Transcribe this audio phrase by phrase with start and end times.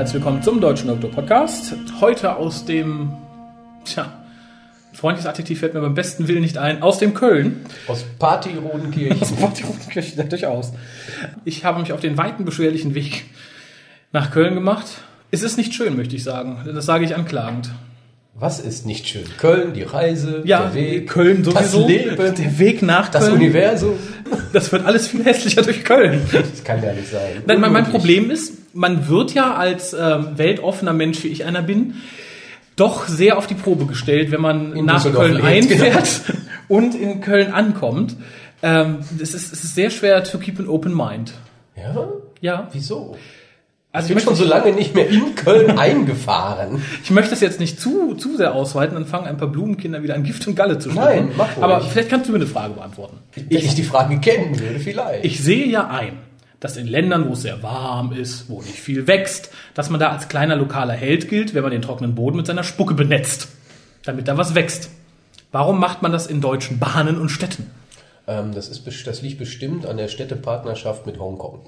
[0.00, 1.74] Herzlich willkommen zum Deutschen Doktor Podcast.
[2.00, 3.12] Heute aus dem,
[3.84, 4.04] tja,
[4.90, 7.66] ein freundliches Adjektiv fällt mir beim besten Willen nicht ein, aus dem Köln.
[7.86, 9.20] Aus Party-Rodenkirchen.
[9.20, 10.72] Aus Partyrodenkirchen, ja, durchaus.
[11.44, 13.24] Ich habe mich auf den weiten, beschwerlichen Weg
[14.10, 14.86] nach Köln gemacht.
[15.32, 16.66] Es ist nicht schön, möchte ich sagen.
[16.74, 17.70] Das sage ich anklagend.
[18.40, 19.24] Was ist nicht schön?
[19.38, 21.80] Köln, die Reise, Ja, der Weg, Köln sowieso.
[21.82, 23.34] das Leben, Der Weg nach das Köln.
[23.36, 23.92] Universum.
[24.52, 26.22] Das wird alles viel hässlicher durch Köln.
[26.32, 27.42] Das kann ja nicht sein.
[27.46, 27.84] Nein, mein, mein.
[27.90, 31.94] Problem ist, man wird ja als ähm, weltoffener Mensch, wie ich einer bin,
[32.76, 36.22] doch sehr auf die Probe gestellt, wenn man In nach Köln lebt, einfährt
[36.68, 38.16] und in Köln ankommt.
[38.62, 41.32] Ähm, es, ist, es ist sehr schwer to keep an open mind.
[41.76, 42.08] Ja?
[42.40, 43.16] Ja, Wieso?
[43.92, 46.82] Also Ich ich bin schon so lange nicht mehr in Köln eingefahren.
[47.02, 50.14] ich möchte das jetzt nicht zu, zu sehr ausweiten, dann fangen ein paar Blumenkinder wieder
[50.14, 51.08] an Gift und Galle zu schlucken.
[51.08, 51.64] Nein, mach ruhig.
[51.64, 53.18] Aber vielleicht kannst du mir eine Frage beantworten.
[53.34, 55.24] Wenn ich die Frage kennen würde, vielleicht.
[55.24, 56.18] Ich sehe ja ein,
[56.60, 60.10] dass in Ländern, wo es sehr warm ist, wo nicht viel wächst, dass man da
[60.10, 63.48] als kleiner lokaler Held gilt, wenn man den trockenen Boden mit seiner Spucke benetzt,
[64.04, 64.90] damit da was wächst.
[65.52, 67.70] Warum macht man das in deutschen Bahnen und Städten?
[68.28, 71.60] ähm, das, ist, das liegt bestimmt an der Städtepartnerschaft mit Hongkong.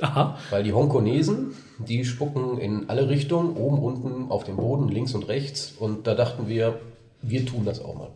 [0.00, 0.36] Aha.
[0.50, 5.28] Weil die Hongkonesen, die spucken in alle Richtungen, oben, unten, auf dem Boden, links und
[5.28, 5.72] rechts.
[5.78, 6.78] Und da dachten wir,
[7.22, 8.08] wir tun das auch mal.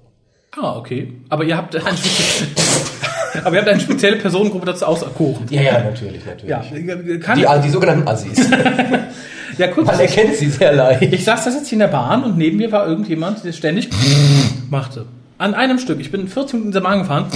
[0.56, 1.12] Ah, okay.
[1.28, 2.44] Aber ihr habt, ein Spezi-
[3.44, 5.46] Aber ihr habt eine spezielle Personengruppe dazu auserkoren.
[5.50, 6.50] Ja, ja, natürlich, natürlich.
[6.50, 8.48] Ja, kann, Die, die sogenannten Assis.
[9.58, 9.86] ja kurz.
[9.86, 11.02] Man erkennt sie sehr leicht.
[11.12, 13.88] Ich saß da jetzt hier in der Bahn und neben mir war irgendjemand, der ständig
[14.70, 15.06] machte.
[15.38, 15.98] An einem Stück.
[16.00, 17.26] Ich bin 14 Minuten in der Bahn gefahren.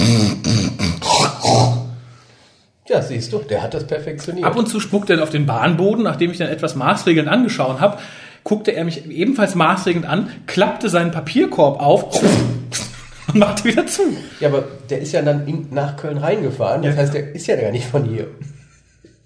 [2.89, 4.47] Ja, siehst du, der hat das perfektioniert.
[4.47, 7.99] Ab und zu spuckte er auf den Bahnboden, nachdem ich dann etwas maßregelnd angeschaut habe,
[8.45, 12.23] guckte er mich ebenfalls maßregelnd an, klappte seinen Papierkorb auf
[13.29, 14.03] und machte wieder zu.
[14.41, 16.83] ja, aber der ist ja dann in, nach Köln reingefahren.
[16.83, 17.01] Das Ja.
[17.03, 18.29] heißt, der ist ja gar nicht von hier.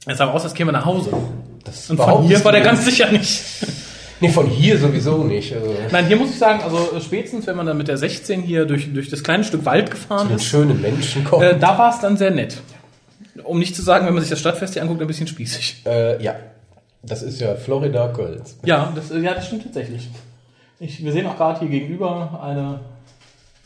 [0.07, 1.13] Es sah aus, als käme er nach Hause.
[1.65, 3.43] Das Und von hier war der ganz sicher nicht.
[4.23, 5.55] Nee, von hier sowieso nicht.
[5.55, 8.41] Also, Nein, hier muss ich sagen, also äh, spätestens, wenn man dann mit der 16
[8.41, 11.43] hier durch, durch das kleine Stück Wald gefahren den ist, schönen Menschen kommt.
[11.43, 12.59] äh, da war es dann sehr nett.
[13.51, 15.83] Um nicht zu sagen, wenn man sich das Stadtfest hier anguckt, ein bisschen spießig.
[15.87, 16.35] Äh, ja,
[17.03, 18.57] das ist ja Florida Kölns.
[18.65, 20.09] Ja, das, äh, ja, das stimmt tatsächlich.
[20.79, 22.81] Ich, wir sehen auch gerade hier gegenüber eine.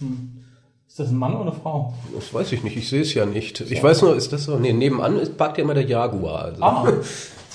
[0.01, 0.45] Hm,
[0.89, 1.95] ist das ein Mann oder eine Frau?
[2.15, 3.61] Das weiß ich nicht, ich sehe es ja nicht.
[3.61, 4.57] Ich weiß nur, ist das so?
[4.59, 6.45] Nee, nebenan ist, parkt ja immer der Jaguar.
[6.47, 6.63] Also.
[6.63, 6.85] Ah.
[6.85, 7.05] Das finde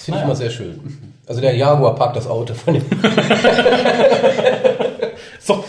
[0.06, 0.24] ich Naja.
[0.26, 0.80] immer sehr schön.
[1.28, 2.84] Also der Jaguar parkt das Auto von dem.
[5.42, 5.64] So,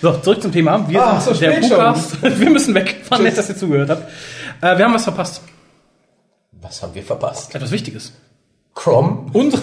[0.00, 0.88] so zurück zum Thema.
[0.88, 1.52] Wir Ah, sind so der.
[1.60, 2.22] Podcast.
[2.40, 2.96] Wir müssen weg.
[3.08, 4.02] War nett, dass ihr zugehört habt.
[4.60, 5.42] Äh, wir haben was verpasst.
[6.64, 7.54] Was haben wir verpasst?
[7.54, 8.12] Etwas Wichtiges.
[8.74, 9.30] Crom?
[9.32, 9.58] Unser,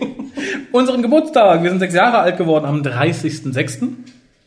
[0.72, 1.62] unseren Geburtstag.
[1.62, 3.88] Wir sind sechs Jahre alt geworden am 30.06.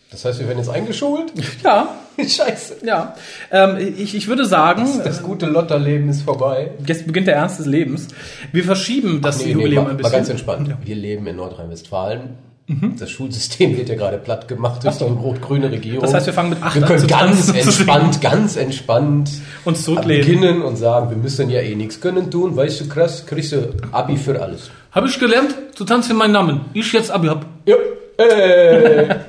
[0.09, 1.33] Das heißt, wir werden jetzt eingeschult?
[1.63, 2.77] Ja, Scheiße.
[2.85, 3.15] ja.
[3.51, 6.71] Ähm, ich, ich würde sagen, Das gute Lotterleben ist vorbei.
[6.85, 8.07] jetzt beginnt der Ernst des Lebens.
[8.51, 10.13] Wir verschieben das Nee, nee, Jubiläum mal, ein mal bisschen.
[10.13, 10.75] ganz entspannt.
[10.83, 12.29] Wir leben in Nordrhein-Westfalen.
[12.97, 15.09] Das Schulsystem wird ja gerade platt gemacht durch so.
[15.09, 16.01] die rot-grüne Regierung.
[16.01, 19.31] Das heißt, wir fangen mit acht Wir an können zu ganz entspannt, ganz entspannt
[19.65, 22.55] Uns beginnen und sagen, wir müssen ja eh nichts können tun.
[22.55, 24.71] Weißt du, krass, kriegst du Abi für alles.
[24.93, 26.61] Habe ich gelernt zu tanzen meinen Namen.
[26.73, 27.45] Ich jetzt Abi hab.
[27.65, 27.75] Ja.
[28.17, 29.15] Äh.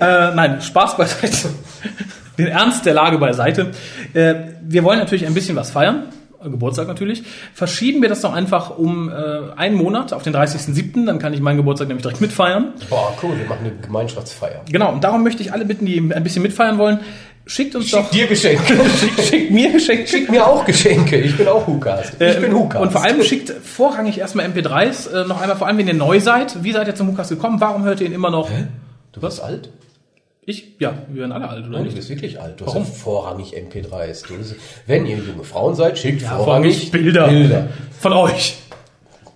[0.00, 1.50] Äh, nein, Spaß beiseite.
[2.38, 3.72] Den Ernst der Lage beiseite.
[4.14, 6.04] Äh, wir wollen natürlich ein bisschen was feiern.
[6.42, 7.22] Geburtstag natürlich.
[7.54, 9.12] Verschieben wir das doch einfach um äh,
[9.56, 11.06] einen Monat auf den 30.07.
[11.06, 12.72] Dann kann ich meinen Geburtstag nämlich direkt mitfeiern.
[12.88, 14.62] Boah, cool, wir machen eine Gemeinschaftsfeier.
[14.70, 17.00] Genau, und darum möchte ich alle bitten, die ein bisschen mitfeiern wollen,
[17.46, 18.10] schickt uns doch.
[18.10, 18.62] dir Geschenke.
[18.98, 20.06] Schickt, schickt mir Geschenke.
[20.06, 21.16] Schick mir auch Geschenke.
[21.18, 22.12] Ich bin auch Hukas.
[22.14, 22.80] Ich Äh, bin Hukas.
[22.80, 25.10] Und vor allem schickt vorrangig erstmal MP3s.
[25.12, 26.62] Äh, noch einmal, vor allem, wenn ihr neu seid.
[26.62, 27.60] Wie seid ihr zum Hukas gekommen?
[27.60, 28.48] Warum hört ihr ihn immer noch?
[29.12, 29.70] Du bist alt?
[30.50, 30.74] Ich?
[30.80, 31.96] Ja, wir werden alle alt, oder Nein, du nicht?
[31.96, 32.60] bist wirklich alt.
[32.60, 32.82] Du Warum?
[32.82, 34.26] hast ja vorrangig MP3s.
[34.26, 34.56] Du bist,
[34.86, 37.28] wenn ihr junge Frauen seid, schickt Ja, vorrangig Bilder.
[37.28, 37.68] Bilder.
[38.00, 38.56] Von euch.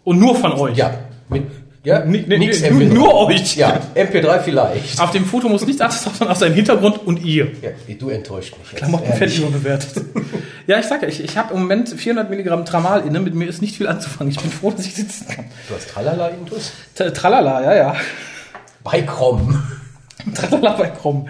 [0.03, 0.77] Und nur von euch.
[0.77, 0.93] Ja,
[1.29, 1.44] mit,
[1.85, 2.94] ja, nee, nix nee, MP3.
[2.94, 3.56] nur euch.
[3.56, 5.00] Ja, MP3 vielleicht.
[5.00, 7.53] Auf dem Foto muss nichts anderes drauf sein, außer ein Hintergrund und ihr.
[7.62, 8.79] Ja, du enttäuscht mich jetzt.
[8.79, 10.05] Klamotten fett überbewertet.
[10.67, 13.21] ja, ich sag ja, ich, ich habe im Moment 400 Milligramm Tramal inne.
[13.21, 14.33] Mit mir ist nicht viel anzufangen.
[14.33, 15.44] Ich bin froh, dass ich sitzen kann.
[15.69, 16.73] Du hast Tralala Intus?
[16.94, 17.97] Tralala, ja, ja.
[18.83, 19.62] Bei Krom.
[20.32, 21.29] Tralala bei Krumm.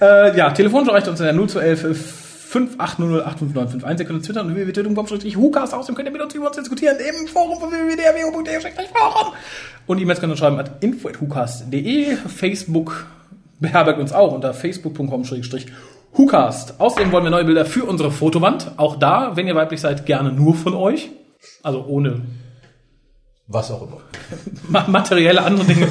[0.00, 5.06] Äh, ja, telefonisch erreicht uns in der 0211 5800 Ihr könnt uns twittern und www.tötung.com
[5.06, 9.32] Hukas aus, könnt ihr mit uns über uns diskutieren im Forum von www.derwo.de-forum.
[9.86, 12.16] Und E-Mails könnt ihr schreiben at info.hukas.de.
[12.16, 13.06] Facebook
[13.58, 16.80] beherbergt uns auch unter facebook.com-hukast.
[16.80, 18.72] Außerdem wollen wir neue Bilder für unsere Fotowand.
[18.76, 21.10] Auch da, wenn ihr weiblich seid, gerne nur von euch.
[21.62, 22.22] Also ohne
[23.48, 24.00] Was auch immer.
[24.68, 25.88] ma materielle andere Dinge.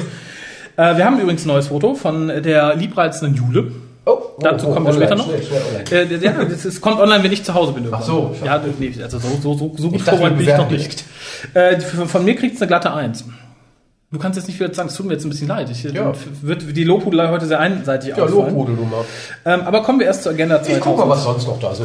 [0.76, 3.72] Äh, wir haben übrigens ein neues Foto von der liebreizenden Jule.
[4.08, 5.26] Oh, Dazu oh, kommen wir online, später noch.
[5.26, 6.14] Schnell, schnell online.
[6.14, 7.84] Äh, ja, das kommt online, wenn ich zu Hause bin.
[7.84, 8.02] Irgendwann.
[8.02, 8.34] Ach so.
[8.44, 11.04] Ja, nee, also so, so, so, so gut vorbereitet bin wir ich noch nicht.
[11.54, 13.24] Äh, von, mir kriegt es eine glatte Eins.
[14.12, 15.68] Du kannst jetzt nicht viel sagen, es tut mir jetzt ein bisschen leid.
[15.68, 16.12] Ich, Ja.
[16.40, 18.54] Wird die Lobhudelei heute sehr einseitig Ja, ausfallen.
[18.54, 19.04] Lobhudel, du mal.
[19.44, 21.10] Ähm, aber kommen wir erst zur Agenda Ich guck mal, 2000.
[21.10, 21.84] was sonst noch da so,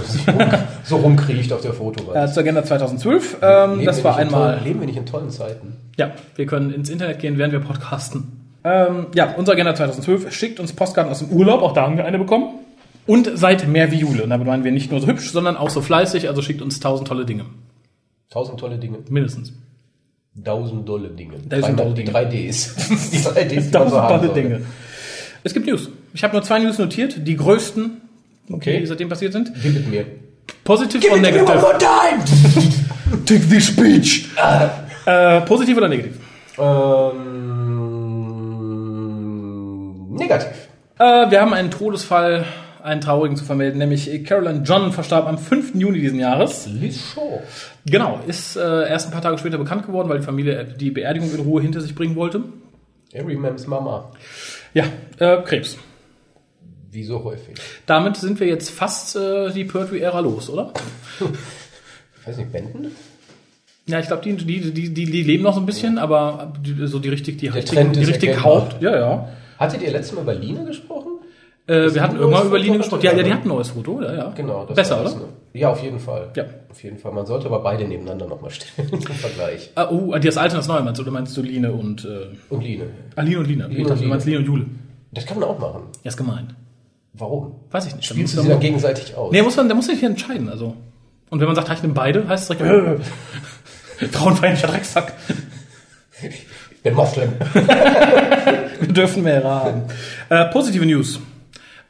[0.84, 2.32] so rumkriecht auf der Äh, Fotowand.
[2.34, 3.38] zur Agenda 2012.
[3.42, 4.52] Ähm, das wir war einmal.
[4.54, 5.76] Tollen, leben wir nicht in tollen Zeiten?
[5.98, 8.41] Ja, wir können ins Internet gehen, während wir podcasten.
[8.63, 12.06] Ähm, ja, unsere Agenda 2012 schickt uns Postkarten aus dem Urlaub, auch da haben wir
[12.06, 12.60] eine bekommen.
[13.08, 14.24] Und seid mehr wie Jule.
[14.24, 16.80] Und damit meinen wir nicht nur so hübsch, sondern auch so fleißig, also schickt uns
[16.80, 17.46] tausend tolle Dinge.
[18.30, 19.00] Tausend tolle Dinge.
[19.10, 19.54] Mindestens.
[20.46, 21.36] Tausend dolle Dinge.
[21.50, 22.18] Tausend dolle die Dinge.
[22.18, 23.12] 3Ds.
[23.12, 24.34] Die 3Ds, die man Tausend so haben tolle.
[24.34, 24.62] Dinge.
[25.44, 25.90] Es gibt News.
[26.13, 27.98] Ich habe nur zwei News notiert, die größten,
[28.52, 28.80] Okay.
[28.80, 29.52] die seitdem passiert sind.
[29.62, 30.06] Gib es mir.
[30.63, 31.48] Positiv und negativ.
[31.80, 32.24] time!
[33.25, 34.28] Take the speech.
[35.06, 36.13] Äh, positiv oder negativ?
[36.58, 37.50] Ähm,
[40.22, 40.68] negativ.
[41.00, 42.46] Äh, wir haben einen Todesfall,
[42.84, 45.76] einen traurigen zu vermelden, nämlich Carolyn John verstarb am 5.
[45.76, 46.68] Juni diesen Jahres.
[46.68, 47.42] Liz Shaw.
[47.86, 51.34] Genau, ist äh, erst ein paar Tage später bekannt geworden, weil die Familie die Beerdigung
[51.34, 52.44] in Ruhe hinter sich bringen wollte.
[53.14, 54.12] Every Mams Mama.
[54.74, 54.86] Ja,
[55.20, 55.78] äh, Krebs.
[56.92, 57.56] Wie so häufig.
[57.86, 60.74] Damit sind wir jetzt fast äh, die Pertwee-Ära los, oder?
[62.22, 62.92] Ich weiß nicht, Benton?
[63.88, 67.00] Ja, ich glaube, die, die, die, die, leben noch so ein bisschen, aber die, so
[67.00, 68.62] die richtig, die richtig, Trend die ist richtig erkennbar.
[68.62, 68.82] Haupt.
[68.82, 69.30] Ja, ja.
[69.62, 71.19] Hattet ihr letztes Mal über Line gesprochen?
[71.68, 73.04] Äh, wir hatten irgendwann über Line gesprochen.
[73.04, 74.30] Ja, ja, die hatten ein neues Foto, ja, ja.
[74.36, 74.66] Genau.
[74.66, 75.12] Das Besser, oder?
[75.12, 75.22] ne?
[75.54, 76.31] Ja, auf jeden Fall.
[76.36, 76.46] Ja.
[76.69, 77.12] Auf jeden Fall.
[77.12, 79.69] Man sollte aber beide nebeneinander nochmal stellen im Vergleich.
[79.75, 81.04] Ah, oh, das alte und das neue meinst du?
[81.04, 82.86] Oder meinst du Line und, äh, Und Line.
[83.16, 83.68] ah, Line und Line?
[83.69, 84.66] ich dachte, und du meinst Line und Jule.
[85.12, 85.84] Das kann man auch machen.
[86.04, 86.56] Ja, ist gemein.
[87.13, 87.56] Warum?
[87.69, 88.08] Weiß ich nicht.
[88.08, 89.31] Spielst du sie dann gegenseitig aus?
[89.31, 90.75] Nee, muss man, da muss sich hier entscheiden, also.
[91.30, 93.02] Und wenn man sagt, ich nehme beide, heißt es direkt,
[94.02, 95.13] äh, frauenfeindlicher Drecksack.
[96.83, 97.33] bin Moslem.
[97.54, 99.83] Wir dürfen mehrere haben.
[100.30, 101.19] Äh, positive News.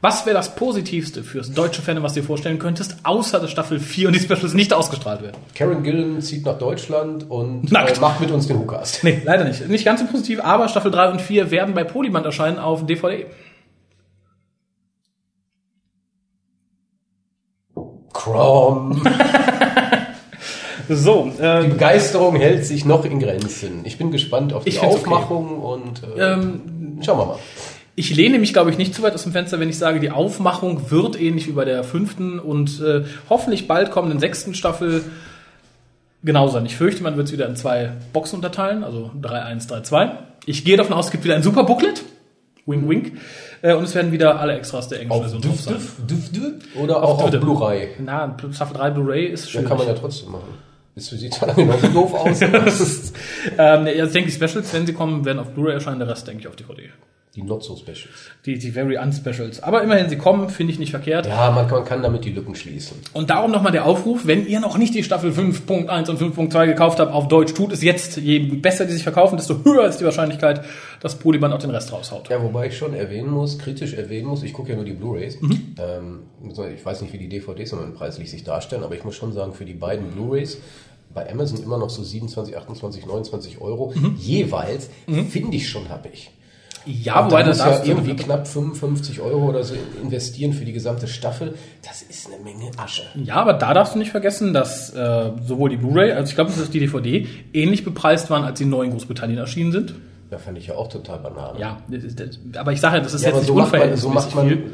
[0.00, 3.78] Was wäre das Positivste fürs deutsche Fan, was du dir vorstellen könntest, außer dass Staffel
[3.78, 5.36] 4 und die Specials nicht ausgestrahlt werden?
[5.54, 9.04] Karen Gillan zieht nach Deutschland und äh, macht mit uns den Hookast.
[9.04, 9.68] Nee, leider nicht.
[9.68, 13.26] Nicht ganz so positiv, aber Staffel 3 und 4 werden bei Polyband erscheinen auf DVD.
[18.12, 19.02] Crom.
[20.88, 23.80] So, Die äh, Begeisterung hält sich noch in Grenzen.
[23.84, 24.96] Ich bin gespannt auf die find's okay.
[25.04, 26.60] Aufmachung und äh, ähm,
[27.04, 27.38] schauen wir mal.
[27.94, 30.10] ich lehne mich, glaube ich, nicht zu weit aus dem Fenster, wenn ich sage, die
[30.10, 35.02] Aufmachung wird ähnlich wie bei der fünften und äh, hoffentlich bald kommenden sechsten Staffel
[36.24, 36.64] genau sein.
[36.66, 40.10] Ich fürchte, man wird es wieder in zwei Boxen unterteilen, also 3-1, 3-2.
[40.46, 42.02] Ich gehe davon aus, es gibt wieder ein super Booklet.
[42.64, 43.12] Wink, wink.
[43.62, 45.74] Äh, und es werden wieder alle Extras der englischen Auf Version drauf sein.
[45.74, 47.40] Düff, Düff, Düff oder auch auf Düff.
[47.40, 47.88] Blu-ray.
[47.98, 49.64] Na, Staffel 3 Blu-ray ist Ja, schön.
[49.68, 50.44] kann man ja trotzdem machen.
[50.94, 52.40] Ist für sie zwar genauso doof aus.
[52.40, 53.16] das ist,
[53.58, 56.26] ähm, ja, ich denke, die Specials, wenn sie kommen, werden auf Blu-ray erscheinen, der Rest
[56.28, 56.90] denke ich auf DVD.
[57.34, 58.10] Die Not so Specials.
[58.44, 59.62] Die, die Very Unspecials.
[59.62, 61.26] Aber immerhin, sie kommen, finde ich nicht verkehrt.
[61.26, 62.98] Ja, man, man kann damit die Lücken schließen.
[63.14, 67.00] Und darum nochmal der Aufruf, wenn ihr noch nicht die Staffel 5.1 und 5.2 gekauft
[67.00, 68.18] habt auf Deutsch, tut es jetzt.
[68.18, 70.62] Je besser die sich verkaufen, desto höher ist die Wahrscheinlichkeit,
[71.00, 72.28] dass Polyband auch den Rest raushaut.
[72.28, 75.40] Ja, wobei ich schon erwähnen muss, kritisch erwähnen muss, ich gucke ja nur die Blu-Rays.
[75.40, 75.74] Mhm.
[75.78, 76.18] Ähm,
[76.74, 79.54] ich weiß nicht, wie die DVDs immer preislich sich darstellen, aber ich muss schon sagen,
[79.54, 80.58] für die beiden Blu-Rays
[81.14, 84.16] bei Amazon immer noch so 27, 28, 29 Euro Mhm.
[84.18, 84.90] jeweils,
[85.30, 86.30] finde ich schon happig.
[86.86, 90.72] Ja, Und wobei da das ja irgendwie knapp 55 Euro oder so investieren für die
[90.72, 91.54] gesamte Staffel.
[91.86, 93.02] Das ist eine Menge Asche.
[93.14, 96.50] Ja, aber da darfst du nicht vergessen, dass äh, sowohl die Blu-ray, als ich glaube,
[96.50, 99.94] das ist die DVD, ähnlich bepreist waren, als sie neu in Großbritannien erschienen sind.
[100.30, 101.54] Da fand ich ja auch total banal.
[101.58, 103.72] Ja, das ist, das, aber ich sage ja, das ist Ja, jetzt nicht so macht,
[103.72, 104.72] man, so unverhältnismäßig macht man viel.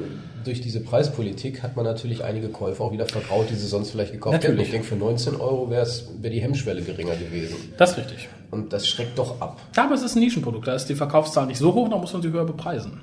[0.49, 4.13] Durch diese Preispolitik hat man natürlich einige Käufer auch wieder vertraut, die sie sonst vielleicht
[4.13, 4.47] gekauft hätten.
[4.47, 4.69] Natürlich.
[4.69, 5.87] Ich denke, für 19 Euro wäre
[6.21, 7.57] wär die Hemmschwelle geringer gewesen.
[7.77, 8.29] Das ist richtig.
[8.51, 9.61] Und das schreckt doch ab.
[9.77, 12.13] Ja, aber es ist ein Nischenprodukt, da ist die Verkaufszahl nicht so hoch, da muss
[12.15, 13.01] man sie höher bepreisen.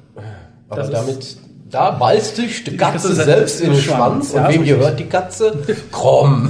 [0.70, 1.38] Aber Das damit,
[1.70, 4.32] da beißt dich die Katze Katze selbst in den Schwanz.
[4.32, 4.34] Schwanz.
[4.34, 5.56] Ja, Und wem gehört die Katze?
[5.92, 6.50] Krumm.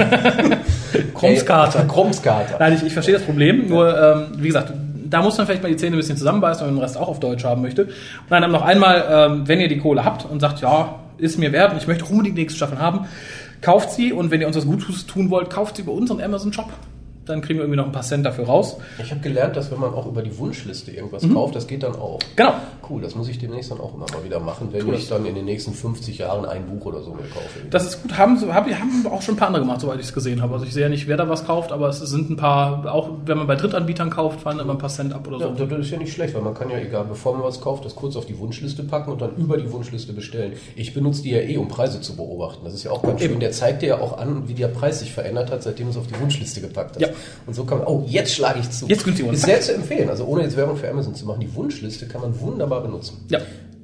[1.14, 1.84] Krummskater.
[1.86, 2.58] Krummskater.
[2.58, 4.72] Nein, ich, ich verstehe das Problem, nur ähm, wie gesagt,
[5.10, 7.08] da muss man vielleicht mal die Zähne ein bisschen zusammenbeißen, wenn man den Rest auch
[7.08, 7.86] auf Deutsch haben möchte.
[7.86, 7.92] Und
[8.30, 11.72] dann noch einmal, ähm, wenn ihr die Kohle habt und sagt, ja, ist mir wert
[11.72, 13.08] und ich möchte unbedingt die nächste Staffel haben,
[13.62, 16.72] kauft sie und wenn ihr uns was Gutes tun wollt, kauft sie über unseren Amazon-Shop.
[17.26, 18.78] Dann kriegen wir irgendwie noch ein paar Cent dafür raus.
[19.02, 21.34] Ich habe gelernt, dass wenn man auch über die Wunschliste irgendwas Mhm.
[21.34, 22.20] kauft, das geht dann auch.
[22.36, 22.54] Genau.
[22.90, 25.34] Cool, das muss ich demnächst dann auch immer mal wieder machen, wenn ich dann in
[25.36, 27.60] den nächsten 50 Jahren ein Buch oder so mir kaufe.
[27.72, 28.16] Das ist gut.
[28.18, 30.54] Haben, haben auch schon ein paar andere gemacht, soweit ich es gesehen habe.
[30.54, 33.10] Also ich sehe ja nicht, wer da was kauft, aber es sind ein paar, auch
[33.26, 35.66] wenn man bei Drittanbietern kauft, fallen immer ein paar Cent ab oder Ja, so.
[35.66, 37.96] das ist ja nicht schlecht, weil man kann ja, egal, bevor man was kauft, das
[37.96, 40.54] kurz auf die Wunschliste packen und dann über die Wunschliste bestellen.
[40.76, 42.64] Ich benutze die ja eh, um Preise zu beobachten.
[42.66, 43.32] Das ist ja auch ganz schön.
[43.32, 43.40] Eben.
[43.40, 46.06] Der zeigt dir ja auch an, wie der Preis sich verändert hat, seitdem es auf
[46.08, 47.02] die Wunschliste gepackt hast.
[47.02, 47.08] Ja.
[47.46, 48.88] Und so kann man, oh, jetzt schlage ich zu.
[48.88, 49.50] Jetzt günstig und Ist zack.
[49.52, 50.10] sehr zu empfehlen.
[50.10, 53.26] Also ohne jetzt Werbung für Amazon zu machen, die Wunschliste kann man wunderbar benutzen.
[53.30, 53.40] Ja.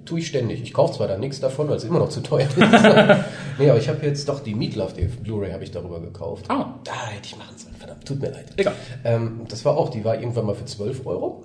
[0.06, 0.62] tue ich ständig.
[0.64, 2.58] Ich kaufe zwar da nichts davon, weil es immer noch zu teuer ist.
[3.60, 6.46] nee, aber ich habe jetzt doch die Meatloaf, die Blu-ray habe ich darüber gekauft.
[6.50, 6.80] Ah.
[6.84, 8.46] Da hätte ich machen sollen, verdammt, tut mir leid.
[8.58, 8.74] Egal.
[9.04, 11.42] Ähm, das war auch, die war irgendwann mal für 12 Euro.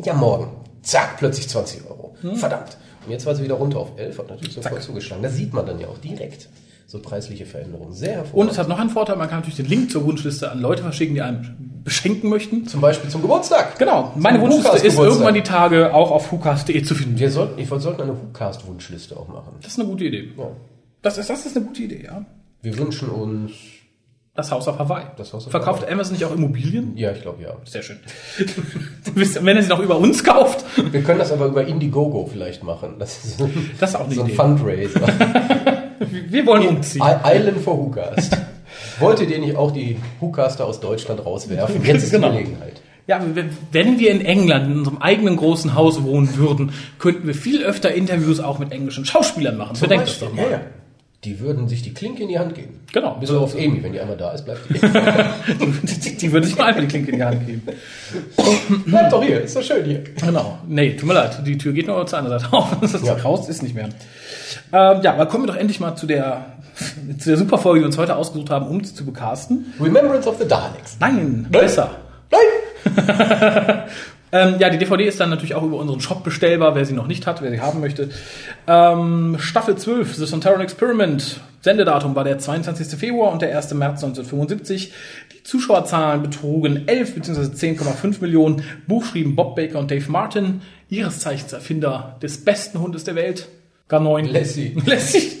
[0.00, 0.48] Ich, ja, morgen.
[0.82, 2.14] Zack, plötzlich 20 Euro.
[2.34, 2.76] Verdammt.
[3.04, 5.22] Und jetzt war sie wieder runter auf 11, hat natürlich sofort zugeschlagen.
[5.22, 6.48] Da sieht man dann ja auch direkt
[6.86, 7.92] so preisliche Veränderungen.
[7.92, 8.52] Sehr Und hervorragend.
[8.52, 11.14] es hat noch einen Vorteil, man kann natürlich den Link zur Wunschliste an Leute verschicken,
[11.16, 11.42] die einem
[11.82, 12.66] beschenken möchten.
[12.66, 13.78] Zum Beispiel zum Geburtstag.
[13.78, 17.18] Genau, meine Zum Wunschliste ist irgendwann die Tage auch auf hukas.de zu finden.
[17.18, 19.54] Wir sollten, ich sollten eine Hookcast-Wunschliste auch machen.
[19.62, 20.30] Das ist eine gute Idee.
[20.36, 20.48] Ja.
[21.02, 22.24] Das ist, das ist eine gute Idee, ja.
[22.62, 23.52] Wir wünschen uns,
[24.34, 25.06] Das Haus auf Hawaii.
[25.16, 25.92] Das Haus auf Verkauft Hawaii.
[25.94, 26.96] Amazon nicht auch Immobilien?
[26.96, 27.54] ja, ich glaube ja.
[27.64, 27.98] Sehr schön.
[29.14, 30.64] Wenn er sie noch über uns kauft.
[30.92, 32.96] Wir können das aber über Indiegogo vielleicht machen.
[32.98, 33.40] Das ist,
[33.80, 34.36] Das ist auch eine so ein Idee.
[34.36, 35.00] Fundraiser.
[36.30, 37.02] Wir wollen umziehen.
[37.24, 38.36] Island for Hookast.
[38.98, 41.84] Wolltet ihr nicht auch die Hookaster aus Deutschland rauswerfen?
[41.84, 42.30] Jetzt ist Genau.
[42.30, 42.80] die Gelegenheit.
[43.06, 43.20] Ja,
[43.72, 47.94] wenn wir in England in unserem eigenen großen Haus wohnen würden, könnten wir viel öfter
[47.94, 49.76] Interviews auch mit englischen Schauspielern machen.
[49.76, 50.42] Zum Bedenkt das doch mal.
[50.42, 50.60] ja, ja.
[51.26, 52.78] Die würden sich die Klinke in die Hand geben.
[52.92, 53.16] Genau.
[53.18, 54.74] Bis auf Amy, wenn die einmal da ist, bleibt die.
[56.06, 57.62] Die, die würde sich mal einfach die Klinke in die Hand geben.
[58.86, 60.04] Bleibt doch hier, ist doch schön hier.
[60.24, 60.58] Genau.
[60.68, 61.40] Nee, tut mir leid.
[61.44, 62.76] Die Tür geht nur zur anderen Seite auf.
[62.80, 63.14] Das ist Ja.
[63.14, 63.88] Raus ist nicht mehr.
[64.72, 66.46] Ähm, ja, aber kommen wir doch endlich mal zu der,
[67.18, 69.74] zu der super Folge, die wir uns heute ausgesucht haben, um sie zu bekasten.
[69.80, 70.96] Remembrance of the Daleks.
[71.00, 71.60] Nein, Nein.
[71.60, 71.90] besser.
[72.30, 73.75] Nein!
[74.32, 77.06] Ähm, ja, die DVD ist dann natürlich auch über unseren Shop bestellbar, wer sie noch
[77.06, 78.10] nicht hat, wer sie haben möchte.
[78.66, 81.40] Ähm, Staffel 12, The Sontaran Experiment.
[81.60, 82.98] Sendedatum war der 22.
[82.98, 83.74] Februar und der 1.
[83.74, 84.92] März 1975.
[85.32, 87.40] Die Zuschauerzahlen betrugen 11 bzw.
[87.40, 88.62] 10,5 Millionen.
[88.86, 93.48] Buch schrieben Bob Baker und Dave Martin, ihres Zeichens Erfinder des besten Hundes der Welt.
[93.88, 94.26] Gar 9.
[94.26, 94.76] Lassie.
[94.86, 95.32] Lassie.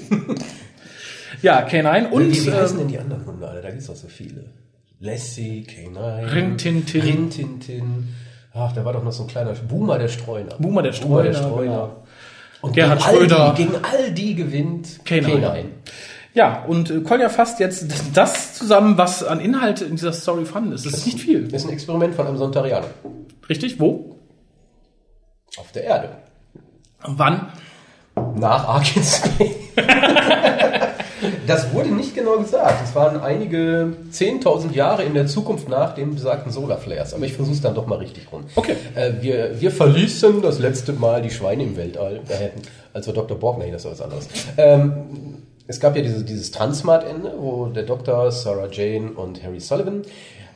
[1.42, 3.60] ja, K9 und wie, wie heißen ähm, denn die anderen Hunde alle?
[3.60, 4.44] Da gibt es doch so viele.
[5.00, 6.32] Lassie, K9.
[6.32, 7.02] Rintintin.
[7.02, 8.08] Rintintin.
[8.58, 10.54] Ach, da war doch noch so ein kleiner Boomer der Streuner.
[10.58, 11.62] Boomer der Boomer der Streuner, Streuner.
[11.62, 11.96] genau.
[12.62, 13.54] Und Gerhard gegen all Schröder.
[13.56, 15.64] Die, gegen all die gewinnt K9.
[16.32, 20.72] Ja, und äh, Kolja fasst jetzt das zusammen, was an Inhalt in dieser Story vorhanden
[20.72, 20.86] ist.
[20.86, 21.52] Das ist nicht viel.
[21.54, 22.88] Ist ein Experiment von einem Sontarianer.
[23.48, 23.78] Richtig?
[23.78, 24.16] Wo?
[25.58, 26.08] Auf der Erde.
[27.02, 27.48] Wann?
[28.34, 29.22] Nach Arkansas.
[31.46, 32.82] das wurde nicht genau gesagt.
[32.84, 37.14] Es waren einige 10.000 Jahre in der Zukunft nach dem besagten Solarflares.
[37.14, 38.44] Aber ich versuche es dann doch mal richtig rum.
[38.54, 38.76] Okay.
[38.94, 42.20] Äh, wir, wir verließen das letzte Mal die Schweine im Weltall.
[42.28, 42.50] Äh,
[42.92, 43.38] als wir Dr.
[43.38, 44.28] Borg, nein, das war was anderes.
[44.56, 44.92] Ähm,
[45.66, 50.02] es gab ja diese, dieses Transmart-Ende, wo der Doktor, Sarah Jane und Harry Sullivan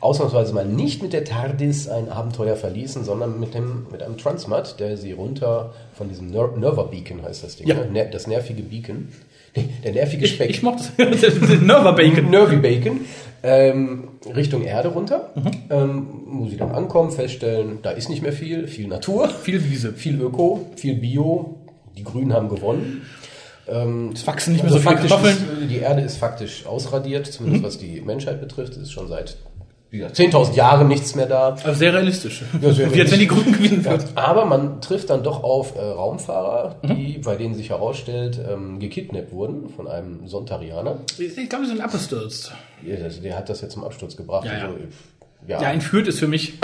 [0.00, 4.80] ausnahmsweise mal nicht mit der TARDIS ein Abenteuer verließen, sondern mit, dem, mit einem Transmat,
[4.80, 7.74] der sie runter von diesem Ner Nerva Beacon heißt das Ding, Ja.
[7.74, 7.86] ne?
[7.90, 9.08] Ner das nervige Beacon,
[9.56, 11.60] Nee, der nervige Ich, Speck, ich mochte es.
[11.60, 12.30] Nerva Bacon.
[12.30, 13.00] Nervy Bacon,
[13.42, 15.32] ähm, Richtung Erde runter,
[15.70, 19.92] ähm, wo sie dann ankommen, feststellen, da ist nicht mehr viel, viel Natur, Viel Wiese.
[19.92, 21.56] viel Öko, viel Bio,
[21.96, 23.02] die Grünen haben gewonnen.
[24.12, 25.62] Es wachsen nicht mehr Also so viele faktisch Kartoffeln.
[25.62, 28.72] ist, die Erde ist faktisch ausradiert, zumindest was die Menschheit betrifft.
[28.72, 29.36] Es ist schon seit
[29.90, 31.48] wie gesagt, 10.000 Jahren nichts mehr da.
[31.50, 32.42] Also sehr realistisch.
[32.60, 34.08] Ja, sehr Wie als wenn die Grünen gewinnen Ja, würden.
[34.14, 39.32] aber man trifft dann doch auf äh, Raumfahrer, die, bei denen sich herausstellt, ähm, gekidnappt
[39.32, 40.98] wurden von einem Sontarianer.
[41.18, 42.52] Ich glaube, sie sind abgestürzt.
[42.86, 44.46] Ja, also der hat das ja zum Absturz gebracht.
[44.46, 44.64] Ja, ja.
[44.66, 44.76] Also,
[45.48, 46.54] ja, Ja, entführt ist für mich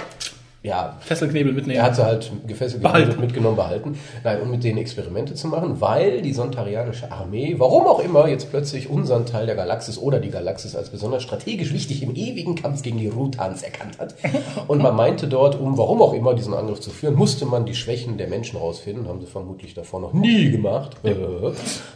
[0.62, 1.78] ja, Fesselknebel mitnehmen.
[1.78, 2.82] Er hat sie halt gefesselt
[3.20, 3.98] mitgenommen, behalten.
[4.24, 8.50] Nein, um mit denen Experimente zu machen, weil die sontarianische Armee, warum auch immer, jetzt
[8.50, 12.82] plötzlich unseren Teil der Galaxis oder die Galaxis als besonders strategisch wichtig im ewigen Kampf
[12.82, 14.14] gegen die Rutans erkannt hat.
[14.66, 17.74] Und man meinte dort, um warum auch immer diesen Angriff zu führen, musste man die
[17.74, 19.06] Schwächen der Menschen rausfinden.
[19.06, 20.96] Haben sie vermutlich davor noch nie gemacht.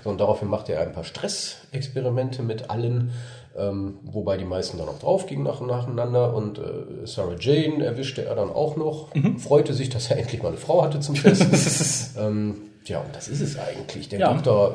[0.03, 3.11] So, und daraufhin machte er ein paar Stressexperimente mit allen.
[3.57, 8.37] Ähm, wobei die meisten dann auch draufgingen nach, nacheinander und äh, Sarah Jane erwischte er
[8.37, 12.17] dann auch noch, freute sich, dass er endlich mal eine Frau hatte zum Fest.
[12.19, 14.09] ähm, ja, und das ist es eigentlich.
[14.09, 14.33] Der Ja.
[14.33, 14.75] Doktor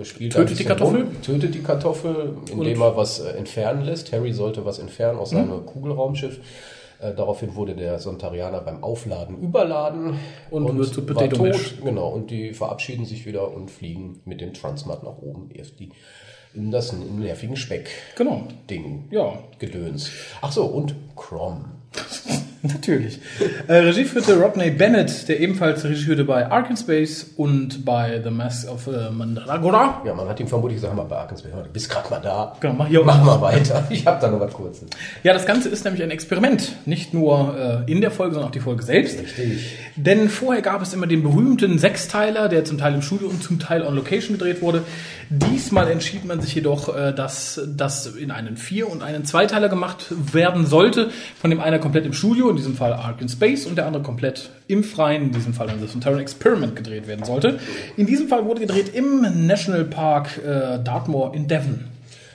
[0.00, 1.02] äh, spielt Tötet die Kartoffel?
[1.02, 4.12] rum, tötet die Kartoffel, indem er was äh, entfernen lässt.
[4.12, 6.38] Harry sollte was entfernen aus seinem Kugelraumschiff.
[7.00, 10.18] Äh, daraufhin wurde der Sontarianer beim Aufladen überladen
[10.50, 11.42] Und wird zu Potato.
[11.42, 11.74] Mash.
[11.82, 15.50] Genau, und die verabschieden sich wieder und fliegen mit dem Transmat nach oben.
[15.52, 15.90] Erst die
[16.54, 17.90] in das nervigen Speck.
[18.16, 18.48] Genau.
[18.70, 19.04] Ding.
[19.10, 19.38] Ja.
[19.58, 20.10] Gedöns.
[20.40, 21.64] Ach so, und Crom.
[22.62, 23.20] Natürlich.
[23.68, 28.22] Äh, Regie führte Rodney Bennett, der ebenfalls Regie führte bei Ark in Space und bei
[28.24, 30.00] The Mask of äh, Mandragora.
[30.06, 32.56] Ja, man hat ihm vermutlich gesagt, mal Barkens, du bist gerade mal da.
[32.60, 33.86] Genau, mach hier Mach mal weiter.
[33.90, 34.88] Ich habe da noch was Kurzes.
[35.22, 36.74] Ja, das Ganze ist nämlich ein Experiment.
[36.86, 39.20] Nicht nur äh, in der Folge, sondern auch die Folge selbst.
[39.20, 39.78] Richtig.
[39.96, 43.60] Denn vorher gab es immer den berühmten Sechsteiler, der zum Teil im Studio und zum
[43.60, 44.82] Teil on Location gedreht wurde.
[45.30, 50.06] Diesmal entschied man sich jedoch, äh, dass das in einen Vier- und einen Zweiteiler gemacht
[50.32, 51.10] werden sollte.
[51.40, 54.02] Von dem einer komplett im Studio, in diesem Fall Ark in Space und der andere
[54.02, 57.60] komplett im Freien, in diesem Fall dann das Terran Experiment gedreht werden sollte.
[57.96, 61.93] In diesem Fall wurde gedreht im National Park äh, Dartmoor in Devon.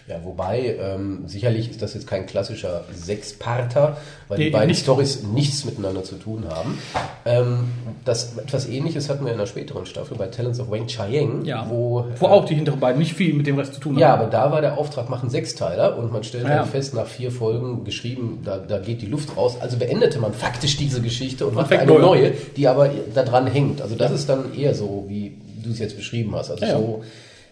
[0.09, 3.97] Ja, wobei, ähm, sicherlich ist das jetzt kein klassischer Sechsparter,
[4.27, 4.81] weil Nee, die beiden nicht.
[4.81, 6.79] Stories nichts miteinander zu tun haben.
[7.25, 7.65] Ähm,
[8.05, 11.67] das etwas ähnliches hatten wir in einer späteren Staffel bei Talents of Wang Chiang, Ja.
[11.69, 14.09] wo, Wo äh, auch die hinteren beiden nicht viel mit dem Rest zu tun Ja,
[14.09, 14.21] haben.
[14.21, 16.55] aber da war der Auftrag, machen Sechsteiler und man stellt Ah, ja.
[16.57, 19.57] dann fest, nach vier Folgen geschrieben, da, da geht die Luft raus.
[19.61, 23.45] Also beendete man faktisch diese Geschichte und machte fängt eine neue, die aber da dran
[23.45, 23.81] hängt.
[23.81, 26.49] Also das ist dann eher so, wie du es jetzt beschrieben hast.
[26.49, 26.77] Also Ja, ja.
[26.79, 27.03] so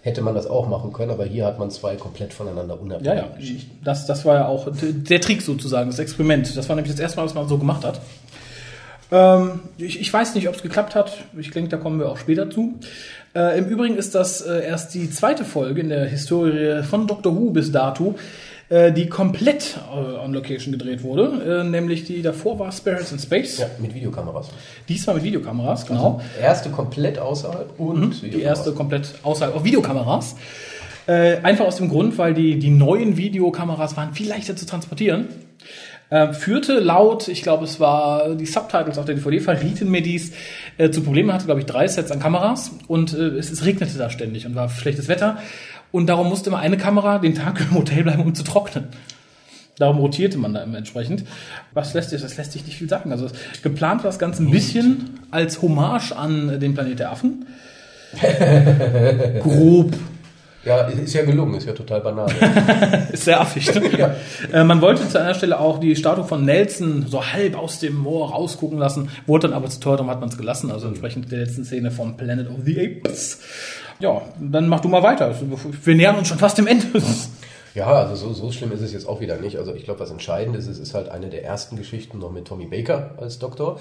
[0.08, 3.16] hätte man das auch machen können, aber hier hat man zwei komplett voneinander Ja, unabhängige
[3.16, 3.38] ja.
[3.38, 3.80] Geschichten.
[3.84, 6.56] Das, das war ja auch der Trick sozusagen, das Experiment.
[6.56, 8.00] Das war nämlich das erste Mal, dass man so gemacht hat.
[9.12, 11.12] Ähm, ich, ich weiß nicht, ob es geklappt hat.
[11.38, 12.76] Ich denke, da kommen wir auch später zu.
[13.36, 17.36] Äh, Im Übrigen ist das äh, erst die zweite Folge in der Historie von Doctor
[17.36, 18.16] Who bis dato,
[18.70, 21.62] äh, die komplett äh, on Location gedreht wurde.
[21.62, 23.60] Äh, nämlich die davor war Spirits in Space.
[23.60, 24.50] Ja, mit Videokameras.
[24.90, 26.22] Diesmal mit Videokameras, genau.
[26.42, 30.36] Erste komplett außerhalb und Die erste komplett außerhalb auf Videokameras.
[31.08, 35.28] Äh, einfach aus dem Grund, weil die, die neuen Videokameras waren viel leichter zu transportieren.
[36.10, 40.32] Äh, führte laut, ich glaube, es war die Subtitles auf der DVD, verrieten mir dies,
[40.78, 43.98] äh, zu Problemen hatte, glaube ich, drei Sets an Kameras und äh, es, es regnete
[43.98, 45.38] da ständig und war schlechtes Wetter.
[45.92, 48.86] Und darum musste immer eine Kamera den Tag im Hotel bleiben, um zu trocknen.
[49.78, 51.24] Darum rotierte man da entsprechend.
[51.74, 53.12] Was lässt sich, das lässt sich nicht viel sagen.
[53.12, 53.28] Also
[53.62, 57.46] geplant war das Ganze ein bisschen als Hommage an den Planet der Affen.
[59.42, 59.94] Grob.
[60.68, 62.30] Ja, ist ja gelungen, ist ja total banal.
[63.14, 63.74] Ist sehr affig.
[63.74, 64.16] Ne?
[64.52, 67.96] äh, man wollte zu einer Stelle auch die Statue von Nelson so halb aus dem
[67.96, 70.70] Moor rausgucken lassen, wurde dann aber zu teuer, darum hat man es gelassen.
[70.70, 73.40] Also entsprechend der letzten Szene vom Planet of the Apes.
[74.02, 75.34] Ja, dann mach du mal weiter.
[75.86, 76.86] Wir nähern uns schon fast dem Ende.
[77.78, 79.58] Ja, also so, so schlimm ist es jetzt auch wieder nicht.
[79.58, 82.46] Also ich glaube, was entscheidend ist, es ist halt eine der ersten Geschichten noch mit
[82.46, 83.80] Tommy Baker als Doktor.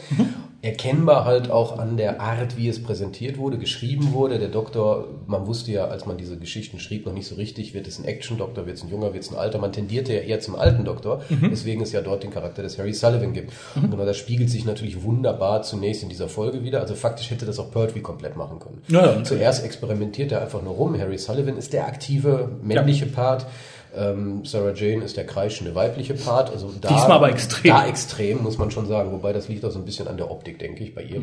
[0.61, 4.39] Erkennbar halt auch an der Art, wie es präsentiert wurde, geschrieben wurde.
[4.39, 7.87] Der Doktor, man wusste ja, als man diese Geschichten schrieb, noch nicht so richtig, wird
[7.87, 9.57] es ein Action-Doktor, wird es ein junger, wird es ein alter.
[9.59, 12.93] Man tendierte ja eher zum alten Doktor, weswegen es ja dort den Charakter des Harry
[12.93, 13.55] Sullivan gibt.
[13.77, 16.83] Und genau das spiegelt sich natürlich wunderbar zunächst in dieser Folge wieder.
[16.83, 18.83] Also faktisch hätte das auch Pertwee komplett machen können.
[18.89, 19.25] Ja, ja.
[19.25, 20.99] Zuerst experimentiert er einfach nur rum.
[20.99, 23.47] Harry Sullivan ist der aktive männliche Part.
[23.97, 26.51] Ähm, Sarah Jane ist der kreischende weibliche Part.
[26.51, 27.71] Also da, Diesmal aber extrem.
[27.73, 29.13] Da extrem, muss man schon sagen.
[29.13, 31.23] Wobei das liegt auch so ein bisschen an der Optik, denke ich, bei ihr.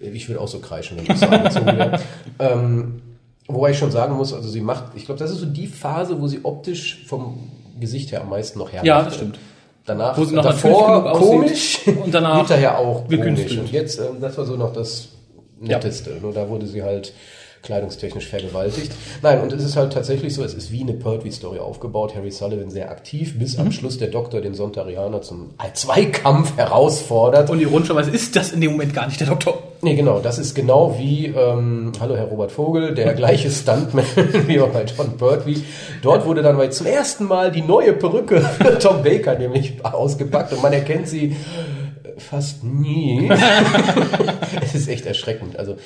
[0.00, 2.00] Ich würde auch so kreischen, wenn ich so angezogen wäre.
[2.38, 3.02] ähm,
[3.46, 6.20] wobei ich schon sagen muss, also sie macht, ich glaube, das ist so die Phase,
[6.20, 9.38] wo sie optisch vom Gesicht her am meisten noch her Ja, das stimmt.
[9.84, 13.48] Danach, Wo sie noch davor komisch und danach hinterher auch gekünstelt.
[13.48, 13.60] komisch.
[13.64, 15.08] Und jetzt, ähm, das war so noch das
[15.60, 16.18] Netteste.
[16.20, 17.12] Nur da wurde sie halt
[17.68, 18.90] kleidungstechnisch vergewaltigt.
[19.20, 22.14] Nein, und es ist halt tatsächlich so, es ist wie eine Pertwee-Story aufgebaut.
[22.16, 23.66] Harry Sullivan sehr aktiv, bis Mhm.
[23.66, 27.50] am Schluss der Doktor den Sontarianer zum Zweikampf herausfordert.
[27.50, 29.62] Und ironischerweise ist das in dem Moment gar nicht der Doktor.
[29.82, 34.06] Nee, genau, das ist genau wie, ähm, hallo Herr Robert Vogel, der gleiche Stuntman
[34.46, 35.58] wie auch bei John Pertwee.
[36.00, 40.62] Dort wurde dann zum ersten Mal die neue Perücke für Tom Baker nämlich ausgepackt und
[40.62, 43.30] man erkennt sie äh, fast nie.
[44.62, 45.58] es ist echt erschreckend.
[45.58, 45.76] Also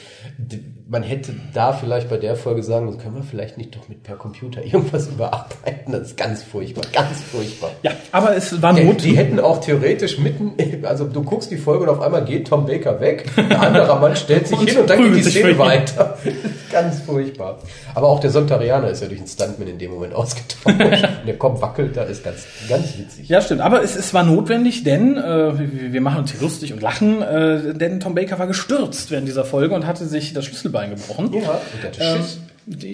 [0.92, 4.02] man hätte da vielleicht bei der Folge sagen müssen, können wir vielleicht nicht doch mit
[4.02, 5.90] per Computer irgendwas überarbeiten.
[5.90, 7.70] Das ist ganz furchtbar, ganz furchtbar.
[7.82, 9.02] Ja, aber es war Die, Not.
[9.02, 10.52] die hätten auch theoretisch mitten,
[10.84, 14.14] also du guckst die Folge und auf einmal geht Tom Baker weg, ein anderer Mann
[14.16, 16.18] stellt sich hin und dann geht die Szene weiter.
[16.70, 17.58] Ganz furchtbar.
[17.94, 21.08] Aber auch der Sontarianer ist ja durch einen Stuntman in dem Moment ausgetauscht.
[21.26, 23.28] Der Kopf wackelt, da ist ganz, ganz witzig.
[23.28, 23.60] Ja, stimmt.
[23.60, 27.20] Aber es, es war notwendig, denn äh, wir, wir machen uns hier lustig und lachen,
[27.20, 31.32] äh, denn Tom Baker war gestürzt während dieser Folge und hatte sich das Schlüsselbein gebrochen.
[31.32, 32.38] Ja, und der hatte Ähm, Schiss.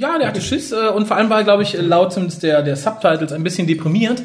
[0.00, 2.74] Ja, der hatte Schiss äh, und vor allem war, glaube ich, laut zumindest der, der
[2.74, 4.22] Subtitles ein bisschen deprimiert,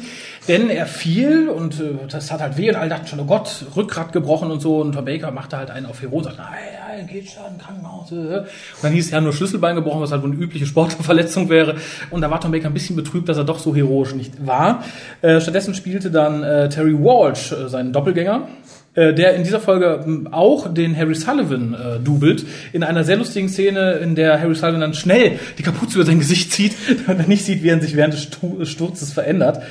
[0.48, 3.66] denn er fiel und äh, das hat halt weh und alle dachten schon, oh Gott,
[3.76, 6.96] Rückgrat gebrochen und so und Tom Baker machte halt einen auf Hero und sagte, nein,
[6.96, 8.10] nein, geht schon, Krankenhaus.
[8.12, 8.14] äh.
[8.38, 8.46] Und
[8.80, 11.76] dann hieß es ja nur Schlüsselbein gebrochen, was halt wohl eine übliche Sportlerverletzung wäre
[12.08, 14.82] und da war Tom Baker ein bisschen betrübt, dass er doch so heroisch nicht war.
[15.20, 18.48] Äh, stattdessen spielte dann äh, Terry Walsh äh, seinen Doppelgänger
[18.94, 23.16] äh, der in dieser Folge ähm, auch den Harry Sullivan äh, dubelt, in einer sehr
[23.16, 26.76] lustigen Szene, in der Harry Sullivan dann schnell die Kapuze über sein Gesicht zieht,
[27.06, 29.62] damit er nicht sieht, wie er sich während des Stu Sturzes verändert.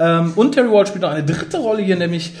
[0.00, 2.32] Ähm, und Terry Ward spielt noch eine dritte Rolle hier, nämlich,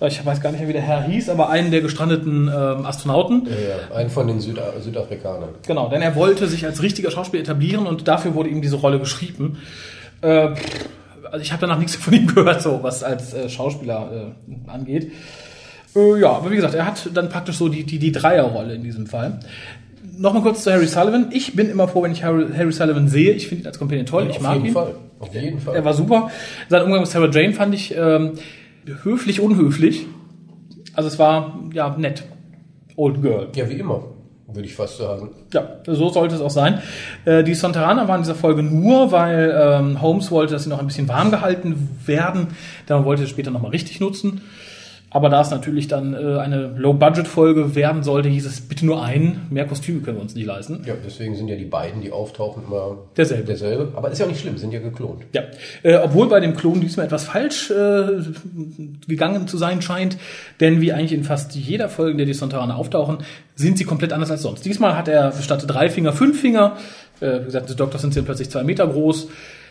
[0.00, 2.84] äh, ich weiß gar nicht mehr, wie der Herr hieß, aber einen der gestrandeten ähm,
[2.84, 3.46] Astronauten.
[3.46, 5.50] Ja, ja, ein von den Süda Südafrikanern.
[5.66, 8.98] Genau, denn er wollte sich als richtiger Schauspieler etablieren und dafür wurde ihm diese Rolle
[8.98, 9.62] geschrieben.
[10.20, 10.48] Äh,
[11.30, 15.10] also ich habe danach nichts von ihm gehört, so was als äh, Schauspieler äh, angeht.
[15.96, 18.82] Äh, ja, aber wie gesagt, er hat dann praktisch so die, die, die Dreierrolle in
[18.82, 19.40] diesem Fall.
[20.18, 21.28] Nochmal kurz zu Harry Sullivan.
[21.32, 23.32] Ich bin immer froh, wenn ich Harry, Harry Sullivan sehe.
[23.32, 24.26] Ich finde ihn als Companion toll.
[24.30, 24.72] ich Auf mag jeden ihn.
[24.72, 24.94] Fall.
[25.18, 25.74] Auf jeden Fall.
[25.76, 26.30] Er war super.
[26.68, 28.32] Sein Umgang mit Sarah Jane fand ich ähm,
[29.02, 30.06] höflich, unhöflich.
[30.94, 32.24] Also es war ja nett.
[32.96, 33.48] Old Girl.
[33.54, 34.04] Ja, wie immer,
[34.46, 35.30] würde ich fast sagen.
[35.52, 36.80] Ja, so sollte es auch sein.
[37.26, 40.78] Äh, die Sonteraner waren in dieser Folge nur, weil ähm, Holmes wollte, dass sie noch
[40.78, 42.48] ein bisschen warm gehalten werden.
[42.86, 44.40] Dann wollte er später nochmal richtig nutzen.
[45.10, 49.46] Aber da es natürlich dann äh, eine Low-Budget-Folge werden sollte, hieß es bitte nur einen.
[49.50, 50.82] Mehr Kostüme können wir uns nicht leisten.
[50.84, 53.44] Ja, deswegen sind ja die beiden, die auftauchen, immer Derselbe.
[53.44, 53.92] derselbe.
[53.94, 55.22] Aber ist ja auch nicht schlimm, sind ja geklont.
[55.32, 55.42] Ja,
[55.84, 58.20] äh, obwohl bei dem Klon diesmal etwas falsch äh,
[59.06, 60.18] gegangen zu sein scheint,
[60.60, 63.18] denn wie eigentlich in fast jeder Folge, in der die Sonteraner auftauchen,
[63.54, 64.64] sind sie komplett anders als sonst.
[64.64, 66.76] Diesmal hat er statt drei Finger fünf Finger.
[67.20, 69.28] Äh, wie gesagt, die Doktor sind sie plötzlich zwei Meter groß.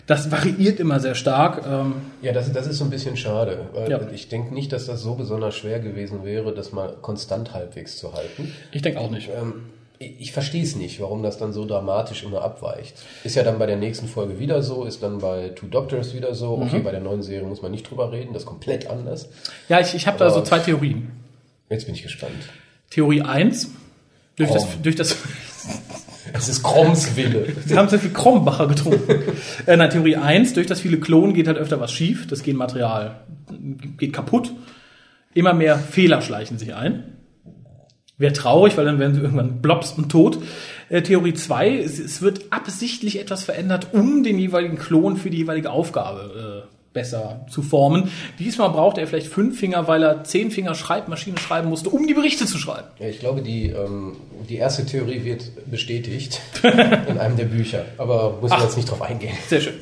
[0.08, 1.66] Das variiert immer sehr stark.
[1.66, 3.66] Ähm, Ja, das, das ist so ein bisschen schade.
[3.74, 4.00] Weil Ja.
[4.14, 8.14] Ich denke nicht, dass das so besonders schwer gewesen wäre, das mal konstant halbwegs zu
[8.14, 8.54] halten.
[8.72, 9.30] ich denke auch nicht.
[9.30, 9.64] Ähm,
[9.98, 12.96] ich ich verstehe es nicht, warum das dann so dramatisch immer abweicht.
[13.24, 16.36] Ist ja dann bei der nächsten Folge wieder so, ist dann bei Two Doctors wieder
[16.36, 16.58] so.
[16.58, 19.30] Okay, bei der neuen Serie muss man nicht drüber reden, das ist komplett anders.
[19.70, 21.12] Ja, ich, ich habe da so zwei Theorien.
[21.70, 22.34] Jetzt bin ich gespannt.
[22.90, 23.70] Theorie eins
[24.36, 24.84] durch das, Krom.
[24.84, 25.16] durch das,
[26.38, 27.48] Es ist Kroms Wille.
[27.66, 29.24] sie haben so viel Krombacher getrunken.
[29.66, 32.28] äh, nein, Theorie eins durch das viele Klonen geht halt öfter was schief.
[32.28, 33.22] Das Genmaterial
[33.98, 34.52] geht kaputt.
[35.34, 37.16] Immer mehr Fehler schleichen sich ein.
[38.18, 40.38] Wäre traurig, weil dann werden sie irgendwann blobs und tot.
[40.90, 45.38] Äh, Theorie 2, es, es wird absichtlich etwas verändert, um den jeweiligen Klon für die
[45.38, 48.10] jeweilige Aufgabe äh, besser zu formen.
[48.40, 52.16] Diesmal braucht er vielleicht fünf Finger, weil er zehn Finger Schreibmaschine schreiben musste, um die
[52.16, 52.88] Berichte zu schreiben.
[52.98, 54.16] Ja, ich glaube, die, ähm,
[54.50, 57.86] die erste Theorie wird bestätigt in einem der Bücher.
[58.00, 59.36] Aber muss ich jetzt nicht drauf eingehen.
[59.48, 59.76] Sehr schön.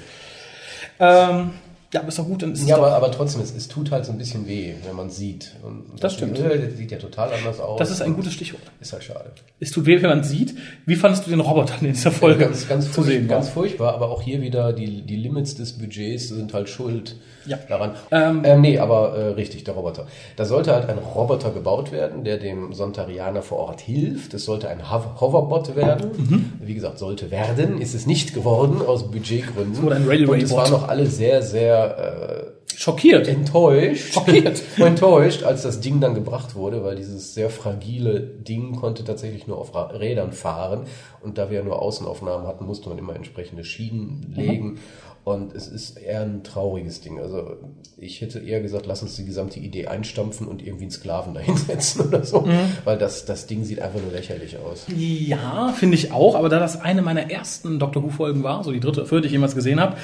[1.00, 1.52] Ähm,
[1.94, 3.68] ja, aber ist doch gut, dann ist es Ja, doch, aber, aber trotzdem, es, es
[3.68, 5.52] tut halt so ein bisschen weh, wenn man sieht.
[5.64, 6.38] Und Das stimmt.
[6.40, 7.78] Das sieht ja total anders aus.
[7.80, 8.64] das ist ein gutes Stichwort.
[8.82, 9.32] Ist halt schade.
[9.60, 10.56] Es tut weh, wenn man sieht.
[10.86, 13.28] Wie fandest du den Roboter in dieser Folge ganz, ganz, zu sehen?
[13.28, 17.58] ganz furchtbar, aber auch hier wieder die, die Limits des Budgets sind halt schuld Ja.
[17.70, 17.92] daran.
[18.12, 20.08] Ähm, Ähm, nee, aber äh, richtig, der Roboter.
[20.36, 24.34] Da sollte halt ein Roboter gebaut werden, der dem Sontarianer vor Ort hilft.
[24.34, 26.12] Es sollte ein Hov- Hoverbot werden.
[26.18, 26.54] Mhm.
[26.62, 29.82] Wie gesagt, sollte werden, ist es nicht geworden aus Budgetgründen.
[29.84, 33.28] wurde ein Railway Und es waren noch alle sehr, sehr äh, Schockiert.
[33.28, 34.14] enttäuscht.
[34.14, 34.62] Schockiert.
[34.78, 39.58] enttäuscht, als das Ding dann gebracht wurde, weil dieses sehr fragile Ding konnte tatsächlich nur
[39.58, 40.86] auf Rädern fahren.
[41.22, 44.80] Und da wir ja nur Außenaufnahmen hatten, musste man immer entsprechende Schienen legen.
[45.24, 47.18] Und es ist eher ein trauriges Ding.
[47.18, 47.56] Also
[47.98, 52.02] ich hätte eher gesagt, lass uns die gesamte Idee einstampfen und irgendwie einen Sklaven dahinsetzen
[52.08, 52.46] oder so.
[52.84, 54.86] Weil das, das Ding sieht einfach nur lächerlich aus.
[54.94, 58.82] Ja, finde ich auch, aber da das eine meiner ersten Doctor Who-Folgen war, so die
[58.82, 59.96] dritte oder vierte, die ich jemals gesehen habe,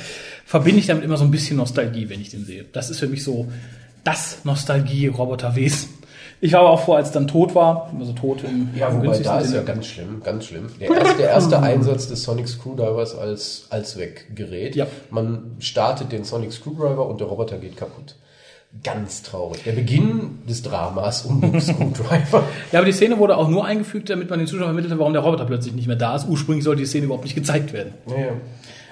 [0.45, 2.65] verbinde ich damit immer so ein bisschen Nostalgie, wenn ich den sehe.
[2.71, 3.47] Das ist für mich so
[4.05, 5.98] das Nostalgie-Roboterwesen.
[6.41, 9.19] Ich war aber auch vor, als es dann tot war, also tot im Ja, wobei
[9.19, 10.67] da ist ja ganz schlimm, ganz schlimm.
[10.80, 14.75] Der erste, der erste Einsatz des Sonic Screwdrivers als Allzweckgerät.
[14.75, 14.88] Ja.
[15.10, 18.15] Man startet den Sonic Screwdriver und der Roboter geht kaputt.
[18.84, 19.63] Ganz traurig.
[19.63, 22.43] Der Beginn des Dramas um den Screwdriver.
[22.71, 25.23] Ja, aber die Szene wurde auch nur eingefügt, damit man den Zuschauern vermittelte, warum der
[25.23, 26.28] Roboter plötzlich nicht mehr da ist.
[26.30, 27.95] Ursprünglich sollte die Szene überhaupt nicht gezeigt werden.
[28.08, 28.34] Naja.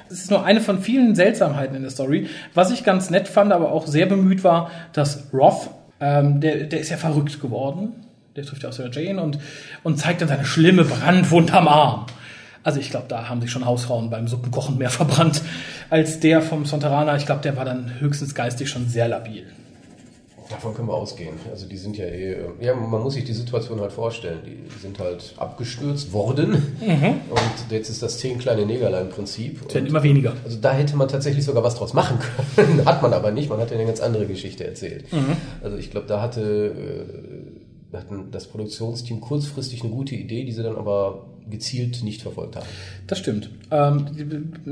[0.10, 2.28] Es ist nur eine von vielen Seltsamheiten in der Story.
[2.54, 6.80] Was ich ganz nett fand, aber auch sehr bemüht war, dass Roth, ähm, der, der
[6.80, 7.94] ist ja verrückt geworden.
[8.36, 9.40] Der trifft ja auch Sarah Jane und,
[9.84, 12.06] und zeigt dann seine schlimme Brandwunde am Arm.
[12.64, 15.42] Also ich glaube, da haben sich schon Hausfrauen beim Suppenkochen mehr verbrannt
[15.90, 17.16] als der vom Sonteraner.
[17.16, 19.46] Ich glaube, der war dann höchstens geistig schon sehr labil.
[20.50, 21.36] Davon können wir ausgehen.
[21.50, 24.40] Also die sind ja eh, äh, ja, man muss sich die Situation halt vorstellen.
[24.46, 26.54] Die sind halt abgestürzt worden.
[27.30, 29.68] Und jetzt ist das zehn kleine Negerlein-Prinzip.
[29.88, 30.34] Immer weniger.
[30.46, 32.20] Also da hätte man tatsächlich sogar was draus machen
[32.56, 32.86] können.
[32.86, 33.50] Hat man aber nicht.
[33.50, 35.06] Man hat ja eine ganz andere Geschichte erzählt.
[35.62, 36.74] Also ich glaube, da hatte,
[37.92, 42.56] äh, hatten das Produktionsteam kurzfristig eine gute Idee, die sie dann aber gezielt nicht verfolgt
[42.56, 42.66] haben.
[43.08, 43.50] Das stimmt.
[43.72, 44.06] Ähm,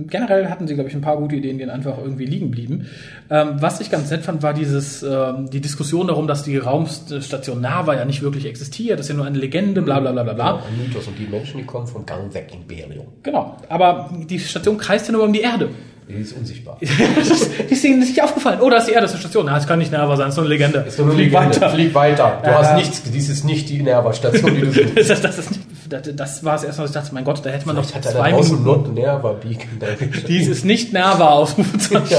[0.09, 2.87] generell hatten sie, glaube ich, ein paar gute Ideen, die einfach irgendwie liegen blieben.
[3.29, 7.61] Ähm, was ich ganz nett fand, war dieses, ähm, die Diskussion darum, dass die Raumstation
[7.61, 10.33] Nava ja nicht wirklich existiert, das ist ja nur eine Legende, bla bla bla bla
[10.33, 10.55] bla.
[10.57, 13.07] Ein Mythos und die Menschen, die kommen von Galvec Imperium.
[13.23, 13.57] Genau.
[13.69, 15.69] Aber die Station kreist ja nur um die Erde.
[16.07, 16.77] Die ist unsichtbar.
[16.81, 18.59] die ist ihnen nicht aufgefallen.
[18.61, 19.47] Oh, da ist die Erde, das ist eine Station.
[19.47, 20.79] Na, es kann nicht Nava sein, es ist nur eine Legende.
[20.87, 21.55] Ist nur eine Flieg Legende.
[21.55, 21.69] weiter.
[21.71, 22.39] Flieg weiter.
[22.43, 22.57] Du Ja.
[22.59, 24.95] hast nichts, dies ist nicht die Nerva-Station, die du suchst.
[25.09, 27.49] Das, das, ist nicht, das, das war es erst, was ich dachte, mein Gott, da
[27.49, 28.87] hätte man noch Vielleicht hat er zwei da draußen Minuten.
[28.87, 29.79] Not Nerva Beacon.
[30.27, 32.05] Dies ist nicht Nerva, Ausrufezeichen.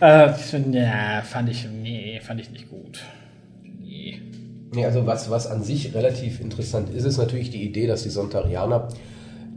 [0.00, 0.26] Ja.
[0.26, 0.34] Äh,
[0.72, 2.98] ja, fand ich, nee, fand ich nicht gut.
[3.62, 4.20] Nee.
[4.72, 8.10] Nee, also was, was an sich relativ interessant ist, ist natürlich die Idee, dass die
[8.10, 8.88] Sontarianer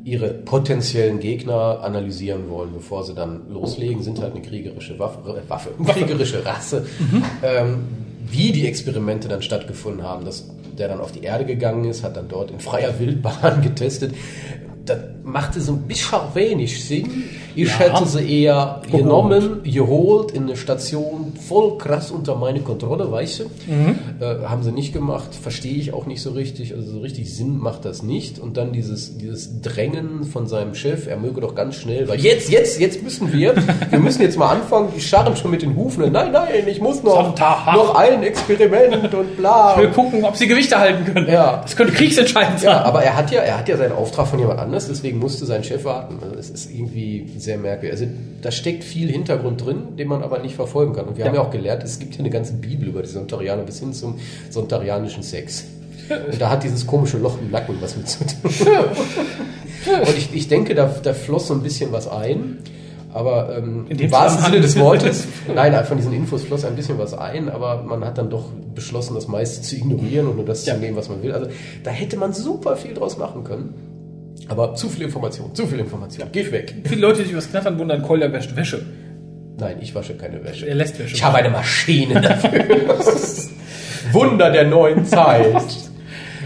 [0.04, 5.50] ihre potenziellen Gegner analysieren wollen, bevor sie dann loslegen, sind halt eine kriegerische Waffe, äh,
[5.50, 6.86] Waffe kriegerische Rasse.
[7.42, 7.80] Ähm,
[8.30, 12.18] wie die Experimente dann stattgefunden haben, dass der dann auf die Erde gegangen ist, hat
[12.18, 14.14] dann dort in freier Wildbahn getestet.
[14.86, 17.24] Das machte so ein bisschen wenig Sinn.
[17.56, 17.80] Ich Ja.
[17.80, 19.04] hätte sie eher Geholt.
[19.04, 23.44] genommen, geholt in eine Station voll krass unter meine Kontrolle, weißt du?
[23.46, 24.00] Mhm.
[24.20, 26.74] Äh, haben sie nicht gemacht, verstehe ich auch nicht so richtig.
[26.76, 28.40] Also so richtig Sinn macht das nicht.
[28.40, 32.50] Und dann dieses, dieses Drängen von seinem Chef, er möge doch ganz schnell, weil jetzt,
[32.52, 33.56] jetzt, jetzt müssen wir,
[33.90, 36.12] wir müssen jetzt mal anfangen, die scharren schon mit den Hufen.
[36.12, 37.74] Nein, nein, ich muss noch, Sonntag.
[37.74, 39.74] noch ein Experiment und bla.
[39.76, 41.28] Ich will gucken, ob sie Gewichte halten können.
[41.32, 41.62] Ja.
[41.64, 42.70] Das könnte kriegsentscheidend sein.
[42.72, 45.46] Ja, aber er hat ja, er hat ja seinen Auftrag von jemand anders, deswegen musste
[45.46, 46.20] sein Chef warten.
[46.22, 48.00] Also es ist irgendwie sehr merkwürdig.
[48.00, 51.06] Also da steckt viel Hintergrund drin, den man aber nicht verfolgen kann.
[51.06, 51.30] Und wir Ja.
[51.30, 53.94] haben ja auch gelernt, es gibt ja eine ganze Bibel über die Sontarianer bis hin
[53.94, 54.16] zum
[54.50, 55.66] sontarianischen Sex.
[56.32, 58.52] Und da hat dieses komische Loch im Nacken was mit zu tun.
[60.08, 62.60] Und ich, ich denke, da, da floss so ein bisschen was ein.
[63.14, 65.24] Aber ähm, im wahrsten Sinne des Wortes,
[65.56, 69.16] nein, von diesen Infos floss ein bisschen was ein, aber man hat dann doch beschlossen,
[69.16, 70.74] das meiste zu ignorieren und nur das Ja.
[70.74, 71.32] zu nehmen, was man will.
[71.32, 71.48] Also
[71.84, 73.74] da hätte man super viel draus machen können.
[74.48, 76.30] Aber zu viel Information, zu viel Information.
[76.32, 76.76] Geh weg.
[76.86, 78.86] Viele Leute, die sich was knattern, wundern, Kolja wäscht Wäsche.
[79.58, 80.68] Nein, ich wasche keine Wäsche.
[80.68, 81.16] Er lässt Wäsche.
[81.16, 82.52] Ich habe eine Maschine dafür.
[84.12, 85.64] Wunder der neuen Zeit.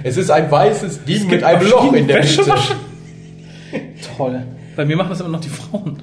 [0.04, 2.54] Es ist ein weißes Ding mit einem Loch in der Wäsche Mitte.
[4.16, 4.44] Toll.
[4.76, 6.02] Bei mir machen das immer noch die Frauen.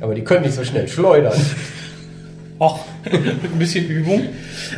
[0.00, 1.40] Aber die können nicht so schnell schleudern.
[2.58, 4.20] Och, mit ein bisschen Übung.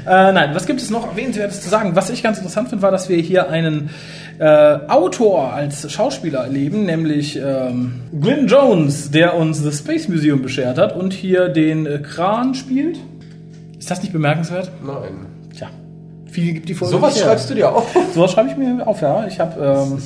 [0.07, 1.97] Äh, nein, was gibt es noch erwähnenswertes zu sagen?
[1.97, 3.90] Was ich ganz interessant finde, war, dass wir hier einen
[4.38, 4.45] äh,
[4.88, 10.95] Autor als Schauspieler erleben, nämlich ähm, Glyn Jones, der uns The Space Museum beschert hat
[10.95, 12.99] und hier den äh, Kran spielt.
[13.79, 14.71] Ist das nicht bemerkenswert?
[14.85, 15.27] Nein.
[15.57, 15.69] Tja,
[16.27, 17.97] viel gibt die Folge Sowas schreibst du dir auf.
[18.14, 19.27] Sowas schreibe ich mir auf, ja.
[19.27, 20.03] Ich habe ähm,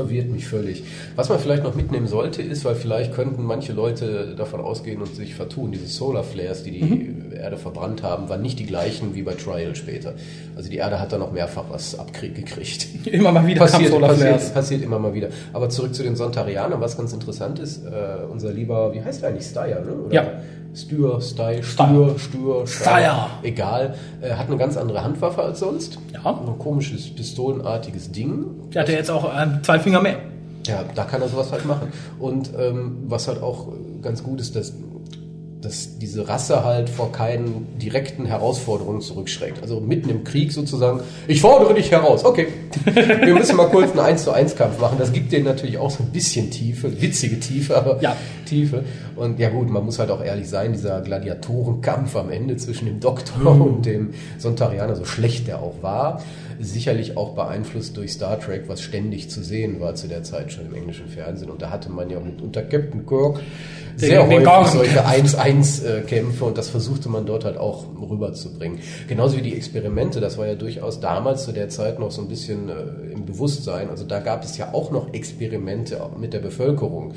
[0.00, 0.82] verwirrt mich völlig.
[1.16, 5.14] Was man vielleicht noch mitnehmen sollte, ist, weil vielleicht könnten manche Leute davon ausgehen und
[5.14, 7.32] sich vertun, diese Solar Flares, die die Mhm.
[7.36, 10.14] Erde verbrannt haben, waren nicht die gleichen wie bei Trial später.
[10.56, 12.86] Also die Erde hat da noch mehrfach was abgekriegt.
[13.06, 14.50] immer mal wieder Passiert, Solar passiert, Flares.
[14.50, 15.28] passiert immer mal wieder.
[15.52, 17.90] Aber zurück zu den Sontarianern, was ganz interessant ist, äh,
[18.30, 19.92] unser lieber, wie heißt er eigentlich, Steyer, ne?
[19.92, 20.32] Oder Ja.
[20.74, 21.62] Stür, Stey.
[21.62, 23.28] Stür, Stür, Steyer.
[23.42, 23.94] Egal.
[24.20, 25.98] Äh, hat eine ganz andere Handwaffe als sonst.
[26.12, 26.20] Ja.
[26.24, 28.44] Ein komisches, pistolenartiges Ding.
[28.72, 30.18] Der hat ja jetzt auch äh, zwei Finger mehr.
[30.66, 31.88] Ja, da kann er sowas halt machen.
[32.18, 33.68] Und ähm, was halt auch
[34.02, 34.72] ganz gut ist, dass,
[35.60, 39.62] dass diese Rasse halt vor keinen direkten Herausforderungen zurückschreckt.
[39.62, 42.24] Also mitten im Krieg sozusagen, ich fordere dich heraus.
[42.24, 42.48] Okay,
[42.84, 44.96] wir müssen mal kurz einen 1 zu 1 Kampf machen.
[44.98, 48.16] Das gibt denen natürlich auch so ein bisschen Tiefe, witzige Tiefe, aber Ja.
[48.46, 48.84] Tiefe.
[49.16, 53.00] Und ja gut, man muss halt auch ehrlich sein, dieser Gladiatorenkampf am Ende zwischen dem
[53.00, 56.22] Doktor und dem Sontarianer, so schlecht der auch war,
[56.58, 60.66] sicherlich auch beeinflusst durch Star Trek, was ständig zu sehen war zu der Zeit schon
[60.66, 61.50] im englischen Fernsehen.
[61.50, 63.40] Und da hatte man ja mit unter Captain Kirk
[63.96, 68.78] sehr den häufig solche 1-1-Kämpfe und das versuchte man dort halt auch rüberzubringen.
[69.08, 72.28] Genauso wie die Experimente, das war ja durchaus damals zu der Zeit noch so ein
[72.28, 73.90] bisschen äh, im Bewusstsein.
[73.90, 77.12] Also da gab es ja auch noch Experimente auch mit der Bevölkerung.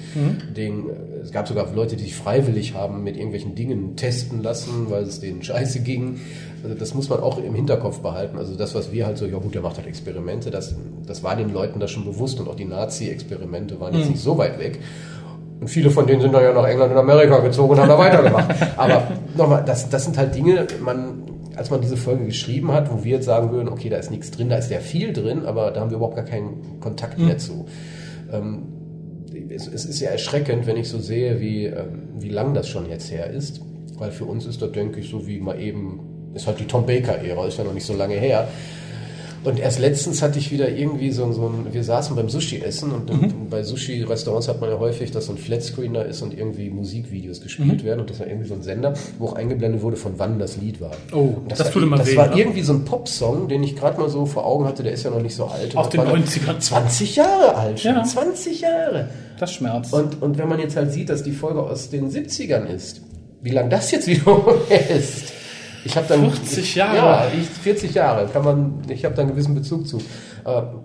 [0.56, 4.90] Den, äh, es gab sogar Leute, die sich freiwillig haben mit irgendwelchen Dingen testen lassen,
[4.90, 6.20] weil es denen scheiße ging.
[6.64, 8.38] Also das muss man auch im Hinterkopf behalten.
[8.38, 10.76] Also das, was wir halt so, ja gut, der macht halt Experimente, das,
[11.06, 14.38] das war den Leuten da schon bewusst und auch die Nazi-Experimente waren jetzt nicht so
[14.38, 14.80] weit weg.
[15.60, 17.98] Und viele von denen sind dann ja nach England und Amerika gezogen und haben da
[17.98, 18.54] weitergemacht.
[18.78, 21.24] Aber nochmal, das, das sind halt Dinge, man,
[21.56, 24.32] als man diese Folge geschrieben hat, wo wir jetzt sagen würden, okay, da ist nichts
[24.32, 27.38] drin, da ist ja viel drin, aber da haben wir überhaupt gar keinen Kontakt mehr
[27.38, 27.66] zu.
[28.32, 28.73] Ähm,
[29.50, 32.90] es, es ist ja erschreckend, wenn ich so sehe, wie, ähm, wie lang das schon
[32.90, 33.62] jetzt her ist.
[33.98, 36.00] Weil für uns ist das, denke ich, so wie mal eben,
[36.34, 38.48] ist halt die Tom Baker-Ära, ist ja noch nicht so lange her.
[39.46, 42.92] Und erst letztens hatte ich wieder irgendwie so, ein- so ein, wir saßen beim Sushi-Essen
[42.92, 43.50] und Mhm.
[43.50, 47.42] bei Sushi-Restaurants hat man ja häufig, dass so ein Flatscreen da ist und irgendwie Musikvideos
[47.42, 47.86] gespielt Mhm.
[47.86, 50.56] werden und das war irgendwie so ein Sender, wo auch eingeblendet wurde, von wann das
[50.56, 50.92] Lied war.
[51.12, 52.40] Oh, Und das war, tut immer Das weh, war ne?
[52.40, 55.10] irgendwie so ein Popsong, den ich gerade mal so vor Augen hatte, der ist ja
[55.10, 55.76] noch nicht so alt.
[55.76, 56.60] Aus den das war dann 90ern.
[56.62, 58.04] 20 Jahre alt schon, Ja.
[58.06, 59.10] 20 Jahre.
[59.40, 59.94] Das schmerzt.
[59.94, 63.02] Und, und wenn man jetzt halt sieht, dass die Folge aus den 70ern ist,
[63.42, 64.46] wie lang das jetzt wiederum
[64.98, 65.34] ist.
[65.86, 66.96] Ich habe dann 40 Jahre.
[66.96, 68.82] Ja, ich, 40 Jahre kann man.
[68.88, 70.02] Ich habe da einen gewissen Bezug zu.
[70.44, 70.84] Aber,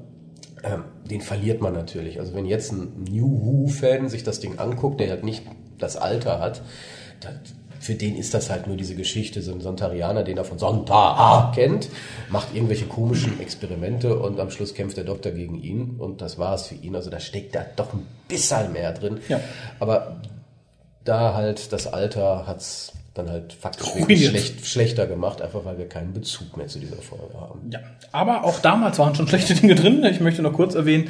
[0.65, 2.19] ähm, den verliert man natürlich.
[2.19, 5.45] Also wenn jetzt ein New Who-Fan sich das Ding anguckt, der halt nicht
[5.79, 6.63] das Alter hat,
[7.21, 7.41] dann,
[7.89, 11.53] für den ist das halt nur diese Geschichte, so ein Sontarianer, den er von Sontar
[11.55, 11.89] kennt,
[12.29, 16.55] macht irgendwelche komischen Experimente und am Schluss kämpft der Doktor gegen ihn und das war
[16.55, 16.95] es für ihn.
[16.95, 19.21] Also da steckt da doch ein bisschen mehr drin.
[19.31, 19.41] Ja.
[19.81, 20.21] Aber
[21.05, 26.13] da halt das Alter hat's dann halt faktisch schlecht, schlechter gemacht, einfach weil wir keinen
[26.13, 27.71] Bezug mehr zu dieser Folge haben.
[27.71, 27.81] Ja,
[28.13, 30.05] aber auch damals waren schon schlechte Dinge drin.
[30.05, 31.09] Ich möchte noch kurz erwähnen,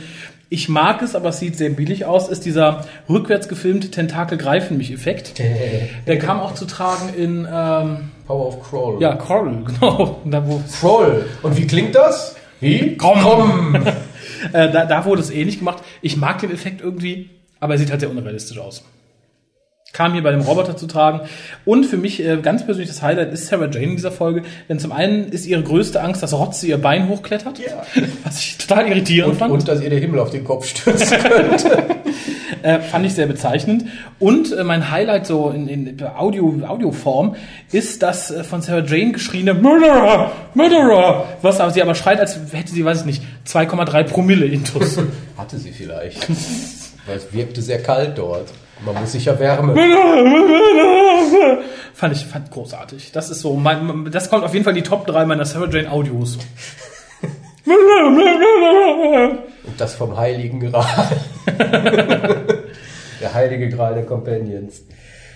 [0.50, 4.78] ich mag es, aber es sieht sehr billig aus, ist dieser rückwärts gefilmte Tentakel greifen
[4.78, 5.38] mich Effekt.
[6.06, 9.00] Der kam auch zu tragen in ähm, Power of Crawl.
[9.00, 10.22] ja Coral, genau.
[10.24, 11.26] Da wo Crawl.
[11.42, 12.36] Und wie klingt das?
[12.60, 12.96] Wie?
[12.96, 13.84] Komm.
[14.52, 15.82] Äh, da, da wurde es ähnlich gemacht.
[16.00, 18.84] Ich mag den Effekt irgendwie, aber er sieht halt sehr unrealistisch aus.
[19.92, 21.20] Kam hier bei dem Roboter zu tragen.
[21.64, 24.42] Und für mich äh, ganz persönlich das Highlight ist Sarah Jane in dieser Folge.
[24.68, 27.58] Denn zum einen ist ihre größte Angst, dass Rotze ihr Bein hochklettert.
[27.58, 27.82] Ja.
[28.24, 29.52] Was ich total irritierend Und, fand.
[29.52, 31.84] und dass ihr der Himmel auf den Kopf stürzt könnte.
[32.62, 33.84] Äh, fand ich sehr bezeichnend.
[34.18, 37.36] Und äh, mein Highlight so in, in Audio, Audioform
[37.72, 42.38] ist das äh, von Sarah Jane geschrieene Murderer, Murderer, was aber sie aber schreit, als
[42.52, 44.98] hätte sie, weiß ich nicht, 2,3 Promille Intus.
[45.38, 46.28] Hatte sie vielleicht.
[47.06, 48.48] Weil es wirkte sehr kalt dort.
[48.84, 49.76] Man muss sich ja wärmen.
[51.94, 53.12] fand ich fand großartig.
[53.12, 55.68] Das ist so, mein, das kommt auf jeden Fall in die Top 3 meiner Sarah
[55.68, 56.38] Jane Audios.
[59.64, 60.86] Und das vom Heiligen Gral.
[63.20, 64.82] der Heilige Gral der Companions.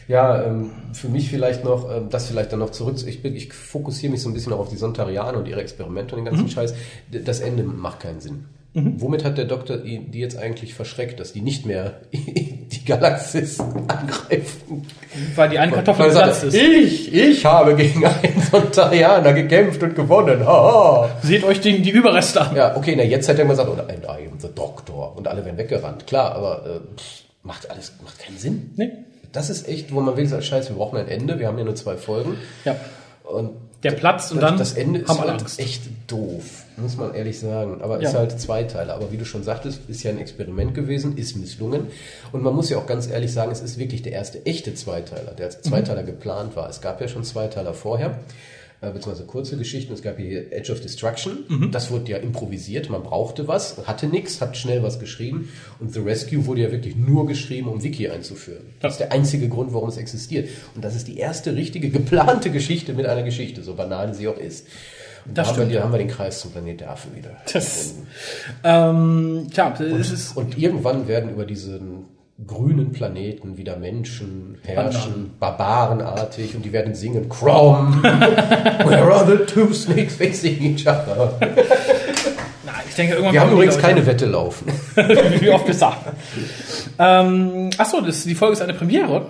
[0.09, 2.97] Ja, ähm, für mich vielleicht noch, ähm, das vielleicht dann noch zurück.
[3.07, 6.17] Ich, bin, ich fokussiere mich so ein bisschen auch auf die Sontarianer und ihre Experimente
[6.17, 6.75] und den ganzen Scheiß.
[7.13, 8.45] D- Das Ende macht keinen Sinn.
[8.75, 13.61] Womit hat der Doktor die die jetzt eigentlich verschreckt, dass die nicht mehr die Galaxis
[13.61, 14.87] angreifen?
[15.35, 16.55] Weil die eine Kartoffel ist.
[16.55, 20.47] Ich, ich habe gegen einen Sontarianer gekämpft und gewonnen.
[20.47, 21.11] Haha.
[21.23, 22.57] Seht euch die, die Überreste an.
[22.57, 25.17] Ja, okay, na jetzt hat er mal gesagt, oder and I am the Doctor.
[25.17, 26.07] Und alle werden weggerannt.
[26.07, 28.71] Klar, aber äh, pff, macht alles, macht keinen Sinn.
[28.77, 28.91] Nee.
[29.33, 31.39] Das ist echt, wo man will, sagt, scheiße, wir brauchen ein Ende.
[31.39, 32.37] Wir haben ja nur zwei Folgen.
[32.65, 32.77] Ja.
[33.25, 33.51] Und
[33.83, 35.59] Der platzt und das, dann das Ende ist haben alle halt Angst.
[35.61, 37.81] echt doof, muss man ehrlich sagen.
[37.83, 38.09] Aber Ja.
[38.09, 38.95] ist halt Zweiteiler.
[38.95, 41.89] Aber wie du schon sagtest, ist ja ein Experiment gewesen, ist misslungen.
[42.33, 45.33] Und man muss ja auch ganz ehrlich sagen, es ist wirklich der erste echte Zweiteiler,
[45.33, 46.69] der als Zweiteiler geplant war.
[46.69, 48.19] Es gab ja schon Zweiteiler vorher,
[48.81, 49.93] äh, beziehungsweise kurze Geschichten.
[49.93, 51.71] Es gab hier Edge of Destruction.
[51.71, 52.91] Das wurde ja improvisiert.
[52.91, 55.51] Man brauchte was, hatte nichts, hat schnell was geschrieben.
[55.79, 58.63] Und The Rescue wurde ja wirklich nur geschrieben, um Wiki einzuführen.
[58.81, 60.49] Das ist der einzige Grund, warum es existiert.
[60.75, 64.39] Und das ist die erste richtige geplante Geschichte mit einer Geschichte, so banal sie auch
[64.39, 64.67] ist.
[65.25, 65.85] Und Das da haben stimmt, wir, ja.
[65.85, 67.31] haben wir den Kreis zum Planet der Affen wieder.
[67.53, 67.95] Das,
[68.65, 72.07] ähm, tja, es ist Und irgendwann werden über diesen
[72.47, 79.73] grünen Planeten wieder Menschen herrschen, barbarenartig, und die werden singen, Crom, where are the two
[79.73, 81.39] snakes facing each other?
[82.65, 84.67] Na, ich denke, irgendwann Wir haben übrigens keine Wette laufen.
[84.95, 86.01] wie oft wir sagen.
[86.99, 89.27] Ähm, achso, das, die Folge ist eine Premiere.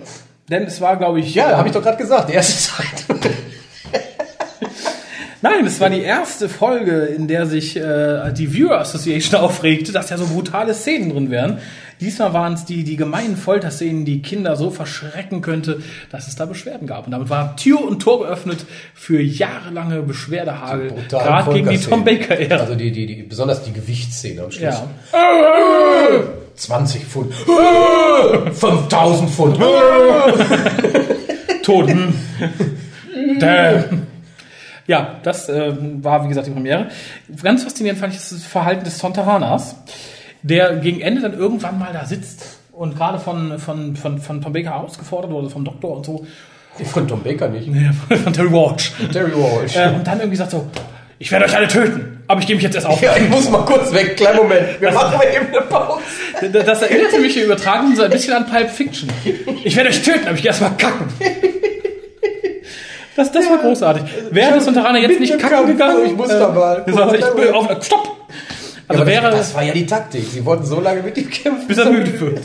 [0.49, 1.33] Denn es war, glaube ich.
[1.35, 3.05] Ja, habe ich doch gerade gesagt, die erste Zeit.
[5.43, 10.09] Nein, es war die erste Folge, in der sich äh, die Viewer Association aufregte, dass
[10.09, 11.57] ja so brutale Szenen drin wären.
[11.99, 16.45] Diesmal waren es die, die gemeinen Folterszenen, die Kinder so verschrecken könnte, dass es da
[16.45, 17.07] Beschwerden gab.
[17.07, 21.77] Und damit war Tür und Tor geöffnet für jahrelange Beschwerdehagel, gerade gegen die.
[21.77, 22.61] Tom Baker-Ära.
[22.61, 24.63] Also die, die, die, besonders die Gewichtsszene am Schluss.
[24.63, 24.87] Ja.
[26.55, 27.33] 20 Pfund.
[28.53, 29.59] 5000 Pfund.
[31.63, 32.13] Toten.
[33.39, 34.12] Damn.
[34.87, 36.87] Ja, das äh, war, wie gesagt, die Premiere.
[37.41, 39.75] Ganz faszinierend fand ich das Verhalten des Sontaranas,
[40.41, 44.51] der gegen Ende dann irgendwann mal da sitzt und gerade von, von, von, von Tom
[44.53, 46.25] Baker ausgefordert wurde, vom Doktor und so,
[46.85, 47.67] Von Tom Baker nicht.
[47.67, 47.89] nee,
[48.23, 48.91] von Terry Walsh.
[49.11, 49.75] Terry Walsh.
[49.75, 50.67] Äh, und dann irgendwie sagt so,
[51.19, 53.01] ich werde euch alle töten, aber ich gebe mich jetzt erst auf.
[53.01, 54.17] Ja, ich muss mal kurz weg.
[54.17, 54.81] Kleinen Moment.
[54.81, 56.01] Wir machen mal eben eine Pause.
[56.51, 59.07] Das erinnerte mich hier übertragen so ein bisschen an Pulp Fiction.
[59.63, 61.07] Ich werde euch töten, aber ich gehe erst mal kacken.
[63.15, 64.03] Das, das war großartig.
[64.31, 66.05] Wäre das Sontaraner jetzt nicht kacken Kampf, gegangen?
[66.05, 66.83] ich muss da mal.
[66.85, 68.17] äh, ich will auf, stopp!
[68.87, 70.25] Also Aber wäre, das, war ja die Taktik.
[70.25, 71.67] Sie wollten so lange mit ihm kämpfen.
[71.67, 72.41] bis er müde wird.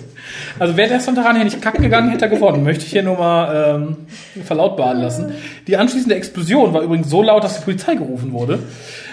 [0.59, 2.63] Also wäre der Sontaraner nicht kacken gegangen, hätte er gewonnen.
[2.63, 3.97] Möchte ich hier nur mal ähm,
[4.45, 5.33] verlautbaren lassen.
[5.67, 8.61] Die anschließende Explosion war übrigens so laut, dass die Polizei gerufen wurde.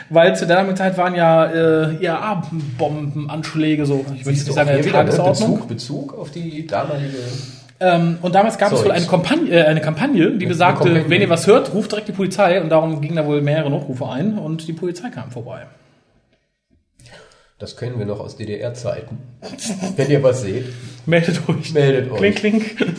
[0.10, 4.70] Weil zu der damaligen Zeit waren ja äh, IAA-Bombenanschläge so, ich würde Siehst nicht sagen,
[4.70, 4.92] hier ne?
[4.92, 5.68] Tagesordnung.
[5.68, 7.18] Bezug, Bezug auf die damalige...
[7.80, 8.90] Ähm, und damals gab es Sorry.
[8.90, 12.14] wohl eine Kampagne, äh, eine Kampagne, die besagte, wenn ihr was hört, ruft direkt die
[12.14, 12.62] Polizei.
[12.62, 15.66] Und darum gingen da wohl mehrere Notrufe ein und die Polizei kam vorbei.
[17.60, 19.18] Das kennen wir noch aus DDR-Zeiten.
[19.96, 20.66] Wenn ihr was seht,
[21.06, 21.74] Meldet euch.
[21.74, 22.36] meldet euch.
[22.36, 22.38] Klink,
[22.78, 22.94] klink.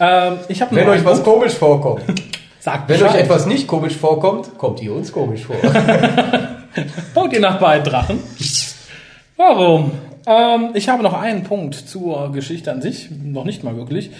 [0.00, 2.02] ähm, ich Wenn euch was komisch vorkommt.
[2.58, 3.14] sagt Wenn Bescheid.
[3.16, 5.56] euch etwas nicht komisch vorkommt, kommt ihr uns komisch vor.
[7.14, 8.18] Baut ihr nach Drachen?
[9.36, 9.92] Warum?
[10.26, 14.10] Ähm, ich habe noch einen Punkt zur Geschichte an sich, noch nicht mal wirklich.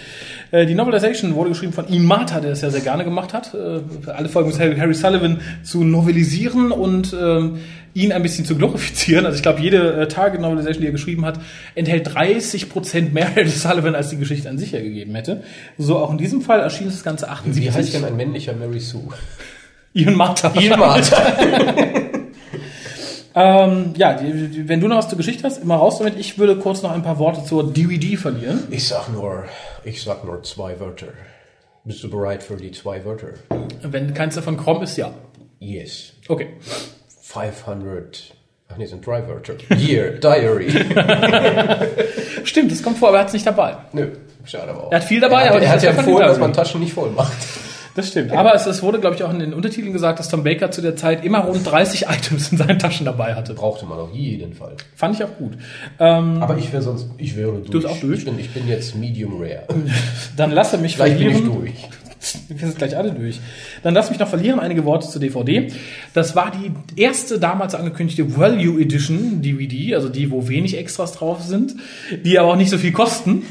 [0.51, 3.53] Äh, die Novelization wurde geschrieben von Ian Marta, der es ja sehr gerne gemacht hat,
[3.53, 3.81] äh,
[4.11, 7.57] alle Folgen mit Harry, Harry Sullivan zu novelisieren und ähm,
[7.95, 9.25] ihn ein bisschen zu glorifizieren.
[9.25, 11.39] Also ich glaube, jede äh, Target Novelization, die er geschrieben hat,
[11.73, 15.43] enthält 30% mehr Harry Sullivan, als die Geschichte an sich hergegeben hätte.
[15.77, 17.63] So auch in diesem Fall erschien das Ganze 78.
[17.63, 19.09] Wie heißt denn ein männlicher Mary Sue?
[19.93, 20.53] Ian Marta.
[20.59, 21.15] Ian Marta.
[23.35, 26.17] Ähm, ja, die, die, wenn du noch was zur Geschichte hast, immer raus damit.
[26.17, 28.63] Ich würde kurz noch ein paar Worte zur DVD verlieren.
[28.71, 29.43] Ich sag nur,
[29.83, 31.07] ich sag nur zwei Wörter.
[31.83, 33.27] Bist du bereit für die zwei Wörter?
[33.81, 35.11] Wenn keins davon Chrome ist, ja.
[35.59, 36.13] Yes.
[36.27, 36.47] Okay.
[37.21, 38.35] 500
[38.67, 39.53] Ach nee, sind Dry Wörter.
[39.77, 40.71] Year, Diary.
[42.43, 43.75] Stimmt, das kommt vor, aber er hat es nicht dabei.
[43.93, 44.07] Nö,
[44.43, 44.91] schade aber auch.
[44.91, 47.11] Er hat viel dabei, er aber er hat ja empfohlen, dass man Taschen nicht voll
[47.11, 47.37] macht.
[47.95, 48.33] Das stimmt.
[48.33, 50.81] Aber es, es wurde, glaube ich, auch in den Untertiteln gesagt, dass Tom Baker zu
[50.81, 53.53] der Zeit immer rund 30 Items in seinen Taschen dabei hatte.
[53.53, 54.75] Brauchte man auf jeden Fall.
[54.95, 55.53] Fand ich auch gut.
[55.99, 57.69] Ähm, Aber ich wäre sonst, ich wäre durch.
[57.71, 58.19] bist auch durch?
[58.19, 59.63] Ich bin, ich bin jetzt Medium Rare.
[60.37, 61.59] dann lasse mich Gleich bin ich verlieren.
[61.61, 61.73] durch.
[62.49, 63.39] Wir sind gleich alle durch.
[63.83, 65.67] Dann lass mich noch verlieren einige Worte zur DVD.
[66.13, 71.43] Das war die erste damals angekündigte Value Edition DVD, also die, wo wenig Extras drauf
[71.43, 71.75] sind,
[72.23, 73.43] die aber auch nicht so viel kosten.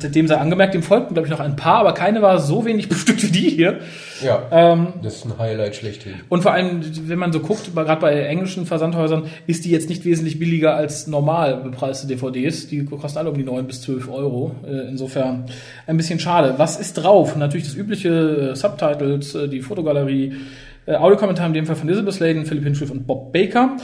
[0.00, 2.88] Seitdem sei angemerkt, dem folgten, glaube ich, noch ein paar, aber keine war so wenig
[2.90, 3.80] bestückt wie die hier.
[4.24, 6.14] Ja, Ähm, das ist ein Highlight schlechthin.
[6.28, 10.04] Und vor allem, wenn man so guckt, gerade bei englischen Versandhäusern, ist die jetzt nicht
[10.04, 12.68] wesentlich billiger als normal bepreiste DVDs.
[12.68, 14.54] Die kosten alle um die 9 bis 12 Euro.
[14.66, 15.44] Äh, Insofern
[15.86, 16.54] ein bisschen schade.
[16.56, 17.36] Was ist drauf?
[17.36, 20.34] Natürlich das übliche äh, Subtitles, äh, die Fotogalerie,
[20.86, 23.76] Audiokommentar in dem Fall von Elizabeth Sladen, Philipp Hinchcliffe und Bob Baker.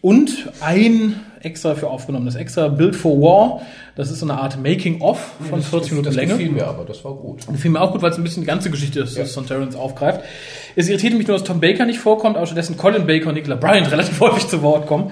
[0.00, 1.14] Und ein
[1.44, 3.60] extra für aufgenommenes extra Build for War.
[3.96, 5.18] Das ist so eine Art Making-of
[5.50, 6.32] von 40 Minuten das Länge.
[6.32, 7.40] gefiel mir aber, das war gut.
[7.48, 9.22] Der Film mir auch gut, weil es ein bisschen die ganze Geschichte des, Ja.
[9.22, 10.20] des Sontarans aufgreift.
[10.76, 13.56] Es irritiert mich nur, dass Tom Baker nicht vorkommt, aber stattdessen Colin Baker und Nicola
[13.56, 15.10] Bryant relativ häufig zu Wort kommen.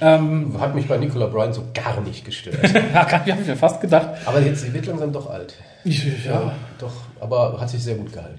[0.00, 2.56] Hat mich bei Nicola Bryan so gar nicht gestört.
[2.94, 4.08] Ja, habe ich mir fast gedacht.
[4.26, 5.54] aber jetzt, sie wird langsam doch alt.
[5.84, 8.38] Ja, Doch, aber hat sich sehr gut gehalten.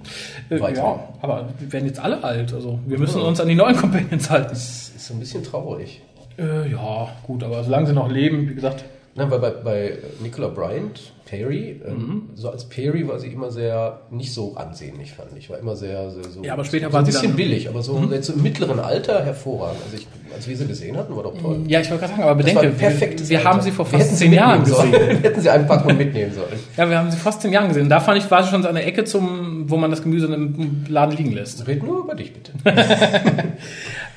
[0.49, 0.77] äh, Weiter.
[0.81, 2.53] ja, aber wir werden jetzt alle alt.
[2.53, 4.49] Also wir müssen uns an die neuen Companions halten.
[4.49, 4.59] Das
[4.95, 6.01] ist so ein bisschen traurig.
[6.39, 8.85] Äh, ja, gut, aber solange sie noch leben, wie gesagt.
[9.15, 12.21] Nein, weil bei, bei Nicola Bryant, Perry, ähm, Mhm.
[12.35, 15.49] so als Perry war sie immer sehr, nicht so ansehnlich, fand ich.
[15.49, 16.41] War immer sehr, sehr so.
[16.43, 17.37] Ja, aber später so war ein sie bisschen dann- Mhm.
[17.37, 19.81] billig, aber so jetzt im mittleren Alter hervorragend.
[19.83, 21.59] Also ich, als wir sie gesehen hatten, war doch toll.
[21.67, 23.49] Ja, ich wollte gerade sagen, aber bedenke, ein perfektes wir, Alter.
[23.49, 24.93] haben sie vor fast zehn Jahren gesehen.
[24.93, 26.59] hätten sie einfach mal mitnehmen sollen.
[26.77, 27.89] Ja, wir haben sie fast zehn Jahren gesehen.
[27.89, 30.85] Da fand ich, war sie schon so eine Ecke zum, wo man das Gemüse im
[30.87, 31.67] Laden liegen lässt.
[31.67, 32.53] Red nur über dich bitte.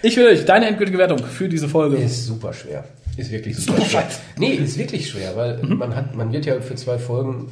[0.02, 1.96] Ich will euch deine endgültige Wertung für diese Folge.
[1.96, 2.84] Ist super schwer.
[3.16, 4.08] Ist wirklich super Super schwer.
[4.38, 5.78] Nee, ist wirklich schwer, weil Mhm.
[5.78, 7.48] man hat, man wird ja für zwei Folgen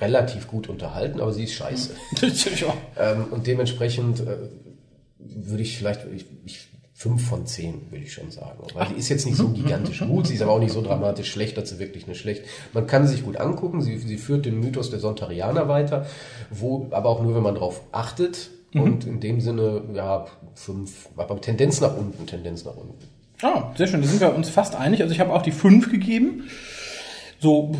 [0.00, 1.90] relativ gut unterhalten, aber sie ist scheiße.
[2.98, 4.36] Ähm, und dementsprechend äh,
[5.18, 8.58] würde ich vielleicht ich, ich, fünf von zehn würde ich schon sagen.
[8.74, 9.54] Weil die ist jetzt nicht so Mhm.
[9.54, 12.44] gigantisch gut, sie ist aber auch nicht so dramatisch schlecht, dass sie wirklich nicht schlecht.
[12.72, 16.06] Man kann sie sich gut angucken, sie, sie führt den Mythos der Sontarianer weiter,
[16.50, 18.50] wo aber auch nur, wenn man drauf achtet.
[18.72, 18.82] Mhm.
[18.82, 22.94] Und in dem Sinne, ja, fünf, aber Tendenz nach unten, Tendenz nach unten.
[23.42, 24.02] Ah, sehr schön.
[24.02, 25.02] Da sind wir uns fast einig.
[25.02, 26.44] Also ich habe auch die 5 gegeben.
[27.40, 27.72] So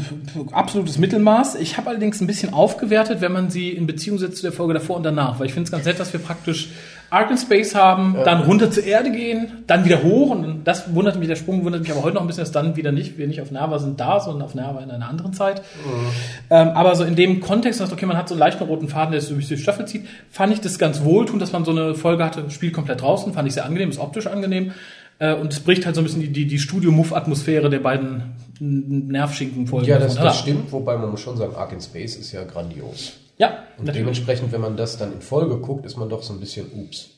[0.53, 1.57] absolutes Mittelmaß.
[1.57, 4.73] Ich habe allerdings ein bisschen aufgewertet, wenn man sie in Beziehung setzt zu der Folge
[4.73, 5.39] davor und danach.
[5.39, 6.71] Weil ich finde es ganz nett, dass wir praktisch
[7.11, 10.31] Ark in Space haben, dann runter zur Erde gehen, dann wieder hoch.
[10.31, 12.77] Und das wundert mich, der Sprung wundert mich aber heute noch ein bisschen, dass dann
[12.77, 15.63] wieder nicht, wir nicht auf Nerva sind da, sondern auf Nerva in einer anderen Zeit.
[16.51, 19.13] Ähm, aber so in dem Kontext, dass okay, man hat so einen leichten roten Faden,
[19.13, 21.95] der sich durch die Staffel zieht, fand ich das ganz wohltuend, dass man so eine
[21.95, 24.73] Folge hatte, Spiel komplett draußen, fand ich sehr angenehm, ist optisch angenehm.
[25.19, 28.23] Äh, und es bricht halt so ein bisschen die, die, die Studio-Muff-Atmosphäre der beiden
[28.61, 29.89] Nervschinken-Folgen.
[29.89, 33.15] Ja, das, das stimmt, wobei man muss schon sagen, Ark in Space ist ja grandios.
[33.41, 34.03] Ja, Und natürlich.
[34.03, 37.09] dementsprechend, wenn man das dann in Folge guckt, ist man doch so ein bisschen ups.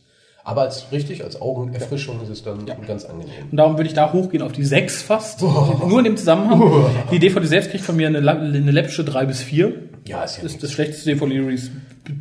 [0.44, 3.30] Aber als richtig, als Augenerfrischung ist es dann ganz angenehm.
[3.50, 5.40] Und darum würde ich da hochgehen auf die 6 fast.
[5.42, 6.86] Nur in dem Zusammenhang.
[7.12, 9.72] Die DVD selbst kriegt von mir eine, eine läppische 3 bis 4.
[10.06, 11.70] Ja, ist ja Das ist das schlechteste DVD-Release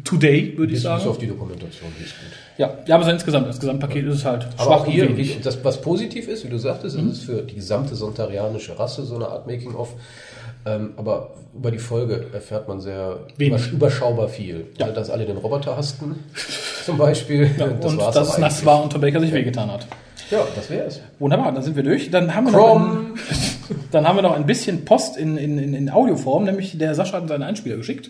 [0.04, 1.08] today, würde ich Bis, bis sagen.
[1.10, 2.30] auf die Dokumentation, die ist gut.
[2.60, 5.10] Ja, ja, aber so insgesamt, das Gesamtpaket ist es halt Aber auch und hier,
[5.43, 7.10] das, was positiv ist, wie du sagtest, Mhm.
[7.10, 9.95] ist es für die gesamte sontarianische Rasse so eine Art Making-of.
[10.66, 13.62] Ähm, aber über die Folge erfährt man sehr Wenig.
[13.62, 14.68] übersch- überschaubar viel.
[14.78, 14.86] Ja.
[14.86, 16.24] Halt, dass alle den Roboter hassten,
[16.86, 17.49] zum Beispiel.
[17.57, 19.88] Ja, und dass es nass war und Tom Baker sich wehgetan hat.
[20.30, 21.01] Ja, das wäre es.
[21.20, 22.09] Wunderbar, dann sind wir durch.
[22.09, 23.14] Dann haben wir, noch ein,
[23.91, 27.28] dann haben wir noch ein bisschen Post in, in, in, Audioform, nämlich der Sascha hat
[27.28, 28.09] seinen Einspieler geschickt.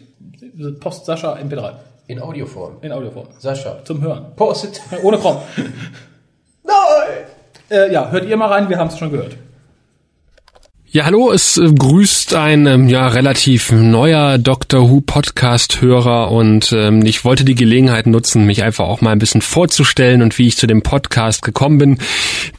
[0.80, 1.72] Post Sascha MP3
[2.08, 2.76] In Audioform.
[2.82, 3.28] in Audioform.
[3.40, 3.78] Sascha.
[3.86, 4.26] Zum Hören.
[4.36, 4.82] Postet.
[5.02, 5.38] Ohne Krom.
[6.64, 6.74] Nein!
[7.72, 9.36] Äh, ja, hört ihr mal rein, wir haben es schon gehört.
[10.94, 17.06] Ja, hallo, es grüßt ein ähm, ja relativ neuer Doctor Who Podcast Hörer und ähm,
[17.06, 20.58] ich wollte die Gelegenheit nutzen, mich einfach auch mal ein bisschen vorzustellen und wie ich
[20.58, 21.98] zu dem Podcast gekommen bin,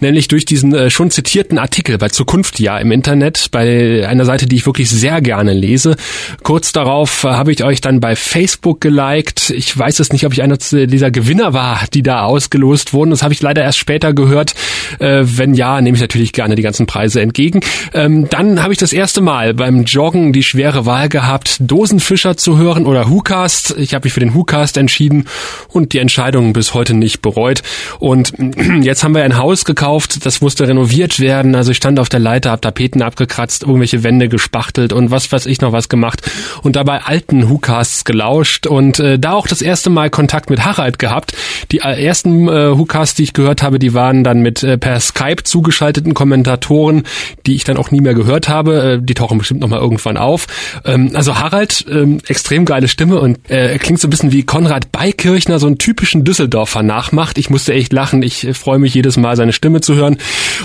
[0.00, 4.46] nämlich durch diesen äh, schon zitierten Artikel bei Zukunft ja im Internet bei einer Seite,
[4.46, 5.96] die ich wirklich sehr gerne lese.
[6.42, 9.50] Kurz darauf äh, habe ich euch dann bei Facebook geliked.
[9.50, 13.10] Ich weiß es nicht, ob ich einer dieser Gewinner war, die da ausgelost wurden.
[13.10, 14.54] Das habe ich leider erst später gehört.
[15.00, 17.60] Äh, wenn ja, nehme ich natürlich gerne die ganzen Preise entgegen.
[17.92, 22.58] Ähm, dann habe ich das erste Mal beim Joggen die schwere Wahl gehabt, Dosenfischer zu
[22.58, 23.74] hören oder WhoCast.
[23.78, 25.26] Ich habe mich für den WhoCast entschieden
[25.68, 27.62] und die Entscheidung bis heute nicht bereut.
[27.98, 28.32] Und
[28.82, 31.54] jetzt haben wir ein Haus gekauft, das musste renoviert werden.
[31.54, 35.46] Also ich stand auf der Leiter, habe Tapeten abgekratzt, irgendwelche Wände gespachtelt und was weiß
[35.46, 36.22] ich noch was gemacht
[36.62, 40.98] und dabei alten WhoCasts gelauscht und äh, da auch das erste Mal Kontakt mit Harald
[40.98, 41.34] gehabt.
[41.70, 45.00] Die äh, ersten äh, WhoCasts, die ich gehört habe, die waren dann mit äh, per
[45.00, 47.04] Skype zugeschalteten Kommentatoren,
[47.46, 48.98] die ich dann auch nie mehr gehört habe.
[48.98, 50.46] Äh, die tauchen bestimmt noch mal irgendwann auf.
[50.84, 54.92] Ähm, also Harald, ähm, extrem geile Stimme und äh, klingt so ein bisschen wie Konrad
[54.92, 57.38] Beikirchner, so einen typischen Düsseldorfer nachmacht.
[57.38, 58.22] Ich musste echt lachen.
[58.22, 60.18] Ich äh, freue mich jedes Mal, seine Stimme zu hören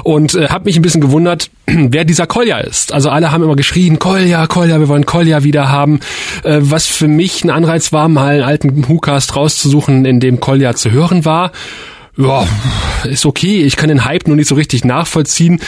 [0.04, 2.94] und habe mich ein bisschen gewundert, wer dieser Kolja ist.
[2.94, 6.00] Also alle haben immer geschrien, Kolja, Kolja, wir wollen Kolja wieder haben.
[6.44, 10.92] Was für mich ein Anreiz war, mal einen alten WhoCast rauszusuchen, in dem Kolja zu
[10.92, 11.52] hören war
[12.18, 12.48] ja,
[13.04, 13.64] ist okay.
[13.64, 15.60] Ich kann den Hype nur nicht so richtig nachvollziehen,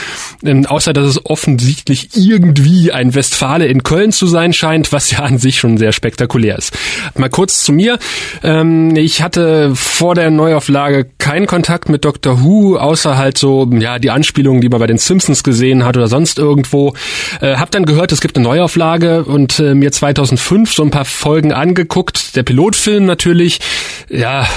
[0.44, 5.20] ähm, außer dass es offensichtlich irgendwie ein Westfale in Köln zu sein scheint, was ja
[5.20, 6.76] an sich schon sehr spektakulär ist.
[7.16, 7.98] Mal kurz zu mir.
[8.42, 12.42] Ähm, ich hatte vor der Neuauflage keinen Kontakt mit Dr.
[12.42, 16.08] Who, außer halt so, ja, die Anspielungen, die man bei den Simpsons gesehen hat oder
[16.08, 16.94] sonst irgendwo.
[17.40, 21.04] Äh, hab dann gehört, es gibt eine Neuauflage und äh, mir 2005 so ein paar
[21.04, 22.34] Folgen angeguckt.
[22.34, 23.60] Der Pilotfilm natürlich,
[24.08, 24.48] ja,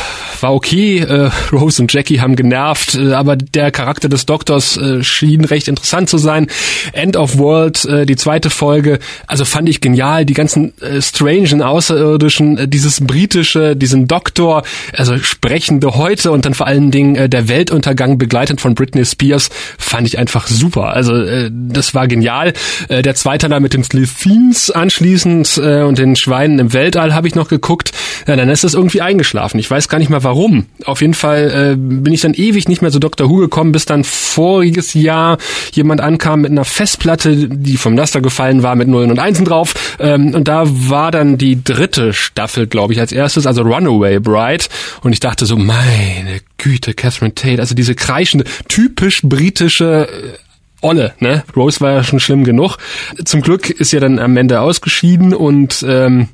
[0.42, 1.00] war okay.
[1.00, 5.68] Äh, Rose und Jackie haben genervt, äh, aber der Charakter des Doktors äh, schien recht
[5.68, 6.48] interessant zu sein.
[6.94, 10.26] End of World, äh, die zweite Folge, also fand ich genial.
[10.26, 14.64] Die ganzen strangen Außerirdischen, dieses britische, diesen Doktor,
[14.96, 20.08] also sprechende heute und dann vor allen Dingen der Weltuntergang begleitet von Britney Spears, fand
[20.08, 20.94] ich einfach super.
[20.94, 22.54] Also das war genial.
[22.90, 27.50] Der zweite da mit den Slithins anschließend und den Schweinen im Weltall habe ich noch
[27.50, 27.92] geguckt.
[28.28, 29.60] Ja, dann ist es irgendwie eingeschlafen.
[29.60, 30.68] Ich weiß gar nicht mal warum.
[30.86, 33.30] Auf jeden Fall bin ich dann ewig nicht mehr zu Dr.
[33.30, 35.38] Who gekommen, bis dann voriges Jahr
[35.72, 39.74] jemand ankam mit einer Festplatte, die vom Laster gefallen war, mit Nullen und Einsen drauf.
[40.00, 44.66] Ähm, und da war dann die dritte Staffel, glaube ich, als erstes, also Runaway Bride.
[45.02, 50.38] Und ich dachte so, meine Güte, Catherine Tate, also diese kreischende, typisch britische äh,
[50.84, 51.44] Olle, ne?
[51.56, 52.78] Rose war ja schon schlimm genug.
[53.24, 56.28] Zum Glück ist ja dann am Ende ausgeschieden und ähm,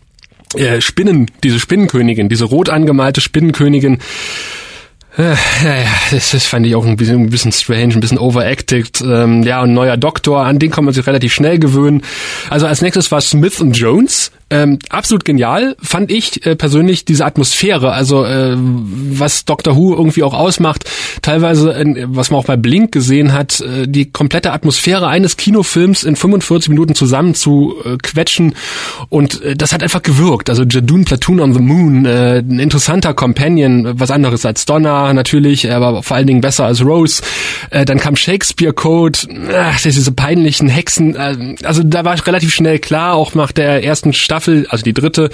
[0.56, 4.00] äh, Spinnen, diese Spinnenkönigin, diese rot angemalte Spinnenkönigin,
[5.18, 8.18] äh, ja, ja, das, das fand ich auch ein bisschen, ein bisschen strange, ein bisschen
[8.18, 9.02] overacted.
[9.02, 12.04] Ähm, ja, ein neuer Doktor, an den kann man sich relativ schnell gewöhnen.
[12.50, 14.32] Also als nächstes war Smith und Jones.
[14.52, 20.24] Ähm, absolut genial fand ich äh, persönlich diese Atmosphäre, also äh, was Doctor Who irgendwie
[20.24, 20.90] auch ausmacht,
[21.22, 26.04] teilweise, äh, was man auch bei Blink gesehen hat, äh, die komplette Atmosphäre eines Kinofilms
[26.04, 28.56] in 45 Minuten zusammen zu äh, quetschen
[29.10, 30.50] und äh, das hat einfach gewirkt.
[30.50, 35.72] Also Jadun Platoon on the Moon, äh, ein interessanter Companion, was anderes als Donna natürlich,
[35.72, 37.22] aber vor allen Dingen besser als Rose.
[37.70, 39.20] Äh, dann kam Shakespeare Code,
[39.56, 44.12] ach, diese peinlichen Hexen, äh, also da war relativ schnell klar, auch nach der ersten
[44.12, 45.30] Staffel Staffel, also die dritte,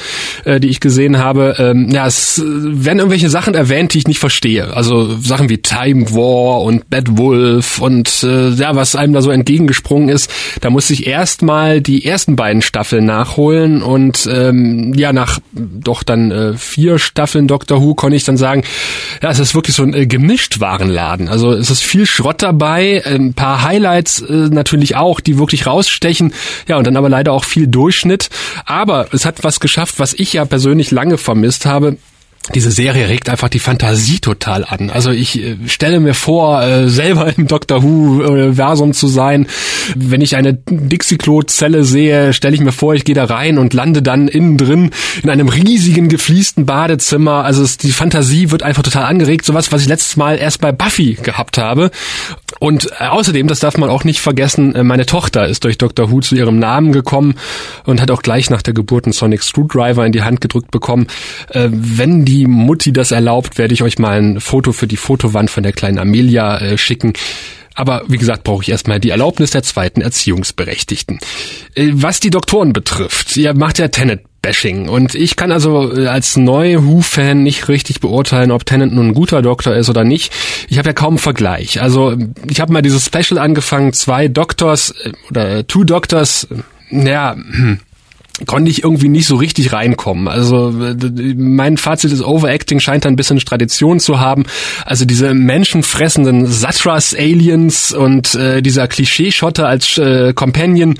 [0.45, 4.19] äh, die ich gesehen habe, ähm, ja, es werden irgendwelche Sachen erwähnt, die ich nicht
[4.19, 4.75] verstehe.
[4.75, 9.29] Also Sachen wie Time War und Bad Wolf und äh, ja, was einem da so
[9.29, 10.31] entgegengesprungen ist.
[10.61, 16.31] Da musste ich erstmal die ersten beiden Staffeln nachholen und ähm, ja, nach doch dann
[16.31, 18.63] äh, vier Staffeln Doctor Who konnte ich dann sagen,
[19.21, 21.29] ja, es ist wirklich so ein äh, Gemischtwarenladen.
[21.29, 26.33] Also es ist viel Schrott dabei, ein paar Highlights äh, natürlich auch, die wirklich rausstechen.
[26.67, 28.29] Ja, und dann aber leider auch viel Durchschnitt.
[28.65, 31.97] Aber aber es hat was geschafft, was ich ja persönlich lange vermisst habe
[32.53, 34.91] diese Serie regt einfach die Fantasie total an.
[34.91, 39.47] Also ich äh, stelle mir vor, äh, selber im Doctor Who-Versum zu sein.
[39.95, 44.03] Wenn ich eine Dixie-Klo-Zelle sehe, stelle ich mir vor, ich gehe da rein und lande
[44.03, 44.91] dann innen drin
[45.23, 47.43] in einem riesigen gefliesten Badezimmer.
[47.45, 49.45] Also es, die Fantasie wird einfach total angeregt.
[49.45, 51.89] Sowas, was ich letztes Mal erst bei Buffy gehabt habe.
[52.59, 56.11] Und äh, außerdem, das darf man auch nicht vergessen, äh, meine Tochter ist durch Dr.
[56.11, 57.35] Who zu ihrem Namen gekommen
[57.85, 61.07] und hat auch gleich nach der Geburt einen Sonic Screwdriver in die Hand gedrückt bekommen.
[61.49, 64.97] Äh, wenn die die Mutti das erlaubt, werde ich euch mal ein Foto für die
[64.97, 67.13] Fotowand von der kleinen Amelia äh, schicken.
[67.75, 71.19] Aber wie gesagt, brauche ich erstmal die Erlaubnis der zweiten Erziehungsberechtigten.
[71.75, 74.89] Äh, was die Doktoren betrifft, ihr macht ja Tenet Bashing.
[74.89, 79.13] Und ich kann also äh, als neu Who-Fan nicht richtig beurteilen, ob Tennant nun ein
[79.13, 80.33] guter Doktor ist oder nicht.
[80.67, 81.81] Ich habe ja kaum einen Vergleich.
[81.81, 82.15] Also
[82.49, 86.47] ich habe mal dieses Special angefangen, zwei Doctors äh, oder Two Doctors,
[86.91, 87.79] ja, hm,
[88.45, 90.27] konnte ich irgendwie nicht so richtig reinkommen.
[90.27, 90.73] Also
[91.35, 94.43] mein Fazit ist, Overacting scheint ein bisschen Tradition zu haben.
[94.85, 100.95] Also diese menschenfressenden Satras-Aliens und äh, dieser Klischeeschotter als äh, Companion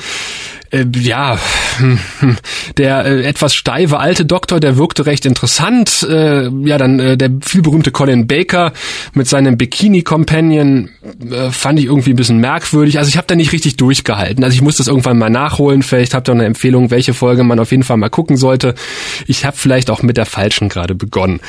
[0.75, 1.37] Äh, ja,
[2.77, 6.05] der äh, etwas steife alte Doktor, der wirkte recht interessant.
[6.09, 8.73] Äh, ja, dann äh, der vielberühmte Colin Baker
[9.13, 10.89] mit seinem Bikini-Companion
[11.31, 12.97] äh, fand ich irgendwie ein bisschen merkwürdig.
[12.97, 14.43] Also ich habe da nicht richtig durchgehalten.
[14.43, 15.81] Also ich muss das irgendwann mal nachholen.
[15.81, 18.75] Vielleicht habt ihr eine Empfehlung, welche Folge man auf jeden Fall mal gucken sollte.
[19.27, 21.39] Ich habe vielleicht auch mit der falschen gerade begonnen.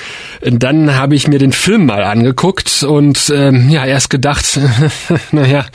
[0.42, 4.60] Dann habe ich mir den Film mal angeguckt und ähm, ja, erst gedacht,
[5.32, 5.66] naja,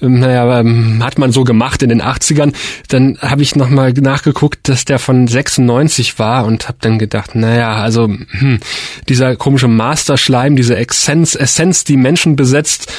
[0.00, 2.52] naja, ähm, hat man so gemacht in den 80ern.
[2.98, 7.76] Dann habe ich nochmal nachgeguckt, dass der von 96 war und habe dann gedacht, naja,
[7.76, 8.58] also hm,
[9.08, 12.92] dieser komische Master-Schleim, diese Essenz, Essenz, die Menschen besetzt,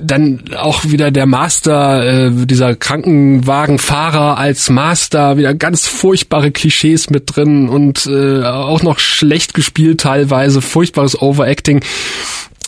[0.00, 7.36] dann auch wieder der Master, äh, dieser Krankenwagenfahrer als Master, wieder ganz furchtbare Klischees mit
[7.36, 11.82] drin und äh, auch noch schlecht gespielt teilweise, furchtbares Overacting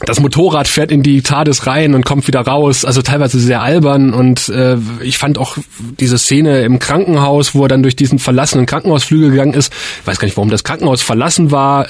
[0.07, 4.13] das Motorrad fährt in die TARDIS rein und kommt wieder raus, also teilweise sehr albern
[4.13, 5.57] und äh, ich fand auch
[5.99, 10.19] diese Szene im Krankenhaus, wo er dann durch diesen verlassenen Krankenhausflügel gegangen ist, ich weiß
[10.19, 11.87] gar nicht, warum das Krankenhaus verlassen war,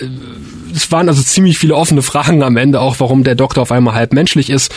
[0.74, 3.94] es waren also ziemlich viele offene Fragen am Ende, auch warum der Doktor auf einmal
[3.94, 4.72] halb menschlich ist.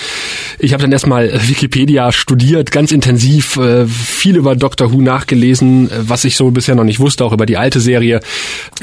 [0.60, 6.10] Ich habe dann erstmal Wikipedia studiert, ganz intensiv, äh, viel über Doctor Who nachgelesen, äh,
[6.10, 8.20] was ich so bisher noch nicht wusste, auch über die alte Serie,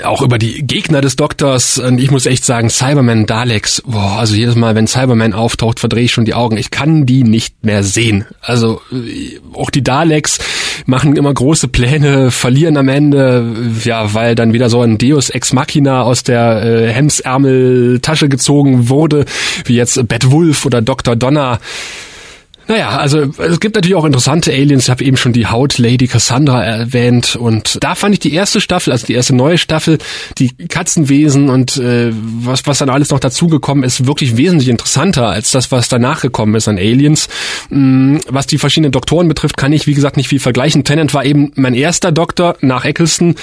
[0.03, 1.79] auch über die Gegner des Doktors.
[1.79, 6.05] Und ich muss echt sagen, Cyberman Daleks, boah, also jedes Mal, wenn Cyberman auftaucht, verdrehe
[6.05, 6.57] ich schon die Augen.
[6.57, 8.25] Ich kann die nicht mehr sehen.
[8.41, 10.39] Also äh, auch die Daleks
[10.87, 15.53] machen immer große Pläne, verlieren am Ende, ja, weil dann wieder so ein Deus Ex
[15.53, 19.25] Machina aus der äh, Hemsärmeltasche gezogen wurde,
[19.65, 21.17] wie jetzt Bad Wolf oder Dr.
[21.17, 21.61] Donner.
[22.71, 24.85] Naja, also es gibt natürlich auch interessante Aliens.
[24.85, 28.61] Ich habe eben schon die Haut Lady Cassandra erwähnt und da fand ich die erste
[28.61, 29.99] Staffel, also die erste neue Staffel,
[30.39, 35.51] die Katzenwesen und äh, was was dann alles noch dazugekommen ist, wirklich wesentlich interessanter als
[35.51, 37.29] das, was danach gekommen ist an Aliens.
[37.71, 40.85] Hm, was die verschiedenen Doktoren betrifft, kann ich wie gesagt nicht viel vergleichen.
[40.85, 43.35] Tennant war eben mein erster Doktor nach Eccleston.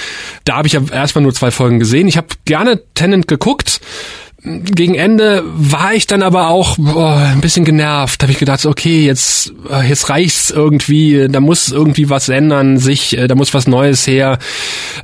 [0.45, 2.07] Da habe ich ja erstmal nur zwei Folgen gesehen.
[2.07, 3.82] Ich habe gerne Tennant geguckt
[4.64, 8.22] gegen Ende war ich dann aber auch boah, ein bisschen genervt.
[8.22, 11.28] Habe ich gedacht, okay, jetzt äh, jetzt reicht's irgendwie.
[11.30, 14.39] Da muss irgendwie was ändern, sich, äh, da muss was Neues her.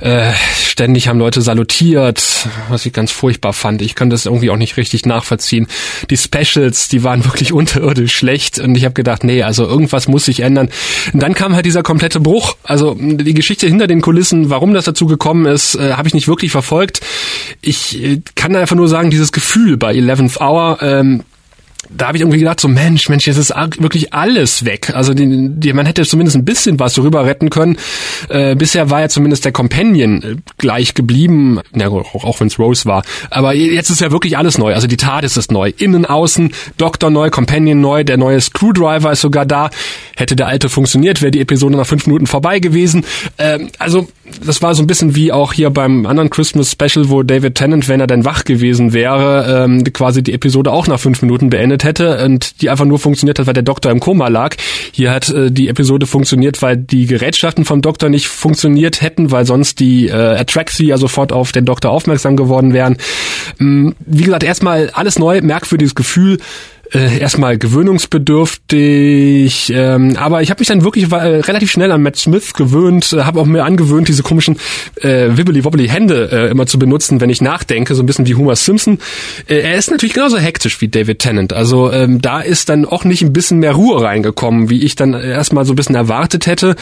[0.00, 0.32] Äh,
[0.64, 3.82] ständig haben Leute salutiert, was ich ganz furchtbar fand.
[3.82, 5.66] Ich kann das irgendwie auch nicht richtig nachvollziehen.
[6.10, 10.24] Die Specials, die waren wirklich unterirdisch schlecht und ich habe gedacht, nee, also irgendwas muss
[10.24, 10.68] sich ändern.
[11.12, 12.56] Und dann kam halt dieser komplette Bruch.
[12.62, 16.28] Also die Geschichte hinter den Kulissen, warum das dazu gekommen ist, äh, habe ich nicht
[16.28, 17.00] wirklich verfolgt.
[17.60, 21.24] Ich äh, kann einfach nur sagen, dieses Gefühl bei 11th Hour, ähm,
[21.90, 24.92] da habe ich irgendwie gedacht, so Mensch, Mensch, jetzt ist wirklich alles weg.
[24.94, 27.76] Also die, die, man hätte zumindest ein bisschen was darüber retten können.
[28.28, 32.58] Äh, bisher war ja zumindest der Companion äh, gleich geblieben, ja, auch, auch wenn es
[32.58, 33.02] Rose war.
[33.30, 34.74] Aber jetzt ist ja wirklich alles neu.
[34.74, 35.72] Also die Tat ist neu.
[35.76, 39.70] Innen, außen, Doktor neu, Companion neu, der neue Screwdriver ist sogar da.
[40.16, 43.04] Hätte der alte funktioniert, wäre die Episode nach fünf Minuten vorbei gewesen.
[43.38, 44.08] Ähm, also
[44.44, 47.88] das war so ein bisschen wie auch hier beim anderen Christmas Special, wo David Tennant,
[47.88, 51.84] wenn er dann wach gewesen wäre, ähm, quasi die Episode auch nach fünf Minuten beendet
[51.84, 54.56] hätte und die einfach nur funktioniert hat, weil der Doktor im Koma lag.
[54.92, 59.44] Hier hat äh, die Episode funktioniert, weil die Gerätschaften vom Doktor nicht funktioniert hätten, weil
[59.44, 62.96] sonst die äh, Atraxi ja sofort auf den Doktor aufmerksam geworden wären.
[63.60, 66.38] Ähm, wie gesagt, erstmal alles neu, merkwürdiges Gefühl
[66.94, 72.16] äh, erstmal gewöhnungsbedürftig, ähm, aber ich habe mich dann wirklich äh, relativ schnell an Matt
[72.16, 74.58] Smith gewöhnt, äh, habe auch mir angewöhnt, diese komischen
[75.00, 78.54] äh, wibbly-wobbly Hände äh, immer zu benutzen, wenn ich nachdenke, so ein bisschen wie Homer
[78.54, 78.98] Simpson.
[79.48, 83.02] Äh, er ist natürlich genauso hektisch wie David Tennant, also ähm, da ist dann auch
[83.04, 86.76] nicht ein bisschen mehr Ruhe reingekommen, wie ich dann erstmal so ein bisschen erwartet hätte.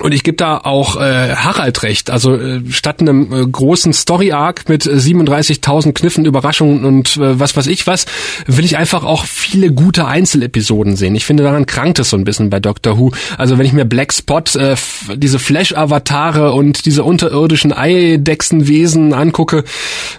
[0.00, 4.68] Und ich gebe da auch äh, Harald recht, also äh, statt einem äh, großen Story-Arc
[4.68, 8.06] mit 37.000 Kniffen, Überraschungen und äh, was weiß ich was,
[8.46, 11.14] will ich einfach auch viele gute Einzelepisoden sehen.
[11.14, 13.12] Ich finde, daran krankt es so ein bisschen bei Doctor Who.
[13.38, 14.76] Also wenn ich mir Black Spot, äh,
[15.14, 19.64] diese Flash-Avatare und diese unterirdischen Eidechsenwesen angucke,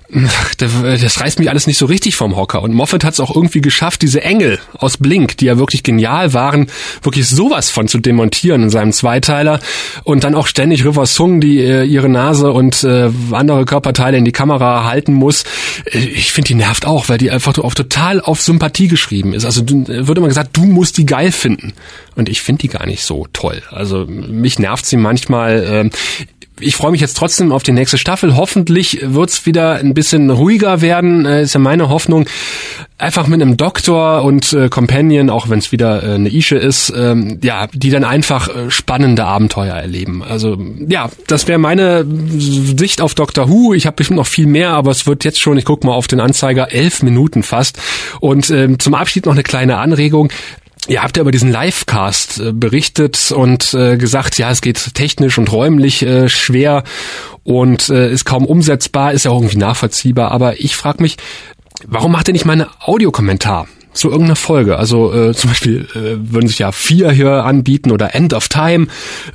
[0.57, 2.61] das reißt mich alles nicht so richtig vom Hocker.
[2.61, 6.33] Und Moffat hat es auch irgendwie geschafft, diese Engel aus Blink, die ja wirklich genial
[6.33, 6.67] waren,
[7.01, 9.59] wirklich sowas von zu demontieren in seinem Zweiteiler.
[10.05, 14.25] Und dann auch ständig River Sung, die äh, ihre Nase und äh, andere Körperteile in
[14.25, 15.43] die Kamera halten muss.
[15.91, 19.45] Äh, ich finde, die nervt auch, weil die einfach auf total auf Sympathie geschrieben ist.
[19.45, 21.73] Also wird immer gesagt, du musst die geil finden.
[22.15, 23.61] Und ich finde die gar nicht so toll.
[23.69, 25.89] Also mich nervt sie manchmal.
[26.59, 28.35] Ich freue mich jetzt trotzdem auf die nächste Staffel.
[28.35, 32.27] Hoffentlich wird's wieder ein bisschen ruhiger werden, äh, ist ja meine Hoffnung.
[32.97, 36.91] Einfach mit einem Doktor und äh, Companion, auch wenn es wieder äh, eine Ische ist,
[36.95, 40.23] ähm, ja, die dann einfach äh, spannende Abenteuer erleben.
[40.23, 43.73] Also ja, das wäre meine Sicht auf Doctor Who.
[43.73, 46.07] Ich habe bestimmt noch viel mehr, aber es wird jetzt schon, ich guck mal auf
[46.07, 47.77] den Anzeiger, elf Minuten fast.
[48.19, 50.31] Und ähm, zum Abschied noch eine kleine Anregung
[50.87, 55.37] Ihr habt ja über diesen Livecast äh, berichtet und äh, gesagt, ja, es geht technisch
[55.37, 56.83] und räumlich äh, schwer
[57.43, 60.31] und ist kaum umsetzbar, ist ja auch irgendwie nachvollziehbar.
[60.33, 61.15] Aber ich frage mich,
[61.85, 63.69] warum macht ihr nicht mal einen Audiokommentar?
[63.97, 64.77] Zu irgendeiner Folge.
[64.77, 68.87] Also äh, zum Beispiel äh, würden sich ja vier hier anbieten oder End of Time.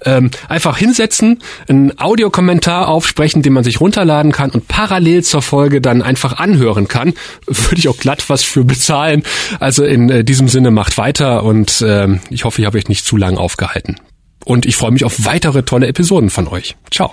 [0.04, 5.80] Ähm, einfach hinsetzen, einen Audiokommentar aufsprechen, den man sich runterladen kann und parallel zur Folge
[5.80, 7.14] dann einfach anhören kann.
[7.46, 9.22] Würde ich auch glatt was für bezahlen.
[9.60, 13.04] Also in äh, diesem Sinne macht weiter und äh, ich hoffe, ich habe euch nicht
[13.04, 13.96] zu lang aufgehalten.
[14.44, 16.76] Und ich freue mich auf weitere tolle Episoden von euch.
[16.90, 17.10] Ciao.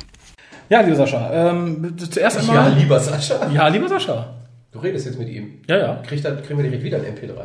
[0.70, 1.50] Ja, lieber Sascha.
[1.52, 2.56] Ähm, zuerst einmal.
[2.56, 3.50] Ja, lieber Sascha.
[3.52, 4.39] Ja, lieber Sascha.
[4.72, 5.62] Du redest jetzt mit ihm.
[5.68, 5.96] Ja, ja.
[6.06, 7.36] Kriegt dann, kriegen wir direkt wieder ein MP3.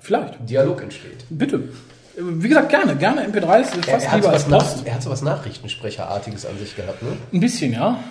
[0.00, 0.48] Vielleicht.
[0.48, 1.24] Dialog entsteht.
[1.30, 1.60] Bitte.
[2.16, 2.96] Wie gesagt, gerne.
[2.96, 4.86] Gerne MP3 ist Er, fast er, lieber als was nach, Post.
[4.86, 7.10] er hat so was Nachrichtensprecherartiges an sich gehabt, ne?
[7.32, 8.02] Ein bisschen, ja.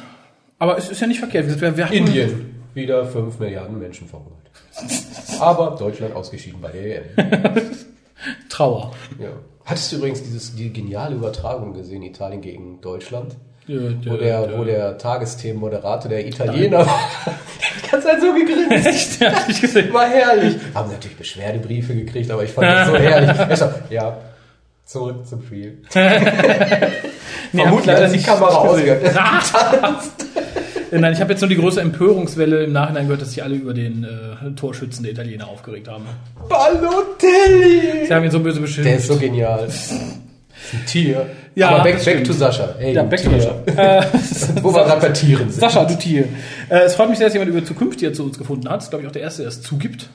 [0.60, 1.60] Aber es ist ja nicht verkehrt.
[1.60, 2.56] Wir, wir Indien.
[2.74, 4.38] Wieder 5 Milliarden Menschen verhungert.
[5.40, 7.62] Aber Deutschland ausgeschieden bei der EM.
[8.50, 8.94] Trauer.
[9.20, 9.30] Ja.
[9.66, 13.36] Hattest du übrigens dieses, die geniale Übertragung gesehen, Italien gegen Deutschland?
[14.06, 14.58] Wo der, ja.
[14.58, 17.00] wo der Tagesthemenmoderator, der Italiener war,
[17.84, 19.22] die ganze Zeit so gegrinst.
[19.26, 19.94] Hab ich gesehen.
[19.94, 20.56] War herrlich.
[20.74, 23.38] Haben natürlich Beschwerdebriefe gekriegt, aber ich fand das so herrlich.
[23.38, 24.18] Er so, ja,
[24.86, 25.78] zurück zum Spiel.
[27.54, 29.02] Nee, Vermutlich hat die Kamera ausgegangen.
[30.92, 33.74] Nein, ich habe jetzt nur die große Empörungswelle im Nachhinein gehört, dass sich alle über
[33.74, 36.06] den äh, Torschützen der Italiener aufgeregt haben.
[36.50, 38.06] Balotelli!
[38.06, 38.90] Sie haben ihn so böse beschimpft.
[38.90, 39.70] Der ist so genial.
[40.74, 41.30] Ein Tier.
[41.56, 42.76] Ja, Aber back, back to Sascha.
[42.78, 43.42] Hey, ja, back to Tier.
[43.42, 43.62] Sascha.
[43.66, 44.04] Äh,
[44.62, 45.60] Wo wir gerade bei Tieren sind.
[45.60, 46.26] Sascha, du Tier.
[46.70, 48.78] Äh, es freut mich sehr, dass jemand über Zukünftiger zu uns gefunden hat.
[48.78, 50.10] Das ist, glaube ich, auch der Erste, der es zugibt.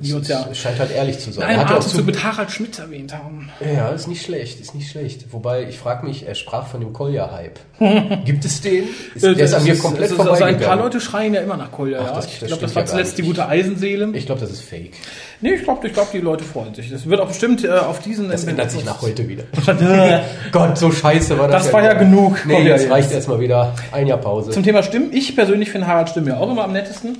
[0.00, 1.42] Die uns ja Es scheint halt ehrlich zu sein.
[1.44, 3.50] in einem Er hat ja auch Atemzug zu, mit Harald Schmidt erwähnt haben.
[3.60, 5.26] ja, ist nicht schlecht, ist nicht schlecht.
[5.32, 7.58] Wobei, ich frage mich, er sprach von dem Kolja-Hype.
[8.24, 8.84] Gibt es den?
[9.14, 10.30] Ist, der ist an mir komplett vorbei.
[10.32, 10.76] Also ein paar.
[10.76, 11.98] Leute schreien ja immer nach Kolja.
[12.02, 12.14] Ach, Ja.
[12.14, 14.10] das- ich glaube, das war ja zuletzt die gute Eisenseele.
[14.14, 14.92] Ich glaube, das ist fake.
[15.40, 16.90] nee, ich glaube, ich glaub, die Leute freuen sich.
[16.90, 18.28] Das wird auch bestimmt äh, auf diesen...
[18.28, 19.44] Das ändert sich nach heute wieder.
[20.52, 21.64] Gott, so scheiße war das.
[21.64, 22.38] Das war ja genug.
[22.46, 22.90] Nee, jetzt.
[22.90, 24.50] reicht erstmal wieder ein Jahr Pause.
[24.52, 25.10] Zum Thema Stimmen.
[25.12, 27.18] Ich persönlich finde Harald Stimm ja auch immer am nettesten.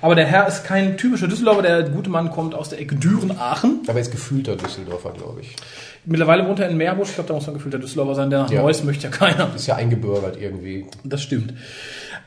[0.00, 1.62] Aber der Herr ist kein typischer Düsseldorfer.
[1.62, 3.80] Der gute Mann kommt aus der Ecke Düren-Aachen.
[3.88, 5.56] Aber jetzt gefühlter Düsseldorfer, glaube ich.
[6.04, 7.08] Mittlerweile wohnt er in Meerbusch.
[7.10, 8.30] Ich glaube, da muss man gefühlter Düsseldorfer sein.
[8.30, 8.62] Der nach Ja.
[8.62, 9.50] Neuss möchte ja keiner.
[9.54, 10.86] Ist ja eingebürgert irgendwie.
[11.04, 11.52] Das stimmt.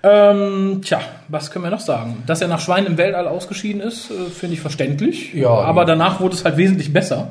[0.03, 2.23] Ähm, tja, was können wir noch sagen?
[2.25, 5.33] Dass er nach Schwein im Weltall ausgeschieden ist, äh, finde ich verständlich.
[5.33, 5.49] Ja.
[5.49, 7.29] Aber danach wurde es halt wesentlich besser.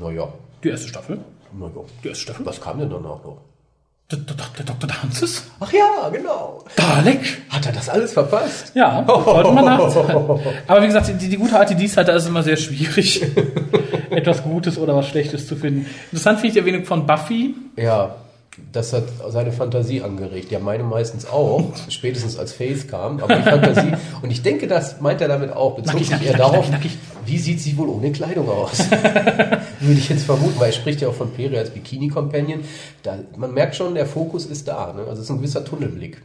[0.00, 0.28] Naja,
[0.62, 1.18] Die erste Staffel.
[1.52, 1.72] naja.
[2.02, 2.46] Die erste Staffel.
[2.46, 3.38] Was kam denn danach noch?
[4.10, 4.86] Der Dr.
[4.86, 5.44] Danzes.
[5.60, 6.62] Ach ja, genau.
[6.76, 7.42] Dalek.
[7.48, 8.72] Hat er das alles verpasst?
[8.74, 10.40] Ja, sollte man nachzahlen.
[10.66, 13.22] Aber wie gesagt, die, die gute Art, die dies hat, da ist immer sehr schwierig,
[14.10, 15.86] etwas Gutes oder was Schlechtes zu finden.
[16.12, 17.54] Interessant finde ich die Erwähnung von Buffy.
[17.76, 18.14] Ja,
[18.72, 20.50] das hat seine Fantasie angeregt.
[20.50, 23.20] Ja, meine meistens auch, spätestens als Faith kam.
[23.20, 23.92] Aber die Fantasie,
[24.22, 27.26] und ich denke, das meint er damit auch, bezog Nackig, sich nackig, eher nackig, darauf,
[27.26, 28.78] wie sieht sie wohl ohne Kleidung aus?
[29.80, 32.60] Würde ich jetzt vermuten, weil er spricht ja auch von Peri als Bikini-Companion.
[33.02, 34.92] Da, man merkt schon, der Fokus ist da.
[34.92, 35.00] Ne?
[35.02, 36.22] Also es ist ein gewisser Tunnelblick.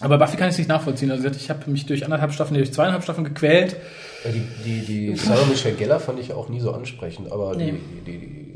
[0.00, 1.10] Aber Buffy kann ich nicht nachvollziehen.
[1.10, 3.76] Also ich habe mich durch anderthalb Staffeln, durch zweieinhalb Staffeln gequält.
[4.24, 7.74] Die, die, die Sarah Michelle Geller fand ich auch nie so ansprechend, aber Nee.
[8.06, 8.47] die, die, die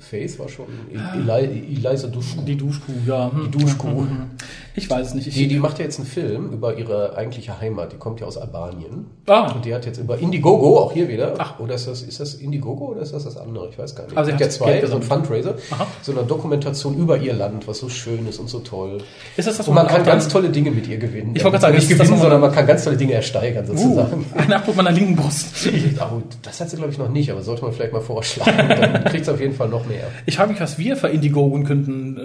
[0.00, 2.42] Faith war schon Eli, Eliza Duschku.
[2.42, 3.30] Die Duschkuh, ja.
[3.44, 4.06] Die Duschkuh.
[4.76, 5.26] Ich weiß es nicht.
[5.26, 7.92] Ich, Die, die macht ja jetzt einen Film über ihre eigentliche Heimat.
[7.92, 9.06] Die kommt ja aus Albanien.
[9.26, 9.50] Ah.
[9.52, 11.34] Und die hat jetzt über Indiegogo, auch hier wieder.
[11.38, 11.58] Ach.
[11.58, 13.68] Oder ist das, ist das Indiegogo oder ist das das andere?
[13.68, 14.16] Ich weiß gar nicht.
[14.16, 15.02] Also sie Es gibt hat ja zwei, so ein.
[15.02, 15.56] Fundraiser.
[15.72, 15.86] Aha.
[16.02, 18.98] So eine Dokumentation über ihr Land, was so schön ist und so toll.
[19.36, 21.32] ist das das, Und man kann ganz tolle Dinge mit ihr gewinnen.
[21.34, 24.24] Ich wollte gerade sagen, nicht gewinnen, sondern man- kann ganz tolle Dinge ersteigern, Uh, sozusagen.
[24.36, 25.68] ein Abdruck meiner linken Brust.
[26.42, 28.68] Das hat sie, glaube ich, noch nicht, aber sollte man vielleicht mal vorschlagen.
[28.68, 30.04] Dann kriegt sie auf jeden Fall noch mehr.
[30.26, 32.16] Ich frage mich, was wir für Indiegogen könnten.
[32.16, 32.20] Äh,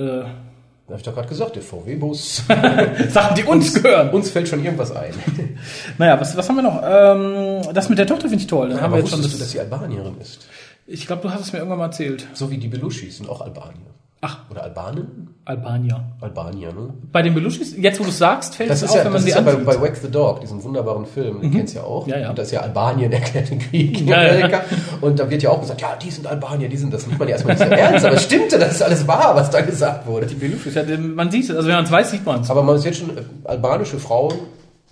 [0.88, 2.44] Da habe ich doch gerade gesagt, der VW-Bus.
[3.10, 4.10] Sachen, die uns gehören.
[4.12, 5.14] Uns fällt schon irgendwas ein.
[5.98, 6.82] Naja, was, was haben wir noch?
[6.86, 8.70] Ähm, das mit der Tochter finde ich toll.
[8.70, 9.52] Dann haben Aber wir jetzt schon wusstest du, dass das.
[9.54, 10.48] sie Albanierin ist?
[10.88, 12.28] Ich glaube, du hast es mir irgendwann mal erzählt.
[12.34, 13.88] So wie die Belushis sind auch Albanier.
[14.28, 15.30] Ach, Oder Albanen?
[15.46, 16.04] Albanier.
[16.22, 16.94] Albanier, ne?
[17.12, 19.12] Bei den Belushis, jetzt wo du es sagst, fällt Das es ist auf, ja, wenn
[19.12, 19.66] man das sie ist ja bei, ansieht.
[19.68, 22.08] bei Wax the Dog, diesem wunderbaren Film, den kennst du ja auch.
[22.08, 22.30] Ja, ja.
[22.32, 24.30] Und da ist ja Albanien erklärt den Krieg in Ja, ja.
[24.32, 24.62] Amerika.
[25.02, 27.06] Und da wird ja auch gesagt, ja, die sind Albanier, die sind das.
[27.06, 29.62] Nicht mal erstmal nicht so ernst, aber es stimmte, das ist alles wahr, was da
[29.62, 30.26] gesagt wurde.
[30.26, 32.50] Die Belushis, ja, man sieht es, also wenn man es weiß, sieht man es.
[32.50, 34.34] Aber man sieht schon, äh, albanische Frauen,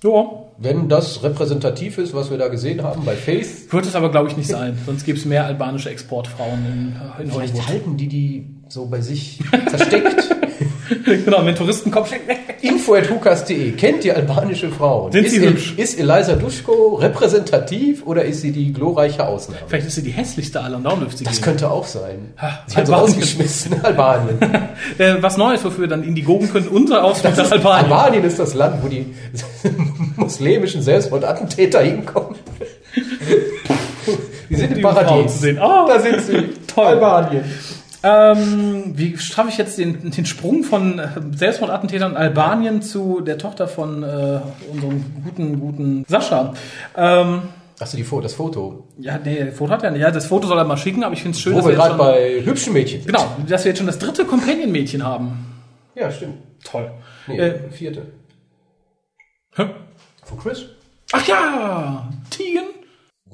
[0.04, 0.26] Ja.
[0.60, 4.30] wenn das repräsentativ ist, was wir da gesehen haben bei Faith, Wird es aber, glaube
[4.30, 4.78] ich, nicht sein.
[4.86, 7.68] Sonst gäbe es mehr albanische Exportfrauen in, in vielleicht Hollywood.
[7.70, 10.36] halten die die so bei sich versteckt.
[11.06, 12.58] genau, wenn Touristen kommen, schnell weg, weg.
[12.62, 13.72] Info.hukas.de.
[13.74, 15.12] Kennt ihr albanische Frauen?
[15.12, 15.74] Sind ist, sie hübsch?
[15.78, 19.62] ist Eliza Duschko repräsentativ oder ist sie die glorreiche Ausnahme?
[19.68, 21.44] Vielleicht ist sie die hässlichste aller und darum sie Das gehen.
[21.44, 22.34] könnte auch sein.
[22.42, 23.16] Ha, Sie hat so Albanien.
[23.16, 24.40] ausgeschmissen, Albanien.
[24.98, 27.92] Äh, was Neues, wofür dann Indiegogen können, unser Ausflug nach Albanien.
[27.92, 29.14] Albanien ist das Land, wo die
[30.18, 32.36] muslimischen Selbstmordattentäter hinkommen.
[34.50, 35.42] Wir sind Im die Paradies.
[35.62, 36.50] Oh, Da sind sie.
[36.68, 36.86] Toll.
[36.86, 37.44] Albanien.
[38.04, 43.38] Ähm, wie schaffe ich jetzt den, den Sprung von äh, Selbstmordattentätern in Albanien zu der
[43.38, 44.42] Tochter von äh,
[44.72, 46.54] unserem guten, guten Sascha?
[46.98, 47.44] Ähm,
[47.80, 48.88] Hast du die, Fo- das Foto?
[49.00, 50.02] ja, nee, Foto hat er nicht.
[50.02, 51.76] Ja, das Foto soll er mal schicken, aber ich finde es schön, Wo dass wir
[51.76, 53.08] gerade bei hübschen Mädchen sind.
[53.14, 55.46] genau, dass wir jetzt schon das dritte Companion-Mädchen haben.
[55.96, 56.36] Ja, stimmt.
[56.64, 56.92] Toll.
[57.28, 58.04] Nee, Äh, vierte.
[59.56, 59.66] hä?
[60.26, 60.66] Von Chris?
[61.14, 62.64] Ach ja, Tegan.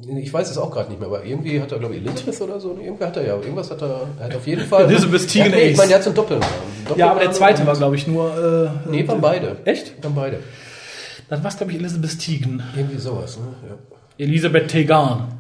[0.08, 2.60] Ich weiß es auch gerade nicht mehr, aber irgendwie hat er, glaube ich, Elizabeth oder
[2.60, 2.78] so.
[2.82, 4.86] Irgendwie hat er ja, irgendwas hat er, er hat auf jeden Fall.
[4.86, 5.78] Elizabeth Tegan ja, nee, Ich Ace.
[5.78, 6.54] meine, der hat so einen Doppelnamen.
[6.96, 8.72] Ja, aber der zweite war, glaube ich, nur.
[8.88, 9.58] Äh, Nee, waren beide.
[9.66, 10.02] Echt?
[10.04, 10.40] Waren beide.
[11.30, 12.64] Dann war es, glaube ich, Elizabeth Tegan.
[12.76, 13.46] Irgendwie sowas, ne?
[13.70, 13.76] Ja.
[14.26, 15.34] Elisabeth Tegan.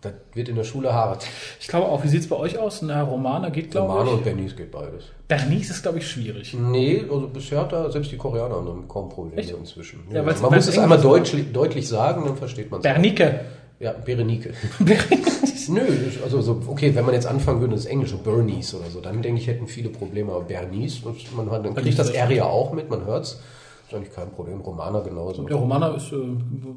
[0.00, 1.26] Das wird in der Schule hart.
[1.60, 2.82] Ich glaube auch, wie sieht es bei euch aus?
[2.82, 4.16] Na, Romana geht, glaube Romano ich.
[4.18, 5.04] und Bernice geht beides.
[5.28, 6.54] Bernice ist, glaube ich, schwierig.
[6.54, 9.50] Nee, also bisher hat da selbst die Koreaner haben kaum Probleme Echt?
[9.52, 10.00] inzwischen.
[10.12, 12.84] Ja, weil's- man muss es einmal deutlich, deutlich sagen, dann versteht man es.
[12.84, 13.40] Bernike.
[13.84, 14.54] Ja, Berenike.
[15.68, 15.82] Nö,
[16.22, 19.42] also so, okay, wenn man jetzt anfangen würde, das Englische, Bernice oder so, dann denke
[19.42, 20.32] ich, hätten viele Probleme.
[20.32, 21.02] Aber Bernice,
[21.36, 23.42] man hat, dann kriegt das R ja auch mit, man hört's.
[23.86, 24.62] Ist eigentlich kein Problem.
[24.62, 25.42] Romana genauso.
[25.42, 26.16] Der Romana ist, äh,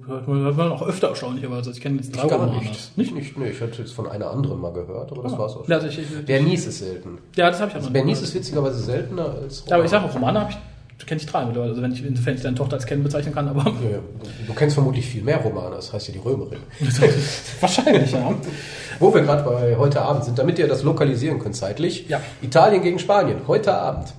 [0.06, 1.72] hört man hört man auch öfter erstaunlicherweise.
[1.72, 2.62] Ich kenne jetzt drei Romanas.
[2.62, 2.98] nicht.
[2.98, 3.16] Nicht?
[3.16, 5.72] Nicht, nee, ich hatte jetzt von einer anderen mal gehört, aber das war's auch schon.
[5.72, 7.20] Ja, also ich, ich, Bernice ist selten.
[7.38, 9.92] ja, das habe ich auch noch Bernice nicht ist witzigerweise seltener als Ja, aber ich
[9.92, 10.58] sage auch, Romana habe ich,
[11.06, 11.72] kenne ich drei mittlerweile.
[11.72, 14.00] Also wenn ich, insofern ich deine Tochter als Ken bezeichnen kann, aber Ja, ja,
[14.48, 16.60] du, kennst vermutlich viel mehr Romane, das heißt ja die Römerin.
[17.62, 18.34] wahrscheinlich, ja.
[19.00, 22.08] Wo wir gerade bei heute Abend sind, damit ihr das lokalisieren könnt zeitlich.
[22.10, 22.20] Ja.
[22.42, 24.14] Italien gegen Spanien, heute Abend.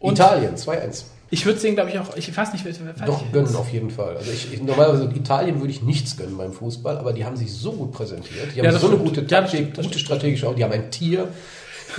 [0.00, 1.04] Und- Italien, 2-1.
[1.30, 3.90] Ich würde sehen, glaube ich, auch, ich weiß nicht, weiß Doch, ich, gönnen auf jeden
[3.90, 4.16] Fall.
[4.16, 7.52] Also ich, ich, normalerweise Italien würde ich nichts gönnen beim Fußball, aber die haben sich
[7.52, 8.54] so gut präsentiert.
[8.54, 9.08] Die haben Ja, so eine stimmt.
[9.08, 10.54] gute Ja, das Taktik, stimmt, das gute strategische auch.
[10.54, 11.26] Die haben ein Tier.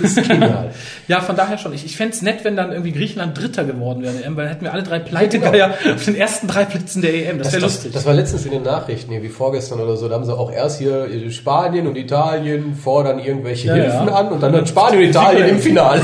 [0.00, 0.70] Das ist genial.
[1.08, 1.72] Ja, von daher schon.
[1.72, 4.52] Ich, ich fände es nett, wenn dann irgendwie Griechenland Dritter geworden wäre, EM, weil dann
[4.52, 7.38] hätten wir alle drei Pleitegeier auf den ersten drei Plätzen der EM.
[7.38, 7.92] Das Das, wäre das, lustig.
[7.92, 10.08] das war letztens in den Nachrichten, irgendwie vorgestern oder so.
[10.08, 14.14] Da haben sie auch erst hier Spanien und Italien fordern irgendwelche Ja, Hilfen ja.
[14.14, 16.00] an und dann hat Spanien und Italien im Finale.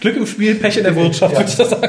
[0.00, 1.88] Glück im Spiel, Pech in der Wirtschaft, würde ich das sagen.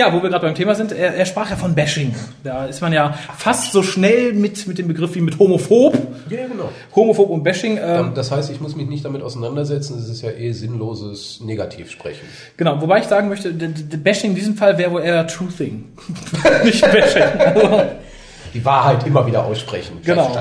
[0.00, 2.14] Ja, wo wir gerade beim Thema sind, er, er sprach ja von Bashing.
[2.42, 5.92] Da ist man ja fast so schnell mit, mit dem Begriff wie mit Homophob.
[6.30, 6.70] ja, genau.
[6.96, 7.78] Homophob und Bashing.
[7.78, 9.98] Ähm, Das heißt, ich muss mich nicht damit auseinandersetzen.
[9.98, 12.26] Es ist ja eh sinnloses Negativsprechen.
[12.56, 15.84] genau, wobei ich sagen möchte, Bashing in diesem Fall wäre wohl eher Truthing.
[16.64, 17.22] Nicht Bashing.
[17.38, 17.82] Also,
[18.54, 19.98] Die Wahrheit immer wieder aussprechen.
[20.02, 20.32] Genau.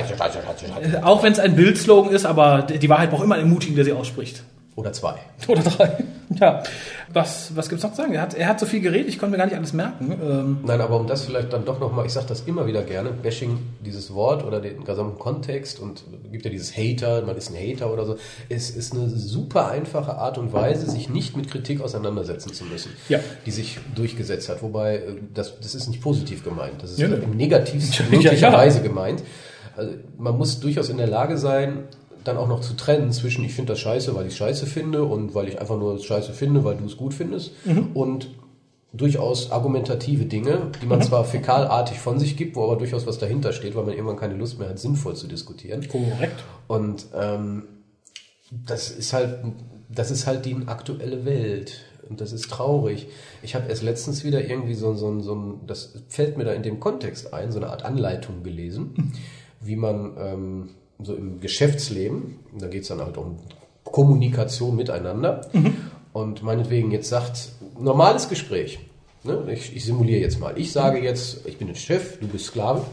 [1.03, 3.83] Auch wenn es ein Bildslogan ist, aber die die Wahrheit braucht immer einen Mutigen, der
[3.83, 4.41] sie ausspricht.
[4.79, 5.15] Oder zwei.
[5.49, 5.97] Oder drei.
[6.39, 6.63] Ja.
[7.11, 8.13] Was, was gibt's noch zu sagen?
[8.13, 10.11] Er hat, er hat so viel geredet, ich konnte mir gar nicht alles merken.
[10.21, 13.09] Ähm, Nein, aber um das vielleicht dann doch nochmal, ich sage das immer wieder gerne,
[13.11, 17.55] Bashing, dieses Wort oder den gesamten Kontext und gibt ja dieses Hater, man ist ein
[17.57, 18.15] Hater oder so,
[18.47, 22.91] es ist eine super einfache Art und Weise, sich nicht mit Kritik auseinandersetzen zu müssen,
[23.09, 23.19] Ja.
[23.45, 24.61] die sich durchgesetzt hat.
[24.63, 25.01] Wobei, äh,
[25.33, 27.15] das, das ist nicht positiv gemeint, das ist Ja, ne.
[27.15, 28.53] im negativsten möglicher ja.
[28.53, 29.23] Weise gemeint.
[29.75, 31.85] Also man muss durchaus in der Lage sein,
[32.29, 35.35] dann auch noch zu trennen zwischen ich finde das scheiße, weil ich scheiße finde und
[35.35, 37.51] weil ich einfach nur das scheiße finde, weil du es gut findest
[37.93, 38.29] und
[38.93, 43.53] durchaus argumentative Dinge, die man zwar fäkalartig von sich gibt, wo aber durchaus was dahinter
[43.53, 45.87] steht, weil man irgendwann keine Lust mehr hat, sinnvoll zu diskutieren.
[45.87, 46.43] korrekt.
[46.67, 47.63] Und ähm,
[48.51, 49.43] das ist halt,
[49.89, 51.81] das ist halt die aktuelle Welt.
[52.09, 53.07] Und das ist traurig.
[53.43, 56.63] Ich habe erst letztens wieder irgendwie so, so, so ein, das fällt mir da in
[56.63, 59.13] dem Kontext ein, so eine Art Anleitung gelesen,
[59.61, 60.69] wie man ähm,
[61.01, 63.37] so im Geschäftsleben, da geht es dann halt um
[63.83, 65.49] Kommunikation miteinander.
[66.13, 68.79] Und meinetwegen jetzt sagt, normales Gespräch.
[69.23, 69.45] Ne?
[69.53, 70.57] Ich, ich simuliere jetzt mal.
[70.57, 72.85] Ich sage jetzt, ich bin ein Chef, du bist Sklave.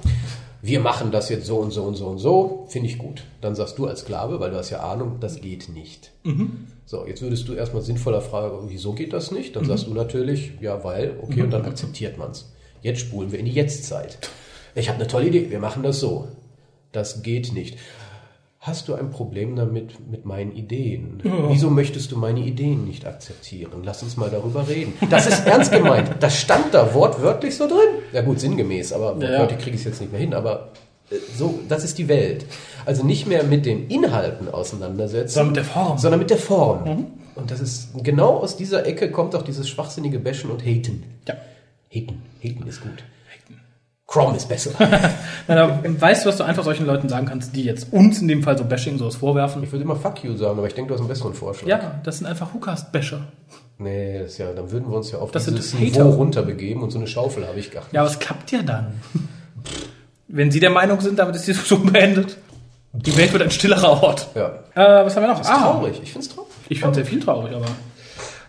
[0.62, 2.66] Wir machen das jetzt so und so und so und so.
[2.68, 3.24] Finde ich gut.
[3.40, 6.10] Dann sagst du als Sklave, weil du hast ja Ahnung, das geht nicht.
[6.84, 9.56] So, jetzt würdest du erstmal sinnvoller fragen, wieso geht das nicht?
[9.56, 12.52] Dann sagst du natürlich, ja, weil, okay, und dann akzeptiert man es.
[12.82, 14.18] Jetzt spulen wir in die Jetztzeit.
[14.74, 16.28] Ich habe eine tolle Idee, wir machen das so.
[16.92, 17.76] Das geht nicht.
[18.66, 21.20] Hast du ein Problem damit mit meinen Ideen?
[21.48, 23.82] Wieso möchtest du meine Ideen nicht akzeptieren?
[23.84, 24.92] Lass uns mal darüber reden.
[25.08, 26.10] Das ist ernst gemeint.
[26.18, 28.02] Das stand da wortwörtlich so drin.
[28.12, 29.30] Ja gut, sinngemäß, aber Ja, ja.
[29.40, 30.34] wortwörtlich kriege ich es jetzt nicht mehr hin.
[30.34, 30.72] Aber
[31.10, 32.44] äh, so, das ist die Welt.
[32.84, 35.98] Also nicht mehr mit den Inhalten auseinandersetzen, Sondern mit der Form.
[35.98, 37.06] sondern mit der Form.
[37.36, 41.04] Und das ist genau aus dieser Ecke kommt auch dieses schwachsinnige Bashen und Haten.
[41.28, 41.34] Ja.
[41.94, 43.04] Haten, Haten ist gut.
[44.16, 44.70] Chrome ist besser.
[45.46, 48.42] Da weißt du, was du einfach solchen Leuten sagen kannst, die jetzt uns in dem
[48.42, 49.62] Fall so Bashing sowas vorwerfen?
[49.62, 51.68] Ich würde immer Fuck you sagen, aber ich denke, du hast einen besseren Vorschlag.
[51.68, 53.20] Ja, das sind einfach Hookast-Basher.
[53.78, 55.74] Nee, das ist ja, dann würden wir uns ja auf Das sind dieses.
[55.74, 57.92] Niveau runterbegeben und so eine Schaufel habe ich gar nicht.
[57.92, 59.00] Ja, aber es klappt ja dann.
[60.28, 62.36] Wenn Sie der Meinung sind, damit ist die Diskussion beendet.
[62.92, 64.28] Die Welt wird ein stillerer Ort.
[64.34, 64.48] Ja.
[64.74, 65.38] Äh, was haben wir noch?
[65.38, 66.00] Das ist traurig.
[66.02, 66.50] Ich finde es traurig.
[66.70, 67.66] Ich finde sehr viel traurig, aber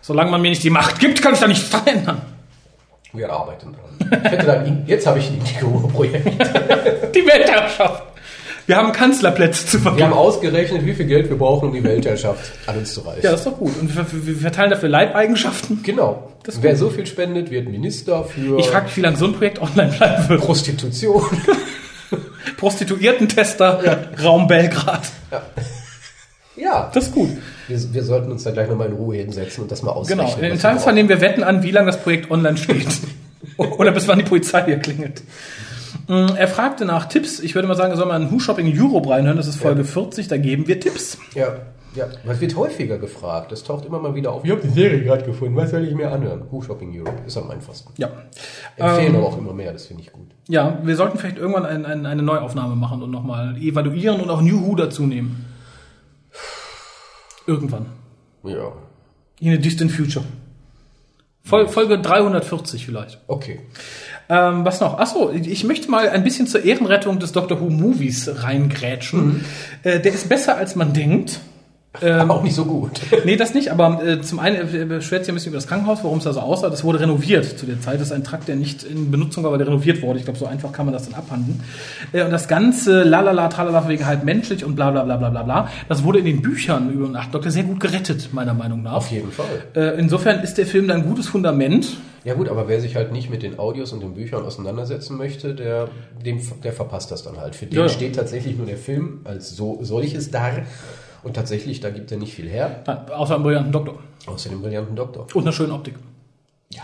[0.00, 2.22] solange man mir nicht die Macht gibt, kann ich da nichts verändern.
[3.12, 4.20] Wir arbeiten dran.
[4.24, 6.26] Ich hätte dann, jetzt habe ich ein Indigo-Projekt.
[7.14, 8.02] Die Weltherrschaft.
[8.66, 10.04] Wir haben Kanzlerplätze zu Wir vergeben.
[10.10, 13.22] haben ausgerechnet, wie viel Geld wir brauchen, um die Weltherrschaft an uns zu reißen.
[13.22, 13.72] Ja, das ist doch gut.
[13.80, 15.82] Und wir, wir wir verteilen dafür Leibeigenschaften.
[15.82, 16.32] Genau.
[16.60, 19.58] Wer so viel spendet, wird Minister für Ich frage mich, wie lange so ein Projekt
[19.62, 20.40] online bleiben wird.
[20.42, 21.22] Prostitution.
[22.58, 25.02] Prostituiertentester, Raum Belgrad.
[26.56, 27.30] ja, Das ist gut.
[27.68, 30.26] Wir, wir sollten uns da gleich nochmal in Ruhe hinsetzen und das mal ausrechnen.
[30.26, 30.40] Genau.
[30.40, 32.88] wir Zweifelsfall nehmen wir Wetten an, wie lange das Projekt online steht.
[33.56, 35.22] Oder bis wann die Polizei hier klingelt.
[36.08, 37.40] Mm, Er fragte nach Tipps.
[37.40, 39.36] Ich würde mal sagen, soll man in Who Shopping Europe reinhören.
[39.36, 40.28] Das ist Folge 40.
[40.28, 41.18] Da geben wir Tipps.
[41.34, 41.56] Ja,
[41.94, 43.50] ja, was wird häufiger gefragt?
[43.50, 44.44] Das taucht immer mal wieder auf.
[44.44, 46.42] Ich habe die Serie gerade gefunden, was soll ich mir anhören?
[46.50, 47.92] Who Shopping Europe ist am einfachsten.
[47.96, 48.10] Ja.
[48.76, 50.28] Empfehlen Ähm, aber auch immer mehr, das finde ich gut.
[50.48, 54.42] Ja, wir sollten vielleicht irgendwann ein, ein, eine Neuaufnahme machen und nochmal evaluieren und auch
[54.42, 55.44] New Who dazu nehmen.
[57.48, 57.86] Irgendwann.
[58.44, 58.72] Ja.
[59.40, 60.24] In a distant future.
[61.42, 63.20] Fol Folge 340 vielleicht.
[63.26, 63.60] Okay.
[64.28, 64.98] Ähm, was noch?
[64.98, 69.46] Achso, ich möchte mal ein bisschen zur Ehrenrettung des Doctor Who Movies reingrätschen.
[69.82, 71.40] Äh, der ist besser, als man denkt.
[72.00, 73.00] Aber auch nicht so gut.
[73.24, 75.98] Nee, das nicht, aber äh, zum einen äh, beschwert sich ein bisschen über das Krankenhaus,
[76.02, 76.70] warum es da so aussah.
[76.70, 77.96] Das wurde renoviert zu der Zeit.
[77.96, 80.18] Das ist ein Trakt, der nicht in Benutzung war, weil der renoviert wurde.
[80.18, 81.60] Ich glaube, so einfach kann man das dann abhandeln.
[82.12, 85.42] Äh, und das Ganze, lalala, tralala, wegen halb menschlich und bla bla bla bla bla
[85.42, 88.82] bla, das wurde in den Büchern über den Acht Doktor sehr gut gerettet, meiner Meinung
[88.82, 88.92] nach.
[88.94, 89.46] Auf jeden Fall.
[89.74, 91.96] Äh, insofern ist der Film dann ein gutes Fundament.
[92.24, 95.54] Ja gut, aber wer sich halt nicht mit den Audios und den Büchern auseinandersetzen möchte,
[95.54, 95.88] der,
[96.24, 97.56] dem, der verpasst das dann halt.
[97.56, 100.50] Für den Ja, steht tatsächlich nur der Film als so, solches da.
[101.28, 103.98] Und tatsächlich, da gibt er nicht viel her, Nein, außer einem brillanten Doktor.
[104.26, 105.26] außer dem brillanten Doktor.
[105.34, 105.94] Und einer schönen Optik.
[106.70, 106.82] Ja.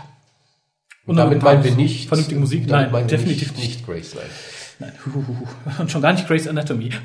[1.05, 2.07] Und Und damit meinen wir nicht...
[2.07, 2.67] vernünftige Musik?
[2.67, 4.29] Nein, definitiv nicht, nicht Graceland.
[4.77, 4.91] Nein.
[5.03, 5.47] Huhuhu.
[5.79, 6.91] Und schon gar nicht Grey's Anatomy.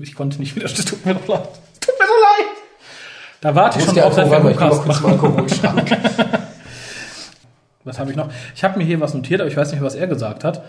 [0.00, 0.86] Ich konnte nicht widerstehen.
[0.86, 1.48] Tut mir doch leid.
[1.78, 2.46] Tut mir so leid.
[3.42, 4.92] Da warte ich schon drauf, seit wir machen.
[4.94, 5.90] zum Alkoholschrank.
[7.84, 8.30] Was habe ich noch?
[8.54, 10.62] Ich habe mir hier was notiert, aber ich weiß nicht, was er gesagt hat.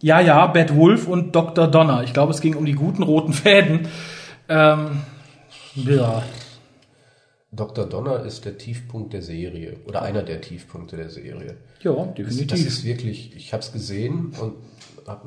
[0.00, 1.68] Ja, ja, Bad Wolf und Dr.
[1.68, 2.02] Donner.
[2.02, 3.86] Ich glaube, es ging um die guten roten Fäden.
[4.48, 5.02] Ähm,
[5.74, 6.22] ja.
[7.52, 7.86] Dr.
[7.86, 9.76] Donner ist der Tiefpunkt der Serie.
[9.86, 11.56] Oder einer der Tiefpunkte der Serie.
[11.80, 12.46] ja, Das, definitiv.
[12.48, 14.54] das ist wirklich, ich habe es gesehen und
[15.06, 15.24] hab,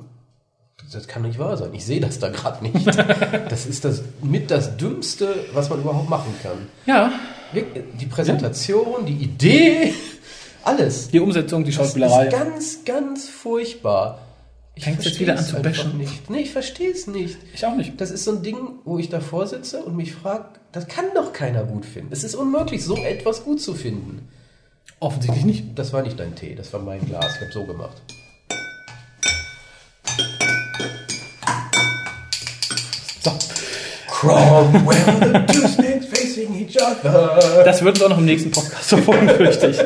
[0.91, 1.73] das kann nicht wahr sein.
[1.73, 2.85] Ich sehe das da gerade nicht.
[3.49, 6.67] Das ist das mit das Dümmste, was man überhaupt machen kann.
[6.85, 7.11] ja,
[7.53, 9.93] Die Präsentation, die Idee,
[10.65, 11.07] alles.
[11.09, 12.25] die Umsetzung, die Das Schauspielerei.
[12.27, 14.26] ist ganz, ganz furchtbar.
[14.77, 15.97] Ich Fängt's jetzt wieder an zu bashen?
[15.97, 16.29] Nicht.
[16.29, 17.37] Nee, ich verstehe es nicht.
[17.55, 17.99] Ich auch nicht.
[17.99, 21.33] Das ist so ein Ding, wo ich davor sitze und mich frage, das kann doch
[21.33, 22.09] keiner gut finden.
[22.13, 24.27] Es ist unmöglich, so etwas gut zu finden.
[24.99, 25.63] Offensichtlich nicht.
[25.79, 27.25] Das war nicht dein Tee, das war mein Glas.
[27.35, 27.97] Ich habe so gemacht.
[33.23, 33.31] So.
[34.07, 37.63] Cromwell, the two snakes facing each other.
[37.65, 39.79] Das wird uns auch noch im nächsten Podcast verfolgen, fürchte ich.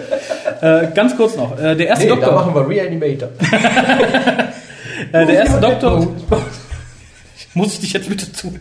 [0.62, 1.58] Äh, ganz kurz noch.
[1.58, 2.34] Äh, der erste Nee, da Doktor.
[2.34, 3.30] machen wir Reanimator.
[5.12, 6.08] Äh, der erste Doktor.
[7.54, 8.54] Muss ich dich jetzt bitte zu.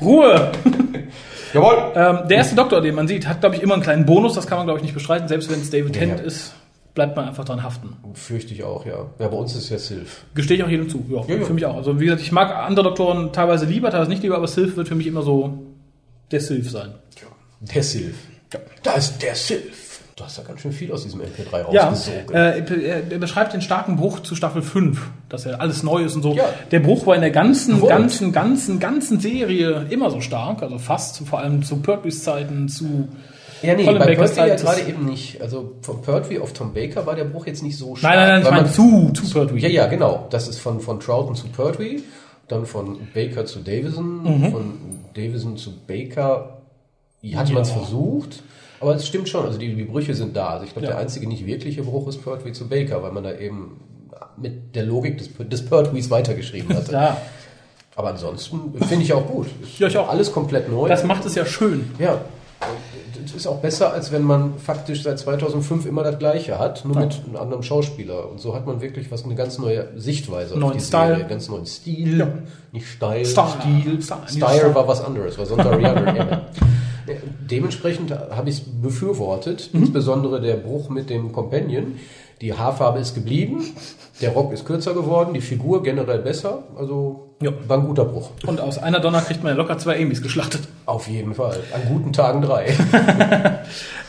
[0.00, 0.52] Ruhe!
[1.54, 1.92] Jawohl.
[1.94, 4.34] Ähm, der erste Doktor, den man sieht, hat, glaube ich, immer einen kleinen Bonus.
[4.34, 5.28] Das kann man, glaube ich, nicht bestreiten.
[5.28, 6.26] Selbst wenn es David Ja, Tennant ja.
[6.26, 6.54] ist,
[6.94, 7.96] bleibt man einfach dran haften.
[8.14, 9.06] Fürchte ich auch, ja.
[9.18, 10.24] Ja, bei uns ist ja Sylph.
[10.34, 11.04] Gestehe ich auch jedem zu.
[11.10, 11.44] Ja, Ja, ja.
[11.44, 11.76] für mich auch.
[11.76, 14.88] Also, wie gesagt, ich mag andere Doktoren teilweise lieber, teilweise nicht lieber, aber Sylph wird
[14.88, 15.58] für mich immer so
[16.30, 16.94] der Sylph sein.
[17.60, 18.16] Der Sylph.
[18.52, 18.60] Ja.
[18.82, 19.81] Da ist der Sylph.
[20.14, 22.34] Du hast da ganz schön viel aus diesem MP3 Ja, rausgesogen.
[22.34, 25.00] äh, er beschreibt den starken Bruch zu Staffel 5,
[25.30, 26.34] dass er alles neu ist und so.
[26.34, 26.44] Ja.
[26.70, 27.90] Der Bruch war in der ganzen, Gewollt.
[27.90, 33.08] ganzen, ganzen, ganzen Serie immer so stark, also fast, vor allem zu Pertwees Zeiten, zu
[33.62, 35.40] ja, nee, Colin bei Pertwee ja gerade eben nicht.
[35.40, 38.14] Also von Pertwee auf Tom Baker war der Bruch jetzt nicht so stark.
[38.14, 39.60] Nein, nein, nein, ich meine zu, zu Pertwee.
[39.60, 40.26] Ja, ja, genau.
[40.30, 42.00] Das ist von, von Troughton zu Pertwee,
[42.48, 44.50] dann von Baker zu Davison, Mhm.
[44.52, 44.72] von
[45.14, 46.58] Davison zu Baker.
[47.34, 47.76] Hatte man es Ja.
[47.76, 48.42] versucht,
[48.82, 49.46] aber es stimmt schon.
[49.46, 50.48] Also die, die Brüche sind da.
[50.50, 50.92] Also ich glaube, Ja.
[50.92, 53.80] der einzige nicht wirkliche Bruch ist Pertwee zu Baker, weil man da eben
[54.36, 56.92] mit der Logik des, des Pertwees weitergeschrieben hatte.
[56.92, 57.16] Ja,
[57.96, 59.46] Aber ansonsten finde ich auch gut.
[59.62, 60.08] Ist Ja, ich auch.
[60.08, 60.88] Alles komplett neu.
[60.88, 61.90] das macht es ja schön.
[61.98, 62.20] Ja.
[63.24, 66.94] Das ist auch besser, als wenn man faktisch seit 2005 immer das Gleiche hat, nur
[66.96, 67.02] Ja.
[67.02, 68.28] mit einem anderen Schauspieler.
[68.30, 71.14] Und so hat man wirklich was eine ganz neue Sichtweise Neuen auf die Style.
[71.16, 72.28] Serie, ganz neuen Stil, Ja.
[72.72, 73.48] nicht Style, Style.
[73.60, 74.02] Stil.
[74.02, 74.20] Style.
[74.28, 75.80] Style war was anderes, war.
[75.80, 76.46] Ja,
[77.52, 79.80] Dementsprechend habe ich es befürwortet, Mhm.
[79.82, 81.94] insbesondere der Bruch mit dem Companion.
[82.40, 83.62] Die Haarfarbe ist geblieben,
[84.20, 86.64] der Rock ist kürzer geworden, die Figur generell besser.
[86.76, 87.52] Also Ja.
[87.68, 88.30] war ein guter Bruch.
[88.46, 90.62] Und aus einer Donner kriegt man ja locker zwei Amy's geschlachtet.
[90.86, 91.60] Auf jeden Fall.
[91.72, 92.66] An guten Tagen drei.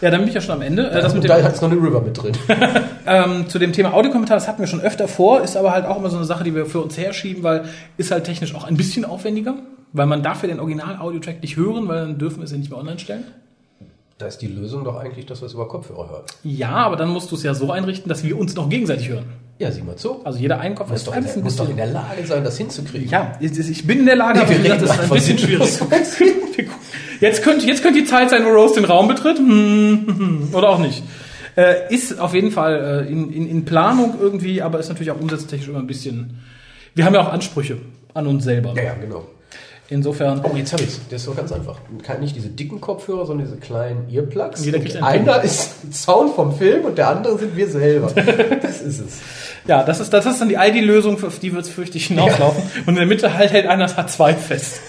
[0.01, 0.89] Ja, dann bin ich ja schon am Ende.
[0.89, 2.33] Äh, das mit da hat es noch eine River mit drin.
[3.07, 5.97] ähm, zu dem Thema Audiokommentar, das hatten wir schon öfter vor, ist aber halt auch
[5.97, 7.63] immer so eine Sache, die wir für uns herschieben, weil
[7.97, 9.53] ist halt technisch auch ein bisschen aufwendiger,
[9.93, 12.69] weil man darf ja den Original-Audiotrack nicht hören, weil dann dürfen wir es ja nicht
[12.69, 13.23] mehr online stellen.
[14.17, 16.23] Da ist die Lösung doch eigentlich, dass wir es über Kopfhörer hören.
[16.43, 19.25] Ja, aber dann musst du es ja so einrichten, dass wir uns noch gegenseitig hören.
[19.59, 20.23] Ja, sieh mal zu.
[20.25, 23.09] Also jeder Einkauf muss doch, in der, muss doch in der Lage sein, das hinzukriegen.
[23.09, 25.79] ja, ich bin in der Lage, Nee, aber gesagt, das ist ein bisschen schwierig.
[27.19, 29.37] Jetzt könnte, jetzt könnte die Zeit sein, wo Rose den Raum betritt.
[29.37, 29.47] Hm,
[30.05, 30.49] hm, hm.
[30.55, 31.03] Oder auch nicht.
[31.55, 35.21] Äh, ist auf jeden Fall äh, in, in, in Planung irgendwie, aber ist natürlich auch
[35.21, 36.41] umsatztechnisch immer ein bisschen.
[36.95, 37.77] Wir haben ja auch Ansprüche
[38.13, 38.73] an uns selber.
[38.75, 39.25] Ja, ja, genau.
[39.93, 40.41] Insofern.
[40.43, 41.77] Oh, jetzt habe ich Der ist doch ganz einfach.
[42.19, 44.65] Nicht diese dicken Kopfhörer, sondern diese kleinen Earplugs.
[44.65, 48.11] Jeder kriegt einen einer ist Sound vom Film und der andere sind wir selber.
[48.61, 49.19] Das ist es.
[49.67, 52.63] Ja, das ist, das ist dann die ID-Lösung, auf die wird es fürchte ich hinauslaufen.
[52.87, 54.81] Und in der Mitte halt hält einer das H2 fest.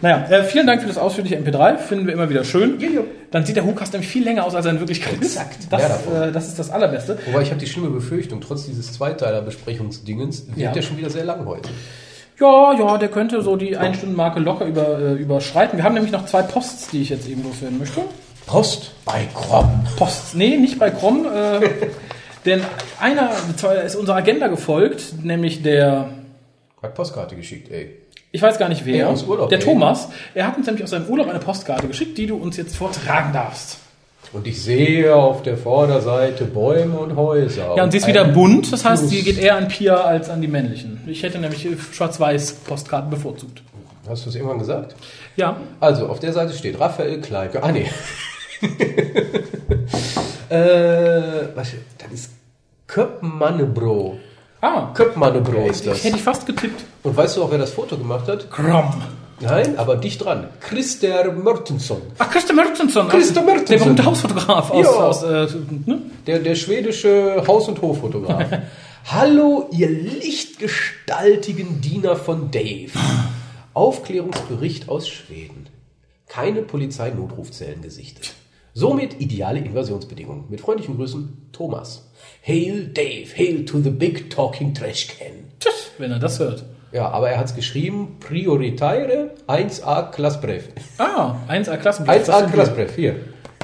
[0.00, 1.76] naja, äh, vielen Dank für das ausführliche MP3.
[1.78, 2.78] Finden wir immer wieder schön.
[2.80, 3.00] Ja, ja.
[3.30, 5.36] Dann sieht der Hookast nämlich viel länger aus, als er in Wirklichkeit ist.
[5.36, 5.58] Exakt.
[5.70, 7.18] Das, äh, das ist das Allerbeste.
[7.26, 10.72] Wobei ich habe die schlimme Befürchtung, trotz dieses Zweiteiler-Besprechungsdingens wird Ja.
[10.72, 11.68] der schon wieder sehr lang heute.
[12.40, 15.78] Ja, ja, der könnte so die Ein-Stunden-Marke locker über, äh, überschreiten.
[15.78, 18.02] Wir haben nämlich noch zwei Posts, die ich jetzt eben loswerden möchte.
[18.46, 19.86] Post bei Krom.
[19.96, 21.26] Posts, nee, nicht bei Krom.
[21.26, 21.60] Äh,
[22.44, 22.60] denn
[23.00, 26.10] einer zwar ist unserer Agenda gefolgt, nämlich der,
[26.82, 27.96] Hat Postkarte geschickt, ey.
[28.32, 29.64] ich weiß gar nicht wer, aus Urlaub, der ey.
[29.64, 30.08] Thomas.
[30.34, 33.32] Er hat uns nämlich aus seinem Urlaub eine Postkarte geschickt, die du uns jetzt vortragen
[33.32, 33.78] darfst.
[34.32, 37.74] Und ich sehe auf der Vorderseite Bäume und Häuser.
[37.76, 40.40] Ja, und sie ist wieder bunt, das heißt, sie geht eher an Pia als an
[40.40, 41.00] die männlichen.
[41.06, 43.62] Ich hätte nämlich äh, schwarz-weiß-Postkarten bevorzugt.
[44.08, 44.96] Hast du es irgendwann gesagt?
[45.36, 47.62] Ja, Also, auf der Seite steht Raphael Kleinke.
[47.62, 47.86] Ah, nee.
[50.48, 52.30] äh, was, das ist
[52.86, 54.18] Köpmannebro.
[54.60, 56.04] ah, Köpmannebro ist das.
[56.04, 56.84] hätte ich fast getippt.
[57.02, 58.50] Und weißt du auch, wer das Foto gemacht hat?
[58.50, 58.92] Krom.
[59.40, 60.48] Nein, aber dicht dran.
[60.60, 62.00] Christer Mörtensson.
[62.18, 63.08] Ach, Christa Mertensson.
[63.08, 63.66] Christa Mertensson.
[63.76, 64.90] Der berühmte Hausfotograf aus, Ja.
[64.90, 65.46] aus äh,
[65.86, 66.02] ne?
[66.26, 68.46] Der, der schwedische Haus- und Hoffotograf.
[69.06, 72.92] Hallo, ihr lichtgestaltigen Diener von Dave.
[73.74, 75.66] Aufklärungsbericht aus Schweden.
[76.28, 78.34] Keine Polizeinotrufzellen gesichtet.
[78.72, 80.44] Somit ideale Invasionsbedingungen.
[80.48, 82.10] Mit freundlichen Grüßen, Thomas.
[82.46, 85.52] Hail Dave, hail to the big talking trash can.
[85.60, 86.64] Tschüss, wenn er das hört.
[86.94, 90.68] Ja, aber er hat es geschrieben, Prioritaire 1A Klassbrev.
[90.98, 92.06] Ah, 1A Klassen.
[92.06, 93.16] 1A Klassbrev, hier.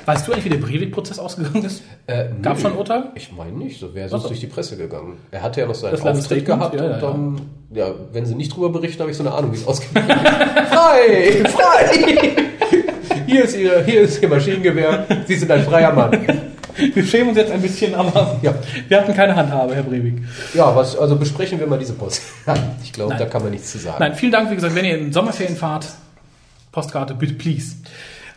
[0.05, 1.85] Weißt du eigentlich, wie der Breivik-Prozess ausgegangen ist?
[2.09, 2.63] Äh, Gab nö.
[2.63, 3.05] schon ein Urteil?
[3.15, 4.29] Ich meine nicht, so wäre sonst Ach so.
[4.31, 5.19] durch die Presse gegangen.
[5.31, 7.41] Er hatte ja noch seinen Das Auftritt gehabt Ja, ja, und dann,
[7.73, 7.95] ja.
[8.11, 10.19] wenn sie nicht drüber berichten, habe ich so eine Ahnung, wie es ausgegangen ist.
[10.73, 11.45] frei!
[11.51, 12.37] Frei!
[13.27, 15.07] Hier ist, ihr, hier ist Ihr Maschinengewehr.
[15.29, 16.50] Sie sind ein freier Mann.
[16.95, 18.55] Wir schämen uns jetzt ein bisschen, aber Ja.
[18.89, 20.23] wir hatten keine Handhabe, Herr Breivik.
[20.55, 22.23] Ja, was, also besprechen wir mal diese Post.
[22.83, 23.97] Ich glaube, da kann man nichts zu sagen.
[24.01, 25.87] Nein, vielen Dank, wie gesagt, wenn ihr in Sommerferien fahrt,
[26.73, 27.77] Postkarte, bitte, please.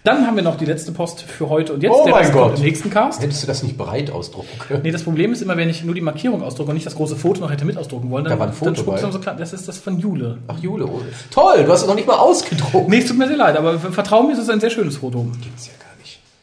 [0.04, 2.58] Dann haben wir noch die letzte Post für heute und jetzt Oh der Rest kommt
[2.58, 3.22] im nächsten Cast.
[3.22, 4.82] Hättest du das nicht breit ausdrucken können?
[4.84, 7.16] Nee, das Problem ist immer, wenn ich nur die Markierung ausdrucke und nicht das große
[7.16, 9.36] Foto noch hätte mit ausdrucken wollen, dann, Da war ein Foto dann so klar.
[9.38, 10.40] Das ist das von Jule.
[10.48, 10.86] Ach, Jule.
[10.88, 11.02] oh.
[11.32, 12.90] Toll, du hast es noch nicht mal ausgedruckt.
[12.90, 15.26] Nee, es tut mir sehr leid, aber vertrau mir, es ist ein sehr schönes Foto.
[15.42, 15.74] Gibt's ja.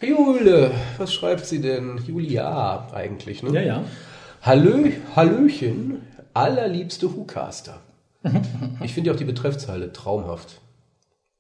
[0.01, 1.99] Jule, was schreibt sie denn?
[2.07, 3.51] Julia eigentlich, ne?
[3.53, 3.85] Ja, ja.
[4.43, 6.03] Hallö, Hallöchen,
[6.35, 7.81] allerliebste Hucaster.
[8.83, 10.61] Ich finde ja auch die Betreffzeile traumhaft.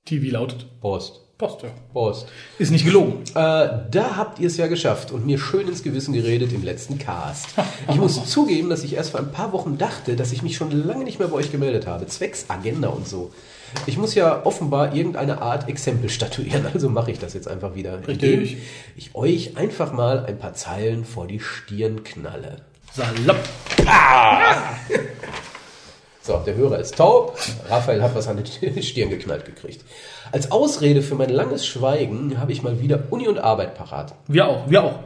[0.08, 0.66] Die wie lautet?
[0.80, 1.22] Post.
[1.40, 1.70] Post, ja.
[1.94, 2.26] Post.
[2.58, 3.22] Ist nicht gelogen.
[3.30, 6.98] Äh, da habt ihr es ja geschafft und mir schön ins Gewissen geredet im letzten
[6.98, 7.48] Cast.
[7.88, 10.70] Ich muss zugeben, dass ich erst vor ein paar Wochen dachte, dass ich mich schon
[10.70, 12.06] lange nicht mehr bei euch gemeldet habe.
[12.06, 13.32] Zwecks Agenda und so.
[13.86, 18.06] Ich muss ja offenbar irgendeine Art Exempel statuieren, also mache ich das jetzt einfach wieder.
[18.06, 18.58] Richtig.
[18.96, 22.56] Ich euch einfach mal ein paar Zeilen vor die Stirn knalle.
[22.92, 23.38] Salopp.
[26.30, 27.36] So, der Hörer ist taub.
[27.68, 29.84] Raphael hat was an die Stirn geknallt gekriegt.
[30.30, 34.14] Als Ausrede für mein langes Schweigen habe ich mal wieder Uni und Arbeit parat.
[34.28, 35.00] Wir auch, wir auch.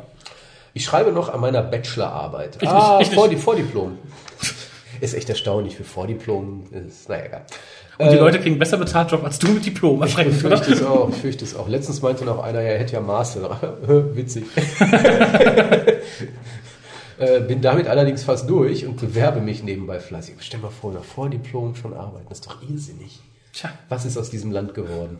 [0.74, 2.58] Ich schreibe noch an meiner Bachelorarbeit.
[2.60, 3.38] Ich ah, nicht, ich vor, nicht.
[3.38, 3.96] die Vordiplom.
[5.00, 6.64] Ist echt erstaunlich für Vordiplom.
[6.72, 7.42] Ist, naja, egal.
[7.96, 10.02] Und die Leute kriegen besser bezahlt Job als du mit Diplom.
[10.04, 10.30] Ich oder?
[10.30, 11.08] fürchte es auch.
[11.08, 11.68] Ich fürchte es auch.
[11.68, 13.78] Letztens meinte noch einer, er hätte ja Master.
[14.14, 14.44] Witzig.
[17.18, 20.36] Äh, Bin damit allerdings fast durch und bewerbe mich nebenbei fleißig.
[20.40, 22.26] Stell mal vor, nach Vordiplom schon arbeiten.
[22.28, 23.20] Das ist doch irrsinnig.
[23.52, 23.70] Tja.
[23.88, 25.18] Was ist aus diesem Land geworden?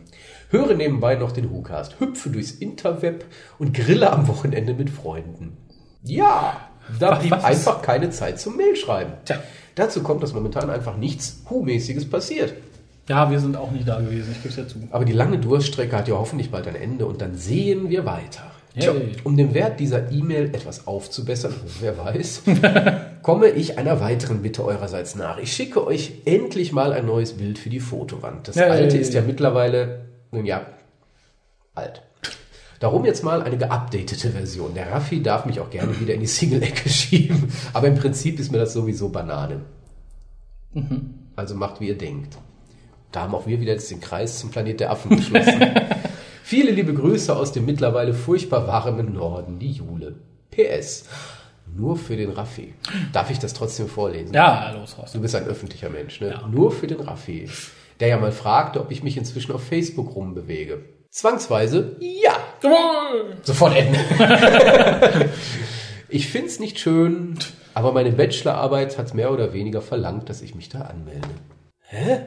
[0.49, 3.25] Höre nebenbei noch den WhoCast, hüpfe durchs Interweb
[3.59, 5.55] und grille am Wochenende mit Freunden.
[6.03, 6.69] Ja,
[6.99, 9.13] da blieb einfach keine Zeit zum Mailschreiben.
[9.23, 9.41] Tja.
[9.75, 12.53] Dazu kommt, dass momentan einfach nichts Hu-mäßiges passiert.
[13.07, 14.79] Ja, wir sind auch nicht da gewesen, ich gebe es ja zu.
[14.91, 18.51] Aber die lange Durststrecke hat ja hoffentlich bald ein Ende und dann sehen wir weiter.
[18.77, 18.93] Tja,
[19.23, 22.43] um den Wert dieser E-Mail etwas aufzubessern, wer weiß,
[23.21, 25.37] komme ich einer weiteren Bitte eurerseits nach.
[25.37, 28.47] Ich schicke euch endlich mal ein neues Bild für die Fotowand.
[28.47, 28.69] Das Yay.
[28.69, 30.65] alte ist ja mittlerweile, nun ja,
[31.73, 32.01] alt.
[32.79, 34.73] Darum jetzt mal eine geupdatete Version.
[34.73, 38.51] Der Raffi darf mich auch gerne wieder in die Single-Ecke schieben, aber im Prinzip ist
[38.51, 39.61] mir das sowieso Banane.
[41.37, 42.37] Also macht, wie ihr denkt.
[43.13, 45.61] Da haben auch wir wieder jetzt den Kreis zum Planet der Affen geschlossen.
[46.47, 50.13] Viele liebe Grüße aus dem mittlerweile furchtbar warmen Norden, die Jule.
[50.51, 51.05] PS.
[51.75, 52.75] Nur für den Raffi.
[53.11, 54.31] Darf ich das trotzdem vorlesen?
[54.31, 55.11] Ja, los, raus.
[55.13, 56.39] Du bist ein öffentlicher Mensch, ne?
[56.51, 57.49] Nur für den Raffi.
[57.99, 60.85] Der ja mal fragte, ob ich mich inzwischen auf Facebook rumbewege.
[61.09, 62.37] Zwangsweise, ja.
[62.61, 63.37] Jawohl!
[63.41, 63.99] Sofort enden.
[66.09, 67.39] ich find's nicht schön,
[67.73, 71.27] aber meine Bachelorarbeit hat mehr oder weniger verlangt, dass ich mich da anmelde.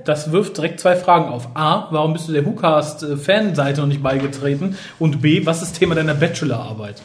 [0.05, 1.49] Das wirft direkt zwei Fragen auf.
[1.55, 4.77] A, warum bist du der WhoCast-Fanseite noch nicht beigetreten?
[4.99, 7.03] Und B, was ist Thema deiner Bachelorarbeit?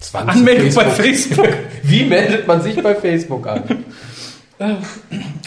[0.00, 1.48] Zwangs Anmeldung bei Facebook.
[1.82, 3.62] Wie meldet man sich bei Facebook an?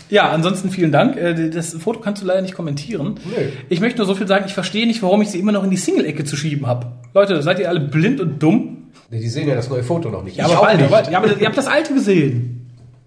[0.10, 1.18] Ja, ansonsten vielen Dank.
[1.18, 3.16] Äh, Das Foto kannst du leider nicht kommentieren.
[3.26, 3.36] Nö.
[3.70, 5.72] Ich möchte nur so viel sagen, ich verstehe nicht, warum ich sie immer noch in
[5.72, 6.88] die Single-Ecke zu schieben habe.
[7.14, 8.92] Leute, seid ihr alle blind und dumm?
[9.10, 10.38] Nee, Die sehen ja das neue Foto noch nicht.
[10.38, 11.12] Ja, Ich aber, auch bald, nicht.
[11.12, 12.59] ja, aber ihr habt das alte gesehen.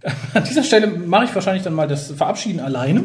[0.34, 3.04] An dieser Stelle mache ich wahrscheinlich dann mal das Verabschieden alleine,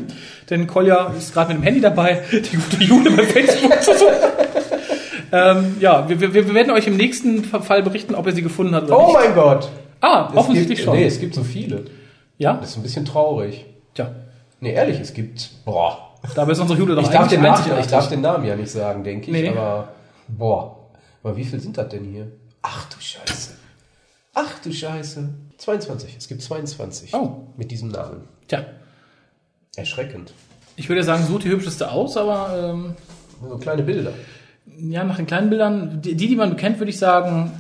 [0.49, 3.72] denn Kolja ist gerade mit dem Handy dabei, die gute Jule bei Facebook
[5.32, 8.74] ähm, ja, wir, wir, wir werden euch im nächsten Fall berichten, ob er sie gefunden
[8.76, 9.14] hat oder Oh nicht.
[9.14, 9.69] mein Gott!
[10.02, 10.98] Ah, Es offensichtlich gibt, schon.
[10.98, 11.86] Nee, es gibt so viele.
[12.38, 12.53] Ja?
[12.53, 13.65] Das ist ein bisschen traurig.
[13.94, 14.11] Tja,
[14.60, 15.49] Nee, ehrlich, es gibt.
[15.65, 16.15] Boah.
[16.36, 18.72] dabei ist unsere Jule doch Ich darf, den Namen, ich darf den Namen ja nicht
[18.72, 19.32] sagen, denke ich.
[19.34, 19.49] Nee.
[19.49, 19.90] Aber.
[20.28, 20.78] Boah.
[21.24, 22.28] Aber wie viel sind das denn hier?
[22.64, 23.52] Ach du Scheiße.
[24.34, 25.30] Ach du Scheiße.
[25.57, 26.15] 22.
[26.17, 27.13] Es gibt 22.
[27.13, 27.47] Oh.
[27.57, 28.21] Mit diesem Namen.
[28.47, 28.65] Tja,
[29.75, 30.34] Erschreckend.
[30.75, 32.95] ich würde sagen, sucht die hübscheste aus, aber ähm,
[33.47, 34.11] So kleine Bilder.
[34.79, 37.51] ja, nach den kleinen Bildern, die, die die man kennt, würde ich sagen,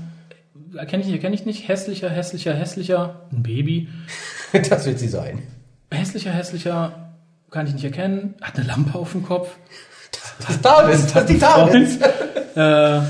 [0.75, 1.67] erkenne ich nicht, erkenne ich nicht.
[1.67, 3.87] Hässlicher, hässlicher, hässlicher, ein Baby.
[4.69, 5.43] Das wird sie sein.
[5.91, 7.13] Hässlicher, hässlicher,
[7.51, 8.35] kann ich nicht erkennen.
[8.41, 9.49] Hat eine Lampe auf dem Kopf.
[10.45, 11.97] Das Talis, das ist die Talis.
[12.55, 13.01] äh,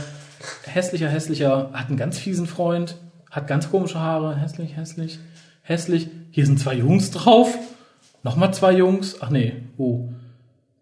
[0.65, 2.95] hässlicher, hässlicher, hat einen ganz fiesen Freund.
[3.38, 4.35] Hat ganz komische Haare.
[4.35, 5.19] Hässlich, hässlich,
[5.61, 6.07] hässlich.
[6.31, 7.55] Hier sind zwei Jungs drauf.
[8.23, 9.18] Nochmal zwei Jungs.
[9.22, 10.09] Ach nee, oh.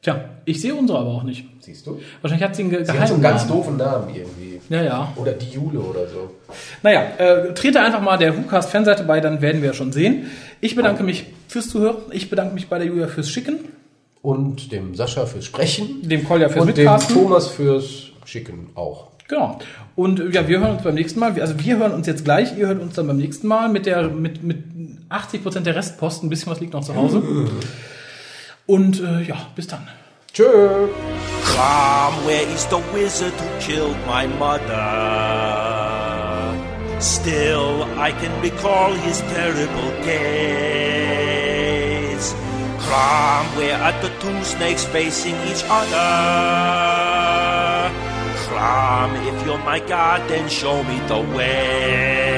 [0.02, 1.44] Tja, ich sehe unsere aber auch nicht.
[1.60, 2.00] Siehst du?
[2.22, 3.58] Wahrscheinlich hat sie einen ge Sie hat so einen geheimen ganz Namen.
[3.62, 4.62] doofen Namen irgendwie.
[4.70, 5.14] Ja, ja.
[5.18, 6.32] Oder die Jule oder so.
[6.82, 10.28] Naja, äh, trete einfach mal der WhoCast Fanseite bei, dann werden wir schon sehen.
[10.62, 11.98] Ich bedanke mich fürs Zuhören.
[12.12, 13.60] Ich bedanke mich bei der Julia fürs Schicken,
[14.22, 16.08] Und dem Sascha fürs Sprechen.
[16.08, 17.16] dem Kolja fürs Und dem Mitcasten.
[17.16, 19.08] Thomas fürs Schicken auch.
[19.28, 19.60] Genau.
[19.96, 21.40] Und ja, wir hören uns beim nächsten Mal.
[21.42, 24.10] Also wir hören uns jetzt gleich, ihr hört uns dann beim nächsten Mal mit der
[24.10, 24.64] mit mit
[25.10, 26.28] 80 Prozent der Restposten.
[26.28, 27.24] Ein bisschen was liegt noch zu Hause.
[28.66, 29.88] Und äh, ja, bis dann.
[30.34, 30.90] Tschö.
[31.42, 35.86] From where is the wizard who killed my mother?
[37.00, 40.26] Still, I can recall his terrible gaze.
[42.80, 47.05] From where are the two snakes facing each other?
[49.28, 52.35] If you're my god, then show me the way.